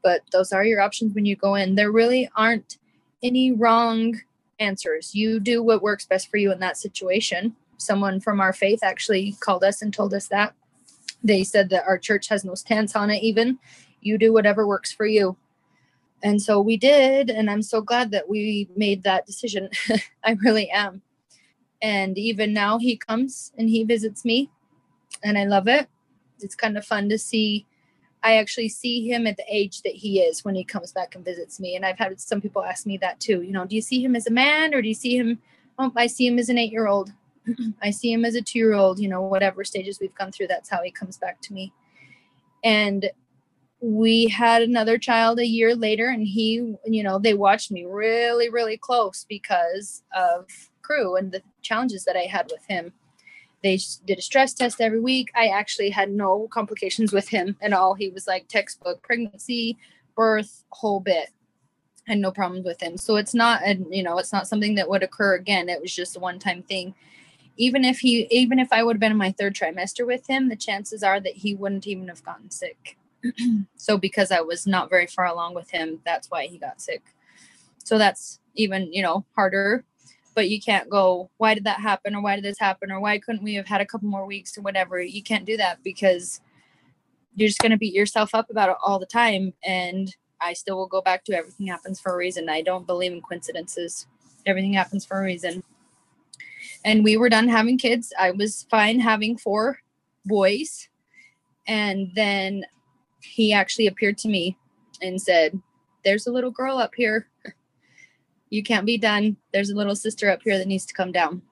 But 0.00 0.22
those 0.30 0.52
are 0.52 0.64
your 0.64 0.80
options 0.80 1.12
when 1.12 1.26
you 1.26 1.34
go 1.34 1.56
in. 1.56 1.74
There 1.74 1.90
really 1.90 2.30
aren't 2.36 2.78
any 3.24 3.50
wrong 3.50 4.14
answers. 4.60 5.12
You 5.12 5.40
do 5.40 5.60
what 5.60 5.82
works 5.82 6.06
best 6.06 6.30
for 6.30 6.36
you 6.36 6.52
in 6.52 6.60
that 6.60 6.76
situation. 6.76 7.56
Someone 7.78 8.20
from 8.20 8.40
our 8.40 8.52
faith 8.52 8.84
actually 8.84 9.36
called 9.40 9.64
us 9.64 9.82
and 9.82 9.92
told 9.92 10.14
us 10.14 10.28
that. 10.28 10.54
They 11.24 11.42
said 11.42 11.70
that 11.70 11.84
our 11.88 11.98
church 11.98 12.28
has 12.28 12.44
no 12.44 12.54
stance 12.54 12.94
on 12.94 13.10
it, 13.10 13.24
even. 13.24 13.58
You 14.00 14.18
do 14.18 14.32
whatever 14.32 14.66
works 14.66 14.92
for 14.92 15.06
you. 15.06 15.36
And 16.22 16.40
so 16.40 16.60
we 16.60 16.76
did 16.76 17.30
and 17.30 17.50
i'm 17.50 17.62
so 17.62 17.80
glad 17.80 18.10
that 18.10 18.28
we 18.28 18.68
made 18.76 19.02
that 19.02 19.26
decision. 19.26 19.68
I 20.24 20.36
really 20.42 20.70
am. 20.70 21.02
And 21.82 22.16
even 22.16 22.52
now 22.52 22.78
he 22.78 22.96
comes 22.96 23.52
and 23.58 23.68
he 23.68 23.84
visits 23.84 24.24
me 24.24 24.50
and 25.22 25.36
i 25.36 25.44
love 25.44 25.68
it. 25.68 25.88
It's 26.40 26.54
kind 26.54 26.76
of 26.76 26.84
fun 26.84 27.08
to 27.10 27.18
see 27.18 27.66
i 28.22 28.36
actually 28.36 28.68
see 28.68 29.06
him 29.06 29.26
at 29.26 29.36
the 29.36 29.44
age 29.48 29.82
that 29.82 29.92
he 29.94 30.20
is 30.20 30.42
when 30.42 30.54
he 30.54 30.64
comes 30.64 30.90
back 30.90 31.14
and 31.14 31.24
visits 31.24 31.60
me 31.60 31.76
and 31.76 31.84
i've 31.84 31.98
had 31.98 32.18
some 32.18 32.40
people 32.40 32.64
ask 32.64 32.86
me 32.86 32.96
that 32.96 33.20
too 33.20 33.42
you 33.42 33.52
know 33.52 33.66
do 33.66 33.76
you 33.76 33.82
see 33.82 34.02
him 34.02 34.16
as 34.16 34.26
a 34.26 34.30
man 34.30 34.72
or 34.72 34.80
do 34.80 34.88
you 34.88 34.94
see 34.94 35.16
him 35.16 35.38
oh 35.78 35.92
i 35.96 36.06
see 36.06 36.26
him 36.26 36.38
as 36.38 36.48
an 36.48 36.56
eight 36.56 36.72
year 36.72 36.86
old 36.86 37.12
i 37.82 37.90
see 37.90 38.10
him 38.10 38.24
as 38.24 38.34
a 38.34 38.40
two 38.40 38.58
year 38.58 38.72
old 38.72 38.98
you 38.98 39.06
know 39.08 39.20
whatever 39.20 39.64
stages 39.64 40.00
we've 40.00 40.14
gone 40.14 40.32
through 40.32 40.46
that's 40.46 40.70
how 40.70 40.82
he 40.82 40.90
comes 40.90 41.18
back 41.18 41.40
to 41.42 41.52
me. 41.52 41.72
And 42.64 43.10
we 43.80 44.28
had 44.28 44.62
another 44.62 44.96
child 44.98 45.38
a 45.38 45.46
year 45.46 45.74
later 45.74 46.08
and 46.08 46.26
he 46.26 46.74
you 46.86 47.02
know 47.02 47.18
they 47.18 47.34
watched 47.34 47.70
me 47.70 47.84
really 47.84 48.48
really 48.48 48.76
close 48.76 49.26
because 49.28 50.02
of 50.14 50.46
crew 50.80 51.16
and 51.16 51.30
the 51.30 51.42
challenges 51.62 52.04
that 52.04 52.16
i 52.16 52.22
had 52.22 52.50
with 52.50 52.64
him. 52.68 52.92
They 53.62 53.80
did 54.04 54.18
a 54.18 54.22
stress 54.22 54.54
test 54.54 54.80
every 54.80 55.00
week. 55.00 55.30
I 55.34 55.48
actually 55.48 55.90
had 55.90 56.10
no 56.10 56.46
complications 56.48 57.12
with 57.12 57.28
him 57.28 57.56
at 57.60 57.72
all. 57.72 57.94
He 57.94 58.10
was 58.10 58.26
like 58.28 58.46
textbook 58.46 59.02
pregnancy 59.02 59.76
birth 60.14 60.64
whole 60.68 61.00
bit. 61.00 61.30
And 62.06 62.20
no 62.20 62.30
problems 62.30 62.64
with 62.64 62.80
him. 62.80 62.96
So 62.96 63.16
it's 63.16 63.34
not 63.34 63.62
a 63.62 63.76
you 63.90 64.04
know 64.04 64.18
it's 64.18 64.32
not 64.32 64.46
something 64.46 64.76
that 64.76 64.88
would 64.88 65.02
occur 65.02 65.34
again. 65.34 65.68
It 65.68 65.80
was 65.80 65.92
just 65.92 66.16
a 66.16 66.20
one 66.20 66.38
time 66.38 66.62
thing. 66.62 66.94
Even 67.56 67.84
if 67.84 67.98
he 67.98 68.28
even 68.30 68.60
if 68.60 68.68
i 68.70 68.82
would 68.82 68.96
have 68.96 69.00
been 69.00 69.10
in 69.10 69.18
my 69.18 69.32
third 69.32 69.54
trimester 69.54 70.06
with 70.06 70.28
him 70.28 70.48
the 70.48 70.56
chances 70.56 71.02
are 71.02 71.18
that 71.20 71.32
he 71.32 71.54
wouldn't 71.54 71.86
even 71.86 72.06
have 72.06 72.22
gotten 72.22 72.50
sick 72.50 72.98
so 73.76 73.98
because 73.98 74.30
I 74.30 74.40
was 74.40 74.66
not 74.66 74.90
very 74.90 75.06
far 75.06 75.26
along 75.26 75.54
with 75.54 75.70
him, 75.70 76.00
that's 76.04 76.30
why 76.30 76.46
he 76.46 76.58
got 76.58 76.80
sick. 76.80 77.02
So 77.84 77.98
that's 77.98 78.40
even, 78.54 78.92
you 78.92 79.02
know, 79.02 79.24
harder. 79.34 79.84
But 80.34 80.50
you 80.50 80.60
can't 80.60 80.90
go, 80.90 81.30
why 81.38 81.54
did 81.54 81.64
that 81.64 81.80
happen? 81.80 82.14
Or 82.14 82.20
why 82.20 82.36
did 82.36 82.44
this 82.44 82.58
happen? 82.58 82.92
Or 82.92 83.00
why 83.00 83.18
couldn't 83.18 83.42
we 83.42 83.54
have 83.54 83.66
had 83.66 83.80
a 83.80 83.86
couple 83.86 84.08
more 84.08 84.26
weeks 84.26 84.58
or 84.58 84.62
whatever? 84.62 85.00
You 85.00 85.22
can't 85.22 85.46
do 85.46 85.56
that 85.56 85.82
because 85.82 86.40
you're 87.34 87.48
just 87.48 87.60
going 87.60 87.72
to 87.72 87.78
beat 87.78 87.94
yourself 87.94 88.34
up 88.34 88.50
about 88.50 88.68
it 88.68 88.76
all 88.84 88.98
the 88.98 89.06
time. 89.06 89.54
And 89.64 90.14
I 90.40 90.52
still 90.52 90.76
will 90.76 90.88
go 90.88 91.00
back 91.00 91.24
to 91.24 91.34
everything 91.34 91.68
happens 91.68 92.00
for 92.00 92.12
a 92.12 92.16
reason. 92.16 92.48
I 92.48 92.62
don't 92.62 92.86
believe 92.86 93.12
in 93.12 93.22
coincidences. 93.22 94.06
Everything 94.44 94.74
happens 94.74 95.06
for 95.06 95.18
a 95.18 95.24
reason. 95.24 95.62
And 96.84 97.02
we 97.02 97.16
were 97.16 97.28
done 97.28 97.48
having 97.48 97.78
kids. 97.78 98.12
I 98.18 98.30
was 98.30 98.66
fine 98.70 99.00
having 99.00 99.38
four 99.38 99.80
boys. 100.24 100.88
And 101.66 102.10
then 102.14 102.64
he 103.26 103.52
actually 103.52 103.86
appeared 103.86 104.18
to 104.18 104.28
me 104.28 104.56
and 105.02 105.20
said, 105.20 105.60
There's 106.04 106.26
a 106.26 106.32
little 106.32 106.50
girl 106.50 106.78
up 106.78 106.94
here. 106.96 107.28
You 108.50 108.62
can't 108.62 108.86
be 108.86 108.96
done. 108.96 109.36
There's 109.52 109.70
a 109.70 109.76
little 109.76 109.96
sister 109.96 110.30
up 110.30 110.40
here 110.42 110.56
that 110.58 110.68
needs 110.68 110.86
to 110.86 110.94
come 110.94 111.12
down. 111.12 111.42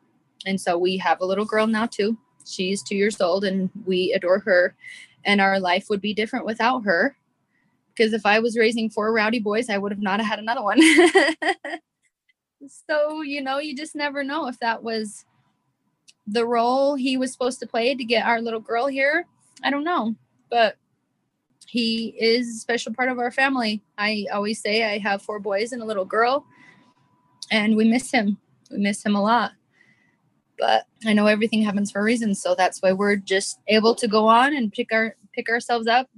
And 0.47 0.61
so 0.61 0.79
we 0.79 0.97
have 0.99 1.20
a 1.20 1.27
little 1.27 1.45
girl 1.45 1.66
now 1.66 1.87
too. 1.87 2.16
She's 2.47 2.83
two 2.83 2.97
years 2.97 3.20
old 3.20 3.45
and 3.45 3.70
we 3.85 4.12
adore 4.12 4.39
her. 4.41 4.77
And 5.25 5.41
our 5.41 5.59
life 5.59 5.87
would 5.89 6.01
be 6.01 6.14
different 6.14 6.47
without 6.47 6.85
her. 6.85 7.16
Because 7.89 8.12
if 8.12 8.27
I 8.27 8.41
was 8.41 8.59
raising 8.59 8.91
four 8.91 9.12
rowdy 9.12 9.39
boys, 9.39 9.70
I 9.70 9.79
would 9.79 9.93
have 9.93 10.03
not 10.03 10.20
had 10.20 10.39
another 10.39 10.62
one. 10.62 10.81
so, 12.68 13.22
you 13.22 13.41
know, 13.41 13.59
you 13.59 13.75
just 13.75 13.95
never 13.95 14.22
know 14.25 14.49
if 14.49 14.59
that 14.61 14.83
was 14.83 15.25
the 16.27 16.47
role 16.47 16.95
he 16.95 17.16
was 17.16 17.33
supposed 17.33 17.61
to 17.61 17.66
play 17.66 17.95
to 17.95 18.05
get 18.05 18.27
our 18.27 18.41
little 18.41 18.61
girl 18.61 18.87
here. 18.87 19.27
I 19.62 19.70
don't 19.70 19.85
know. 19.85 20.14
But 20.51 20.77
he 21.67 22.15
is 22.19 22.49
a 22.49 22.61
special 22.61 22.93
part 22.93 23.09
of 23.09 23.19
our 23.19 23.31
family. 23.31 23.83
I 23.99 24.27
always 24.33 24.61
say 24.61 24.85
I 24.85 24.99
have 24.99 25.23
four 25.23 25.39
boys 25.39 25.73
and 25.73 25.83
a 25.83 25.87
little 25.87 26.05
girl, 26.05 26.47
and 27.51 27.77
we 27.77 27.85
miss 27.85 28.11
him. 28.11 28.39
We 28.71 28.79
miss 28.79 29.05
him 29.05 29.15
a 29.15 29.23
lot. 29.23 29.53
But 30.59 30.87
I 31.05 31.12
know 31.12 31.27
everything 31.27 31.62
happens 31.62 31.91
for 31.91 32.01
a 32.01 32.05
reason, 32.05 32.35
so 32.35 32.55
that's 32.55 32.81
why 32.81 32.93
we're 32.93 33.17
just 33.17 33.59
able 33.69 33.95
to 33.97 34.07
go 34.07 34.29
on 34.29 34.55
and 34.55 34.73
pick 34.73 34.93
our 34.93 35.17
pick 35.35 35.49
ourselves 35.49 35.87
up. 35.87 36.09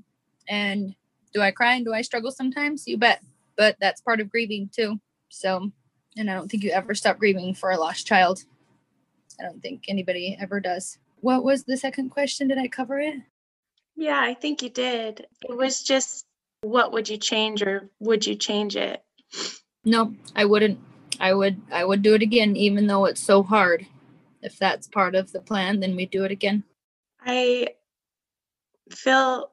And 0.49 0.95
do 1.33 1.41
I 1.41 1.51
cry 1.51 1.75
and 1.75 1.85
do 1.85 1.95
I 1.95 2.03
struggle 2.03 2.31
sometimes? 2.31 2.87
You 2.87 2.99
bet. 2.99 3.23
But 3.57 3.77
that's 3.81 4.01
part 4.01 4.21
of 4.21 4.31
grieving 4.31 4.71
too. 4.75 5.01
So, 5.29 5.71
and 6.17 6.31
I 6.31 6.35
don't 6.35 6.51
think 6.51 6.63
you 6.63 6.71
ever 6.71 6.95
stop 6.95 7.19
grieving 7.19 7.55
for 7.55 7.71
a 7.71 7.79
lost 7.79 8.07
child. 8.07 8.45
I 9.41 9.43
don't 9.43 9.63
think 9.63 9.85
anybody 9.89 10.37
ever 10.41 10.61
does. 10.61 10.99
What 11.21 11.45
was 11.45 11.65
the 11.65 11.77
second 11.77 12.11
question? 12.11 12.49
Did 12.49 12.59
I 12.59 12.69
cover 12.69 12.99
it? 12.99 13.17
Yeah, 13.97 14.21
I 14.21 14.35
think 14.35 14.63
you 14.63 14.69
did. 14.69 15.27
It 15.43 15.57
was 15.57 15.83
just 15.83 16.27
what 16.61 16.93
would 16.93 17.09
you 17.09 17.17
change 17.17 17.63
or 17.63 17.89
would 17.99 18.27
you 18.27 18.35
change 18.35 18.77
it? 18.77 19.03
No, 19.85 20.15
I 20.35 20.45
wouldn't. 20.45 20.79
I 21.19 21.33
would 21.33 21.61
I 21.73 21.85
would 21.85 22.03
do 22.03 22.15
it 22.15 22.23
again 22.23 22.57
even 22.57 22.87
though 22.87 23.07
it's 23.07 23.23
so 23.23 23.43
hard. 23.43 23.87
If 24.43 24.59
that's 24.59 24.87
part 24.87 25.15
of 25.15 25.33
the 25.33 25.41
plan, 25.41 25.81
then 25.81 25.97
we 25.97 26.07
do 26.07 26.25
it 26.25 26.31
again. 26.31 26.63
I 27.21 27.69
feel 28.91 29.51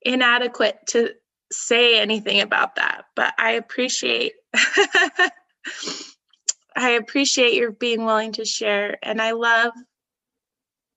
inadequate 0.00 0.78
to 0.88 1.10
say 1.52 2.00
anything 2.00 2.40
about 2.40 2.76
that, 2.76 3.04
but 3.14 3.34
I 3.38 3.52
appreciate 3.52 4.32
I 6.74 6.90
appreciate 6.92 7.52
your 7.54 7.72
being 7.72 8.06
willing 8.06 8.32
to 8.32 8.46
share 8.46 8.96
and 9.02 9.20
I 9.20 9.32
love 9.32 9.74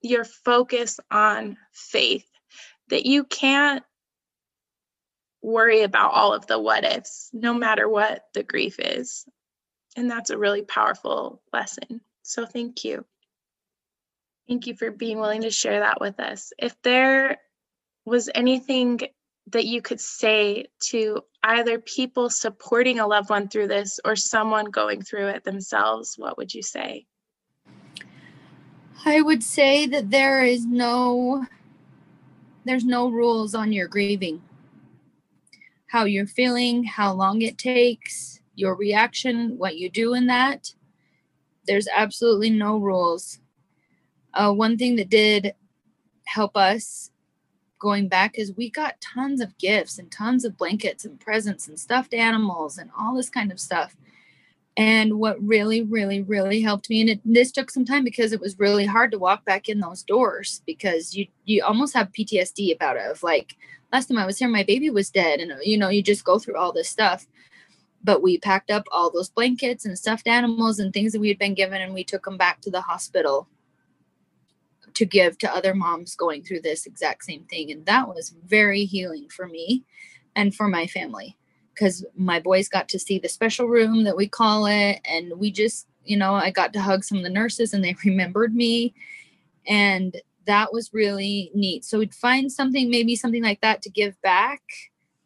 your 0.02 0.24
focus 0.24 1.00
on 1.12 1.58
faith 1.74 2.26
that 2.90 3.06
you 3.06 3.24
can't 3.24 3.84
worry 5.42 5.84
about 5.84 6.14
all 6.14 6.34
of 6.34 6.48
the 6.48 6.60
what 6.60 6.84
ifs, 6.84 7.30
no 7.34 7.54
matter 7.54 7.88
what 7.88 8.26
the 8.34 8.44
grief 8.44 8.80
is. 8.80 9.26
And 9.96 10.10
that's 10.10 10.32
a 10.32 10.38
really 10.38 10.64
powerful 10.64 11.42
lesson. 11.54 12.02
So 12.24 12.46
thank 12.46 12.84
you. 12.84 13.06
Thank 14.48 14.68
you 14.68 14.76
for 14.76 14.92
being 14.92 15.20
willing 15.20 15.42
to 15.44 15.52
share 15.52 15.80
that 15.80 16.02
with 16.02 16.20
us. 16.20 16.52
If 16.58 16.76
there 16.82 17.38
was 18.06 18.30
anything 18.34 19.00
that 19.52 19.66
you 19.66 19.82
could 19.82 20.02
say 20.02 20.66
to 20.80 21.22
either 21.44 21.80
people 21.80 22.30
supporting 22.30 23.00
a 23.00 23.08
loved 23.08 23.30
one 23.30 23.48
through 23.48 23.68
this 23.68 24.00
or 24.04 24.16
someone 24.16 24.66
going 24.66 25.02
through 25.02 25.28
it 25.28 25.44
themselves, 25.44 26.16
what 26.18 26.38
would 26.38 26.54
you 26.54 26.64
say? 26.64 27.06
I 29.06 29.22
would 29.22 29.44
say 29.44 29.86
that 29.88 30.10
there 30.10 30.44
is 30.44 30.66
no 30.66 31.46
there's 32.66 32.84
no 32.84 33.10
rules 33.10 33.54
on 33.56 33.72
your 33.72 33.88
grieving. 33.88 34.42
How 35.88 36.06
you're 36.06 36.26
feeling, 36.26 36.84
how 36.84 37.14
long 37.14 37.42
it 37.42 37.58
takes, 37.58 38.42
your 38.56 38.76
reaction, 38.76 39.58
what 39.58 39.78
you 39.78 39.90
do 39.90 40.14
in 40.14 40.28
that. 40.28 40.74
There's 41.68 41.88
absolutely 41.94 42.50
no 42.50 42.78
rules. 42.78 43.40
Uh, 44.34 44.52
one 44.52 44.78
thing 44.78 44.96
that 44.98 45.10
did 45.10 45.54
help 46.26 46.58
us 46.58 47.12
going 47.80 48.08
back 48.08 48.38
is 48.38 48.56
we 48.56 48.70
got 48.70 49.00
tons 49.00 49.42
of 49.42 49.58
gifts 49.58 50.00
and 50.00 50.12
tons 50.12 50.44
of 50.44 50.58
blankets 50.58 51.06
and 51.06 51.20
presents 51.20 51.68
and 51.68 51.80
stuffed 51.80 52.14
animals 52.14 52.78
and 52.78 52.90
all 52.98 53.16
this 53.16 53.30
kind 53.30 53.52
of 53.52 53.60
stuff. 53.60 53.96
And 54.78 55.20
what 55.20 55.42
really, 55.42 55.84
really, 55.84 56.22
really 56.22 56.62
helped 56.62 56.90
me, 56.90 57.00
and 57.00 57.10
it, 57.12 57.22
this 57.24 57.52
took 57.52 57.72
some 57.72 57.86
time 57.86 58.04
because 58.04 58.34
it 58.34 58.42
was 58.42 58.60
really 58.60 58.86
hard 58.86 59.10
to 59.12 59.20
walk 59.20 59.46
back 59.46 59.70
in 59.70 59.80
those 59.80 60.04
doors 60.04 60.62
because 60.66 61.16
you 61.16 61.28
you 61.46 61.64
almost 61.64 61.94
have 61.94 62.12
PTSD 62.12 62.76
about 62.76 62.98
it. 62.98 63.10
Of 63.10 63.24
like 63.24 63.56
last 63.94 64.08
time 64.08 64.18
I 64.18 64.26
was 64.26 64.38
here, 64.38 64.50
my 64.50 64.64
baby 64.64 64.90
was 64.90 65.10
dead, 65.10 65.40
and 65.40 65.54
you 65.64 65.78
know 65.78 65.88
you 65.88 66.04
just 66.04 66.26
go 66.26 66.40
through 66.40 66.58
all 66.58 66.74
this 66.74 66.90
stuff. 66.90 67.26
But 68.04 68.22
we 68.22 68.38
packed 68.38 68.70
up 68.70 68.86
all 68.92 69.10
those 69.10 69.30
blankets 69.30 69.86
and 69.86 69.98
stuffed 69.98 70.28
animals 70.28 70.78
and 70.78 70.94
things 70.94 71.14
that 71.14 71.22
we 71.22 71.30
had 71.30 71.40
been 71.40 71.54
given, 71.54 71.82
and 71.82 71.94
we 71.94 72.04
took 72.04 72.26
them 72.26 72.38
back 72.38 72.60
to 72.62 72.72
the 72.72 72.82
hospital 72.82 73.48
to 74.94 75.06
give 75.06 75.38
to 75.38 75.54
other 75.54 75.74
moms 75.74 76.16
going 76.16 76.44
through 76.44 76.62
this 76.62 76.86
exact 76.86 77.24
same 77.24 77.46
thing, 77.46 77.72
and 77.72 77.86
that 77.86 78.10
was 78.10 78.36
very 78.46 78.84
healing 78.84 79.30
for 79.30 79.48
me 79.48 79.86
and 80.36 80.54
for 80.54 80.68
my 80.68 80.86
family 80.86 81.38
because 81.76 82.06
my 82.16 82.40
boys 82.40 82.70
got 82.70 82.90
to 82.90 83.00
see 83.00 83.20
the 83.20 83.30
special 83.30 83.68
room 83.68 84.06
that 84.06 84.18
we 84.18 84.28
call 84.28 84.66
it 84.66 85.00
and 85.06 85.38
we 85.38 85.52
just 85.52 85.88
you 86.04 86.18
know 86.18 86.34
i 86.34 86.50
got 86.50 86.74
to 86.74 86.82
hug 86.82 87.04
some 87.04 87.18
of 87.18 87.24
the 87.24 87.30
nurses 87.30 87.74
and 87.74 87.84
they 87.84 87.96
remembered 88.06 88.56
me. 88.56 88.94
And 89.68 90.16
that 90.46 90.72
was 90.72 90.94
really 90.94 91.52
neat. 91.56 91.84
So 91.86 91.98
we'd 92.00 92.14
find 92.14 92.52
something 92.52 92.90
maybe 92.90 93.16
something 93.16 93.44
like 93.44 93.62
that 93.62 93.82
to 93.82 93.90
give 93.90 94.20
back 94.22 94.62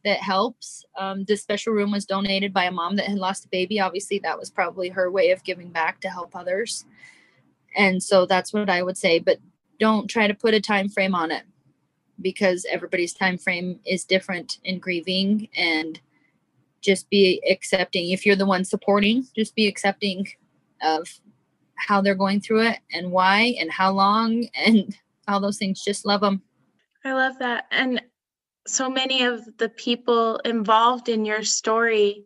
that 0.05 0.19
helps. 0.19 0.85
Um, 0.97 1.25
this 1.25 1.41
special 1.41 1.73
room 1.73 1.91
was 1.91 2.05
donated 2.05 2.53
by 2.53 2.63
a 2.63 2.71
mom 2.71 2.95
that 2.95 3.07
had 3.07 3.17
lost 3.17 3.45
a 3.45 3.49
baby. 3.49 3.81
Obviously 3.81 4.19
that 4.19 4.39
was 4.39 4.49
probably 4.49 4.89
her 4.89 5.11
way 5.11 5.31
of 5.31 5.43
giving 5.43 5.71
back 5.71 5.99
to 6.01 6.09
help 6.09 6.35
others. 6.35 6.85
And 7.75 8.01
so 8.01 8.25
that's 8.25 8.51
what 8.53 8.69
i 8.69 8.81
would 8.81 8.97
say 8.97 9.19
but 9.19 9.37
don't 9.79 10.07
try 10.09 10.27
to 10.27 10.33
put 10.33 10.53
a 10.53 10.59
time 10.59 10.89
frame 10.89 11.15
on 11.15 11.31
it 11.31 11.43
because 12.21 12.65
everybody's 12.69 13.13
time 13.13 13.37
frame 13.37 13.79
is 13.85 14.03
different 14.03 14.59
in 14.63 14.79
grieving 14.79 15.47
and 15.55 15.99
just 16.81 17.09
be 17.09 17.41
accepting 17.49 18.09
if 18.11 18.25
you're 18.25 18.35
the 18.35 18.45
one 18.45 18.63
supporting 18.63 19.25
just 19.35 19.55
be 19.55 19.67
accepting 19.67 20.27
of 20.81 21.19
how 21.75 22.01
they're 22.01 22.15
going 22.15 22.41
through 22.41 22.61
it 22.61 22.79
and 22.93 23.11
why 23.11 23.55
and 23.59 23.71
how 23.71 23.91
long 23.91 24.45
and 24.65 24.95
all 25.27 25.39
those 25.39 25.57
things. 25.57 25.83
Just 25.83 26.05
love 26.05 26.21
them 26.21 26.41
i 27.05 27.13
love 27.13 27.39
that. 27.39 27.65
And 27.71 28.01
so 28.67 28.89
many 28.89 29.23
of 29.23 29.57
the 29.57 29.69
people 29.69 30.37
involved 30.45 31.09
in 31.09 31.25
your 31.25 31.43
story 31.43 32.25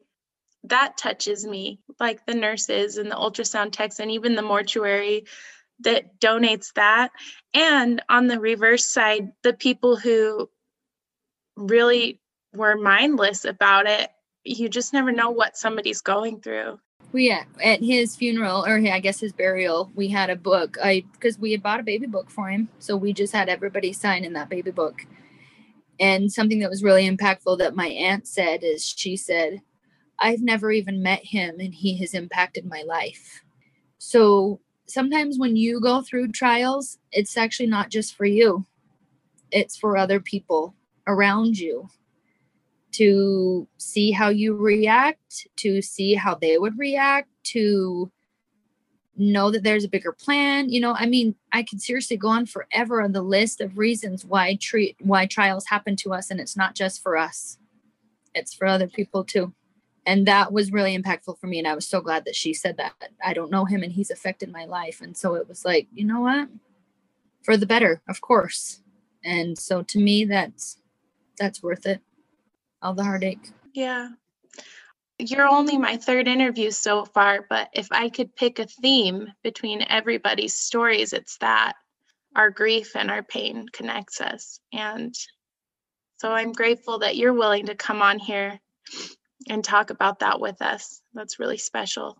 that 0.65 0.97
touches 0.97 1.45
me 1.45 1.79
like 1.99 2.25
the 2.25 2.33
nurses 2.33 2.97
and 2.97 3.11
the 3.11 3.15
ultrasound 3.15 3.71
techs 3.71 3.99
and 3.99 4.11
even 4.11 4.35
the 4.35 4.41
mortuary 4.41 5.25
that 5.81 6.19
donates 6.19 6.73
that. 6.73 7.11
And 7.53 8.01
on 8.09 8.27
the 8.27 8.39
reverse 8.39 8.85
side 8.85 9.31
the 9.43 9.53
people 9.53 9.95
who 9.95 10.49
really 11.55 12.19
were 12.53 12.75
mindless 12.75 13.45
about 13.45 13.87
it 13.87 14.09
you 14.43 14.69
just 14.69 14.93
never 14.93 15.11
know 15.11 15.29
what 15.29 15.57
somebody's 15.57 16.01
going 16.01 16.41
through. 16.41 16.79
We 17.11 17.27
yeah, 17.27 17.43
at 17.63 17.81
his 17.81 18.15
funeral 18.15 18.65
or 18.65 18.75
I 18.77 18.99
guess 18.99 19.19
his 19.19 19.33
burial, 19.33 19.91
we 19.95 20.07
had 20.07 20.29
a 20.29 20.35
book. 20.35 20.77
I 20.83 21.03
because 21.13 21.37
we 21.37 21.51
had 21.51 21.61
bought 21.61 21.79
a 21.79 21.83
baby 21.83 22.07
book 22.07 22.29
for 22.29 22.49
him, 22.49 22.69
so 22.79 22.97
we 22.97 23.13
just 23.13 23.33
had 23.33 23.49
everybody 23.49 23.93
sign 23.93 24.23
in 24.23 24.33
that 24.33 24.49
baby 24.49 24.71
book. 24.71 25.05
And 25.99 26.31
something 26.31 26.59
that 26.59 26.71
was 26.71 26.83
really 26.83 27.07
impactful 27.09 27.59
that 27.59 27.75
my 27.75 27.87
aunt 27.87 28.27
said 28.27 28.63
is 28.63 28.83
she 28.83 29.15
said, 29.15 29.61
"I've 30.17 30.41
never 30.41 30.71
even 30.71 31.03
met 31.03 31.23
him, 31.23 31.59
and 31.59 31.73
he 31.73 31.97
has 31.97 32.13
impacted 32.13 32.65
my 32.65 32.81
life." 32.81 33.43
So 33.99 34.59
sometimes 34.87 35.37
when 35.37 35.55
you 35.55 35.79
go 35.79 36.01
through 36.01 36.31
trials, 36.31 36.97
it's 37.11 37.37
actually 37.37 37.67
not 37.67 37.91
just 37.91 38.15
for 38.15 38.25
you; 38.25 38.65
it's 39.51 39.77
for 39.77 39.97
other 39.97 40.19
people 40.19 40.73
around 41.05 41.59
you 41.59 41.89
to 42.93 43.67
see 43.77 44.11
how 44.11 44.29
you 44.29 44.55
react, 44.55 45.47
to 45.57 45.81
see 45.81 46.13
how 46.13 46.35
they 46.35 46.57
would 46.57 46.77
react, 46.77 47.29
to 47.43 48.11
know 49.15 49.51
that 49.51 49.63
there's 49.63 49.83
a 49.83 49.89
bigger 49.89 50.11
plan. 50.11 50.69
You 50.69 50.79
know, 50.79 50.95
I 50.97 51.05
mean, 51.05 51.35
I 51.51 51.63
could 51.63 51.81
seriously 51.81 52.17
go 52.17 52.29
on 52.29 52.45
forever 52.45 53.01
on 53.01 53.11
the 53.11 53.21
list 53.21 53.61
of 53.61 53.77
reasons 53.77 54.25
why 54.25 54.55
treat 54.55 54.95
why 54.99 55.25
trials 55.25 55.65
happen 55.67 55.95
to 55.97 56.13
us 56.13 56.31
and 56.31 56.39
it's 56.39 56.57
not 56.57 56.75
just 56.75 57.01
for 57.01 57.17
us. 57.17 57.57
It's 58.33 58.53
for 58.53 58.65
other 58.65 58.87
people 58.87 59.23
too. 59.23 59.53
And 60.05 60.27
that 60.27 60.51
was 60.51 60.71
really 60.71 60.97
impactful 60.97 61.39
for 61.39 61.47
me 61.47 61.59
and 61.59 61.67
I 61.67 61.75
was 61.75 61.87
so 61.87 62.01
glad 62.01 62.25
that 62.25 62.35
she 62.35 62.53
said 62.53 62.77
that. 62.77 62.93
I 63.23 63.33
don't 63.33 63.51
know 63.51 63.65
him 63.65 63.83
and 63.83 63.93
he's 63.93 64.11
affected 64.11 64.51
my 64.51 64.65
life 64.65 65.01
and 65.01 65.15
so 65.15 65.35
it 65.35 65.47
was 65.47 65.63
like, 65.63 65.87
you 65.93 66.05
know 66.05 66.21
what? 66.21 66.49
For 67.43 67.55
the 67.55 67.65
better, 67.65 68.01
of 68.07 68.21
course. 68.21 68.81
And 69.23 69.57
so 69.57 69.83
to 69.83 69.99
me 69.99 70.25
that's 70.25 70.79
that's 71.37 71.63
worth 71.63 71.85
it 71.85 72.01
all 72.83 72.93
the 72.93 73.03
heartache. 73.03 73.49
Yeah. 73.73 74.09
You're 75.17 75.47
only 75.47 75.77
my 75.77 75.97
third 75.97 76.27
interview 76.27 76.69
so 76.71 77.05
far, 77.05 77.45
but 77.49 77.69
if 77.73 77.87
I 77.91 78.09
could 78.09 78.35
pick 78.35 78.59
a 78.59 78.65
theme 78.65 79.31
between 79.43 79.85
everybody's 79.87 80.53
stories, 80.53 81.13
it's 81.13 81.37
that 81.37 81.73
our 82.35 82.49
grief 82.49 82.95
and 82.95 83.09
our 83.09 83.23
pain 83.23 83.67
connects 83.71 84.21
us. 84.21 84.59
And 84.73 85.15
so 86.17 86.31
I'm 86.31 86.51
grateful 86.51 86.99
that 86.99 87.15
you're 87.15 87.33
willing 87.33 87.67
to 87.67 87.75
come 87.75 88.01
on 88.01 88.19
here 88.19 88.59
and 89.49 89.63
talk 89.63 89.89
about 89.89 90.19
that 90.19 90.39
with 90.39 90.61
us. 90.61 91.01
That's 91.13 91.39
really 91.39 91.57
special. 91.57 92.17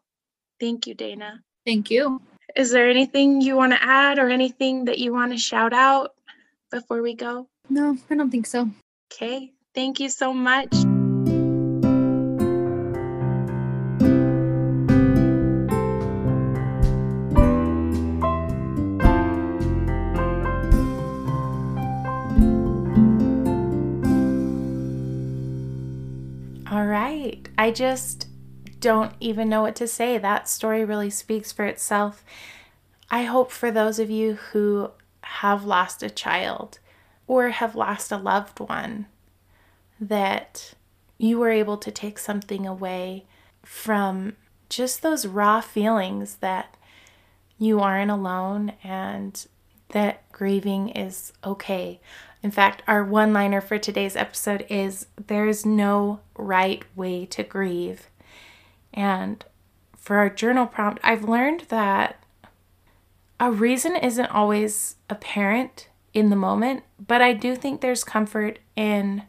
Thank 0.60 0.88
you, 0.88 0.94
Dana. 0.94 1.42
Thank 1.66 1.90
you. 1.90 2.22
Is 2.56 2.72
there 2.72 2.90
anything 2.90 3.42
you 3.42 3.56
want 3.56 3.74
to 3.74 3.84
add 3.84 4.20
or 4.20 4.30
anything 4.30 4.86
that 4.86 5.00
you 5.00 5.14
want 5.14 5.32
to 5.32 5.38
shout 5.38 5.74
out 5.74 6.12
before 6.72 7.02
we 7.02 7.16
go? 7.16 7.48
No, 7.70 7.98
I 8.10 8.16
don't 8.16 8.30
think 8.30 8.46
so. 8.46 8.70
Okay. 9.12 9.53
Thank 9.74 10.00
you 10.00 10.10
so 10.10 10.34
much. 10.34 10.72
All 26.72 26.86
right. 26.86 27.48
I 27.58 27.72
just 27.72 28.28
don't 28.80 29.14
even 29.20 29.50
know 29.50 29.64
what 29.64 29.76
to 29.78 29.88
say. 29.88 30.20
That 30.20 30.48
story 30.48 30.86
really 30.86 31.10
speaks 31.10 31.52
for 31.52 31.66
itself. 31.66 32.24
I 33.10 33.24
hope 33.24 33.52
for 33.52 33.72
those 33.72 33.98
of 33.98 34.12
you 34.12 34.36
who 34.36 34.92
have 35.22 35.66
lost 35.66 36.04
a 36.04 36.12
child 36.12 36.78
or 37.26 37.50
have 37.50 37.76
lost 37.76 38.12
a 38.12 38.18
loved 38.18 38.60
one 38.60 39.08
that 40.00 40.74
you 41.18 41.40
were 41.40 41.52
able 41.52 41.78
to 41.78 41.92
take 41.92 42.20
something 42.20 42.66
away 42.68 43.26
from 43.64 44.34
just 44.70 45.02
those 45.02 45.26
raw 45.26 45.62
feelings 45.62 46.36
that 46.36 46.76
you 47.58 47.80
aren't 47.80 48.12
alone 48.12 48.74
and 48.84 49.48
that 49.90 50.30
grieving 50.32 50.90
is 50.90 51.32
okay. 51.46 52.02
In 52.42 52.52
fact, 52.52 52.84
our 52.88 53.04
one 53.04 53.32
liner 53.32 53.62
for 53.62 53.78
today's 53.78 54.16
episode 54.16 54.66
is 54.70 55.08
There's 55.28 55.66
no 55.66 56.20
right 56.36 56.84
way 56.96 57.26
to 57.28 57.44
grieve. 57.44 58.10
And 58.94 59.46
for 59.96 60.18
our 60.18 60.30
journal 60.30 60.66
prompt, 60.68 61.00
I've 61.04 61.24
learned 61.24 61.62
that 61.70 62.22
a 63.40 63.52
reason 63.52 63.96
isn't 63.96 64.26
always 64.26 64.96
apparent 65.10 65.88
in 66.14 66.30
the 66.30 66.36
moment, 66.36 66.84
but 67.00 67.22
I 67.22 67.34
do 67.34 67.56
think 67.56 67.82
there's 67.82 68.04
comfort 68.04 68.60
in 68.76 69.24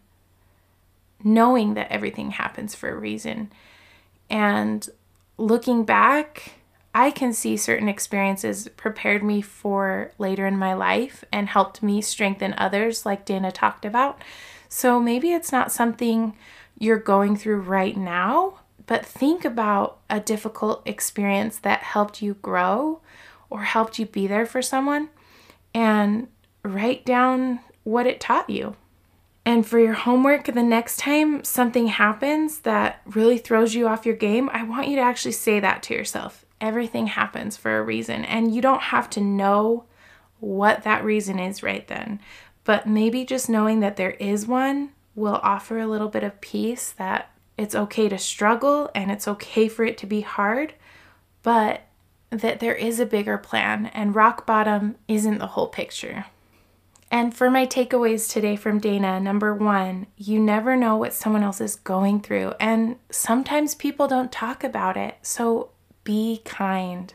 knowing 1.24 1.74
that 1.74 1.90
everything 1.90 2.32
happens 2.32 2.74
for 2.74 2.90
a 2.90 2.96
reason. 2.96 3.50
And 4.28 4.88
looking 5.38 5.84
back, 5.84 6.52
I 6.94 7.10
can 7.10 7.32
see 7.32 7.56
certain 7.56 7.88
experiences 7.88 8.68
prepared 8.76 9.24
me 9.24 9.40
for 9.40 10.12
later 10.18 10.46
in 10.46 10.56
my 10.56 10.74
life 10.74 11.24
and 11.32 11.48
helped 11.48 11.82
me 11.82 12.00
strengthen 12.00 12.54
others, 12.56 13.04
like 13.04 13.24
Dana 13.24 13.50
talked 13.50 13.84
about. 13.84 14.20
So 14.68 15.00
maybe 15.00 15.32
it's 15.32 15.50
not 15.50 15.72
something 15.72 16.36
you're 16.78 16.98
going 16.98 17.36
through 17.36 17.60
right 17.60 17.96
now, 17.96 18.60
but 18.86 19.04
think 19.04 19.44
about 19.44 19.98
a 20.08 20.20
difficult 20.20 20.82
experience 20.86 21.58
that 21.58 21.80
helped 21.80 22.22
you 22.22 22.34
grow 22.34 23.00
or 23.50 23.62
helped 23.62 23.98
you 23.98 24.06
be 24.06 24.26
there 24.26 24.46
for 24.46 24.62
someone 24.62 25.08
and 25.74 26.28
write 26.62 27.04
down 27.04 27.60
what 27.82 28.06
it 28.06 28.20
taught 28.20 28.50
you. 28.50 28.76
And 29.46 29.66
for 29.66 29.78
your 29.78 29.92
homework, 29.92 30.46
the 30.46 30.62
next 30.62 30.98
time 30.98 31.44
something 31.44 31.88
happens 31.88 32.60
that 32.60 33.02
really 33.04 33.36
throws 33.36 33.74
you 33.74 33.86
off 33.86 34.06
your 34.06 34.16
game, 34.16 34.48
I 34.52 34.62
want 34.62 34.88
you 34.88 34.96
to 34.96 35.02
actually 35.02 35.32
say 35.32 35.60
that 35.60 35.82
to 35.84 35.94
yourself. 35.94 36.46
Everything 36.60 37.08
happens 37.08 37.56
for 37.56 37.78
a 37.78 37.82
reason, 37.82 38.24
and 38.24 38.54
you 38.54 38.62
don't 38.62 38.80
have 38.80 39.10
to 39.10 39.20
know 39.20 39.84
what 40.40 40.84
that 40.84 41.04
reason 41.04 41.38
is 41.38 41.62
right 41.62 41.86
then. 41.88 42.20
But 42.64 42.86
maybe 42.86 43.26
just 43.26 43.50
knowing 43.50 43.80
that 43.80 43.96
there 43.96 44.12
is 44.12 44.46
one 44.46 44.90
will 45.14 45.40
offer 45.42 45.78
a 45.78 45.86
little 45.86 46.08
bit 46.08 46.24
of 46.24 46.40
peace 46.40 46.90
that 46.92 47.30
it's 47.56 47.74
okay 47.74 48.08
to 48.08 48.18
struggle 48.18 48.90
and 48.94 49.10
it's 49.10 49.28
okay 49.28 49.68
for 49.68 49.84
it 49.84 49.98
to 49.98 50.06
be 50.06 50.22
hard, 50.22 50.74
but 51.42 51.82
that 52.30 52.60
there 52.60 52.74
is 52.74 52.98
a 52.98 53.06
bigger 53.06 53.38
plan 53.38 53.86
and 53.86 54.14
rock 54.14 54.46
bottom 54.46 54.96
isn't 55.06 55.38
the 55.38 55.48
whole 55.48 55.68
picture. 55.68 56.26
And 57.10 57.34
for 57.34 57.50
my 57.50 57.66
takeaways 57.66 58.30
today 58.30 58.56
from 58.56 58.80
Dana, 58.80 59.20
number 59.20 59.54
one, 59.54 60.06
you 60.16 60.40
never 60.40 60.76
know 60.76 60.96
what 60.96 61.12
someone 61.12 61.42
else 61.42 61.60
is 61.60 61.76
going 61.76 62.20
through. 62.20 62.54
And 62.58 62.96
sometimes 63.10 63.74
people 63.74 64.08
don't 64.08 64.32
talk 64.32 64.64
about 64.64 64.96
it. 64.96 65.18
So 65.22 65.70
be 66.02 66.42
kind. 66.44 67.14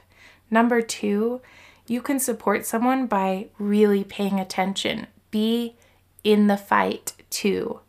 Number 0.49 0.81
two, 0.81 1.41
you 1.85 2.01
can 2.01 2.19
support 2.19 2.65
someone 2.65 3.07
by 3.07 3.47
really 3.57 4.03
paying 4.03 4.39
attention. 4.39 5.07
Be 5.31 5.75
in 6.23 6.47
the 6.47 6.57
fight 6.57 7.13
too. 7.29 7.81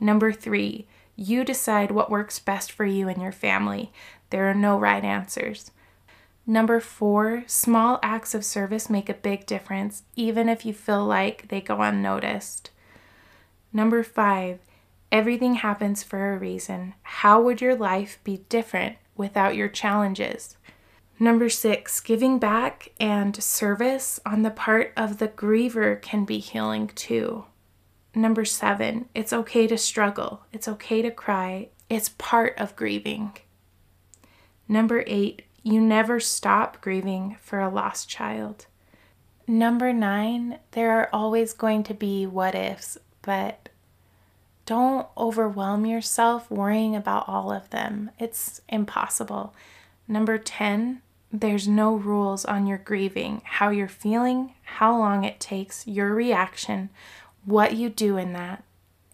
Number 0.00 0.32
three, 0.32 0.86
you 1.16 1.44
decide 1.44 1.90
what 1.90 2.10
works 2.10 2.38
best 2.38 2.72
for 2.72 2.84
you 2.84 3.08
and 3.08 3.22
your 3.22 3.32
family. 3.32 3.92
There 4.30 4.50
are 4.50 4.54
no 4.54 4.78
right 4.78 5.04
answers. 5.04 5.70
Number 6.46 6.78
four, 6.78 7.44
small 7.46 7.98
acts 8.02 8.34
of 8.34 8.44
service 8.44 8.90
make 8.90 9.08
a 9.08 9.14
big 9.14 9.46
difference, 9.46 10.02
even 10.14 10.48
if 10.48 10.66
you 10.66 10.74
feel 10.74 11.04
like 11.04 11.48
they 11.48 11.60
go 11.60 11.80
unnoticed. 11.80 12.70
Number 13.72 14.02
five, 14.02 14.58
everything 15.10 15.54
happens 15.54 16.02
for 16.02 16.34
a 16.34 16.38
reason. 16.38 16.94
How 17.02 17.40
would 17.40 17.60
your 17.62 17.74
life 17.74 18.18
be 18.24 18.44
different 18.48 18.96
without 19.16 19.56
your 19.56 19.68
challenges? 19.68 20.56
Number 21.18 21.48
six, 21.48 22.00
giving 22.00 22.38
back 22.38 22.92
and 23.00 23.42
service 23.42 24.20
on 24.26 24.42
the 24.42 24.50
part 24.50 24.92
of 24.96 25.18
the 25.18 25.28
griever 25.28 26.00
can 26.02 26.24
be 26.24 26.38
healing 26.38 26.88
too. 26.88 27.46
Number 28.14 28.44
seven, 28.44 29.08
it's 29.14 29.32
okay 29.32 29.66
to 29.66 29.78
struggle. 29.78 30.42
It's 30.52 30.68
okay 30.68 31.02
to 31.02 31.10
cry. 31.10 31.68
It's 31.88 32.10
part 32.10 32.54
of 32.58 32.76
grieving. 32.76 33.36
Number 34.68 35.04
eight, 35.06 35.42
you 35.64 35.80
never 35.80 36.20
stop 36.20 36.80
grieving 36.82 37.36
for 37.40 37.58
a 37.58 37.70
lost 37.70 38.08
child. 38.08 38.66
Number 39.46 39.92
nine, 39.92 40.58
there 40.72 40.92
are 40.92 41.08
always 41.12 41.54
going 41.54 41.82
to 41.84 41.94
be 41.94 42.26
what 42.26 42.54
ifs, 42.54 42.98
but 43.22 43.70
don't 44.66 45.06
overwhelm 45.16 45.86
yourself 45.86 46.50
worrying 46.50 46.94
about 46.94 47.28
all 47.28 47.50
of 47.50 47.70
them. 47.70 48.10
It's 48.18 48.60
impossible. 48.68 49.54
Number 50.06 50.36
10, 50.36 51.00
there's 51.32 51.66
no 51.66 51.94
rules 51.94 52.44
on 52.44 52.66
your 52.66 52.78
grieving, 52.78 53.40
how 53.44 53.70
you're 53.70 53.88
feeling, 53.88 54.52
how 54.62 54.96
long 54.96 55.24
it 55.24 55.40
takes, 55.40 55.86
your 55.86 56.14
reaction, 56.14 56.90
what 57.44 57.74
you 57.74 57.88
do 57.88 58.18
in 58.18 58.34
that. 58.34 58.64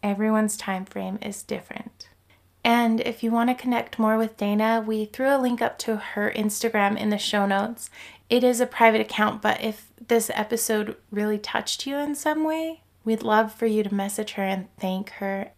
Everyone's 0.03 0.57
time 0.57 0.85
frame 0.85 1.19
is 1.23 1.43
different. 1.45 2.00
And 2.63 3.01
if 3.01 3.23
you 3.23 3.31
want 3.31 3.49
to 3.51 3.55
connect 3.55 3.99
more 3.99 4.19
with 4.19 4.37
Dana, 4.37 4.85
we 4.87 5.07
threw 5.07 5.35
a 5.35 5.39
link 5.41 5.63
up 5.63 5.79
to 5.79 5.97
her 5.97 6.33
Instagram 6.37 6.99
in 6.99 7.11
the 7.11 7.19
show 7.19 7.47
notes. 7.47 7.91
It 8.29 8.45
is 8.45 8.61
a 8.61 8.67
private 8.67 9.01
account, 9.01 9.41
but 9.41 9.63
if 9.63 9.91
this 10.09 10.31
episode 10.35 10.97
really 11.11 11.39
touched 11.39 11.87
you 11.87 11.97
in 11.97 12.15
some 12.15 12.45
way, 12.45 12.83
we'd 13.05 13.23
love 13.23 13.53
for 13.53 13.67
you 13.67 13.83
to 13.83 13.95
message 13.95 14.33
her 14.33 14.43
and 14.43 14.69
thank 14.79 15.11
her. 15.13 15.53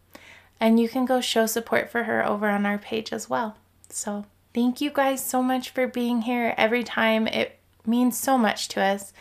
And 0.60 0.78
you 0.78 0.88
can 0.88 1.04
go 1.04 1.20
show 1.20 1.46
support 1.46 1.90
for 1.90 2.04
her 2.04 2.24
over 2.24 2.48
on 2.48 2.64
our 2.64 2.78
page 2.78 3.12
as 3.12 3.28
well. 3.28 3.56
So, 3.88 4.26
thank 4.54 4.80
you 4.80 4.90
guys 4.90 5.24
so 5.24 5.42
much 5.42 5.70
for 5.70 5.86
being 5.88 6.22
here 6.22 6.54
every 6.56 6.84
time. 6.84 7.26
It 7.26 7.58
means 7.84 8.16
so 8.16 8.38
much 8.38 8.68
to 8.68 8.80
us. 8.80 9.12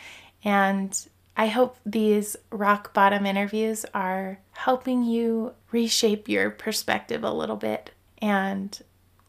And 0.44 0.96
I 1.36 1.48
hope 1.48 1.78
these 1.84 2.36
rock 2.50 2.94
bottom 2.94 3.26
interviews 3.26 3.84
are 3.92 4.38
helping 4.64 5.02
you 5.02 5.52
reshape 5.72 6.28
your 6.28 6.48
perspective 6.48 7.24
a 7.24 7.32
little 7.32 7.56
bit 7.56 7.90
and 8.18 8.80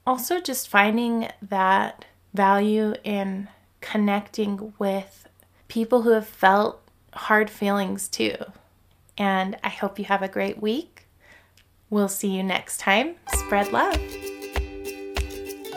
also 0.06 0.40
just 0.40 0.68
finding 0.68 1.28
that 1.42 2.06
value 2.36 2.94
in 3.04 3.48
connecting 3.82 4.74
with 4.78 5.28
people 5.68 6.04
who 6.04 6.12
have 6.12 6.28
felt 6.28 6.82
hard 7.14 7.50
feelings 7.50 8.08
too. 8.08 8.36
And 9.18 9.58
I 9.64 9.70
hope 9.70 9.98
you 9.98 10.06
have 10.06 10.22
a 10.22 10.28
great 10.28 10.62
week. 10.62 11.08
We'll 11.90 12.10
see 12.10 12.30
you 12.30 12.44
next 12.44 12.78
time. 12.78 13.16
Spread 13.34 13.72
love. 13.72 14.00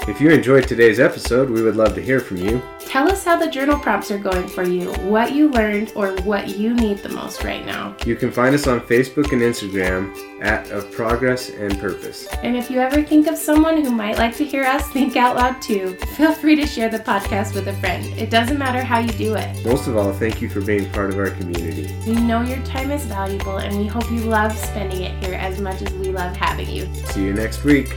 If 0.08 0.20
you 0.20 0.30
enjoyed 0.30 0.68
today's 0.68 1.00
episode, 1.00 1.50
we 1.50 1.62
would 1.62 1.74
love 1.74 1.96
to 1.96 2.00
hear 2.00 2.20
from 2.20 2.36
you. 2.36 2.62
Tell 2.78 3.10
us 3.10 3.24
how 3.24 3.34
the 3.34 3.50
journal 3.50 3.76
prompts 3.76 4.08
are 4.12 4.18
going 4.18 4.46
for 4.46 4.62
you, 4.62 4.92
what 5.10 5.32
you 5.32 5.50
learned, 5.50 5.92
or 5.96 6.12
what 6.22 6.56
you 6.56 6.74
need 6.74 6.98
the 6.98 7.08
most 7.08 7.42
right 7.42 7.66
now. 7.66 7.96
You 8.06 8.14
can 8.14 8.30
find 8.30 8.54
us 8.54 8.68
on 8.68 8.78
Facebook 8.78 9.32
and 9.32 9.42
Instagram 9.42 10.16
at 10.40 10.70
Of 10.70 10.92
Progress 10.92 11.50
and 11.50 11.76
Purpose. 11.80 12.28
And 12.44 12.56
if 12.56 12.70
you 12.70 12.78
ever 12.78 13.02
think 13.02 13.26
of 13.26 13.36
someone 13.36 13.82
who 13.82 13.90
might 13.90 14.16
like 14.16 14.36
to 14.36 14.44
hear 14.44 14.62
us 14.62 14.88
think 14.90 15.16
out 15.16 15.34
loud 15.34 15.60
too, 15.60 15.96
feel 16.16 16.32
free 16.32 16.54
to 16.54 16.68
share 16.68 16.88
the 16.88 17.00
podcast 17.00 17.56
with 17.56 17.66
a 17.66 17.74
friend. 17.78 18.06
It 18.16 18.30
doesn't 18.30 18.58
matter 18.58 18.84
how 18.84 19.00
you 19.00 19.12
do 19.14 19.34
it. 19.34 19.64
Most 19.64 19.88
of 19.88 19.96
all, 19.96 20.12
thank 20.12 20.40
you 20.40 20.48
for 20.48 20.60
being 20.60 20.88
part 20.92 21.10
of 21.10 21.18
our 21.18 21.30
community. 21.30 21.92
We 22.06 22.14
know 22.14 22.42
your 22.42 22.64
time 22.64 22.92
is 22.92 23.04
valuable 23.06 23.56
and 23.56 23.76
we 23.76 23.88
hope 23.88 24.08
you 24.12 24.20
love 24.20 24.56
spending 24.56 25.02
it 25.02 25.24
here 25.24 25.34
as 25.34 25.60
much 25.60 25.82
as 25.82 25.92
we 25.94 26.12
love 26.12 26.36
having 26.36 26.70
you. 26.70 26.86
See 27.06 27.24
you 27.24 27.32
next 27.32 27.64
week. 27.64 27.92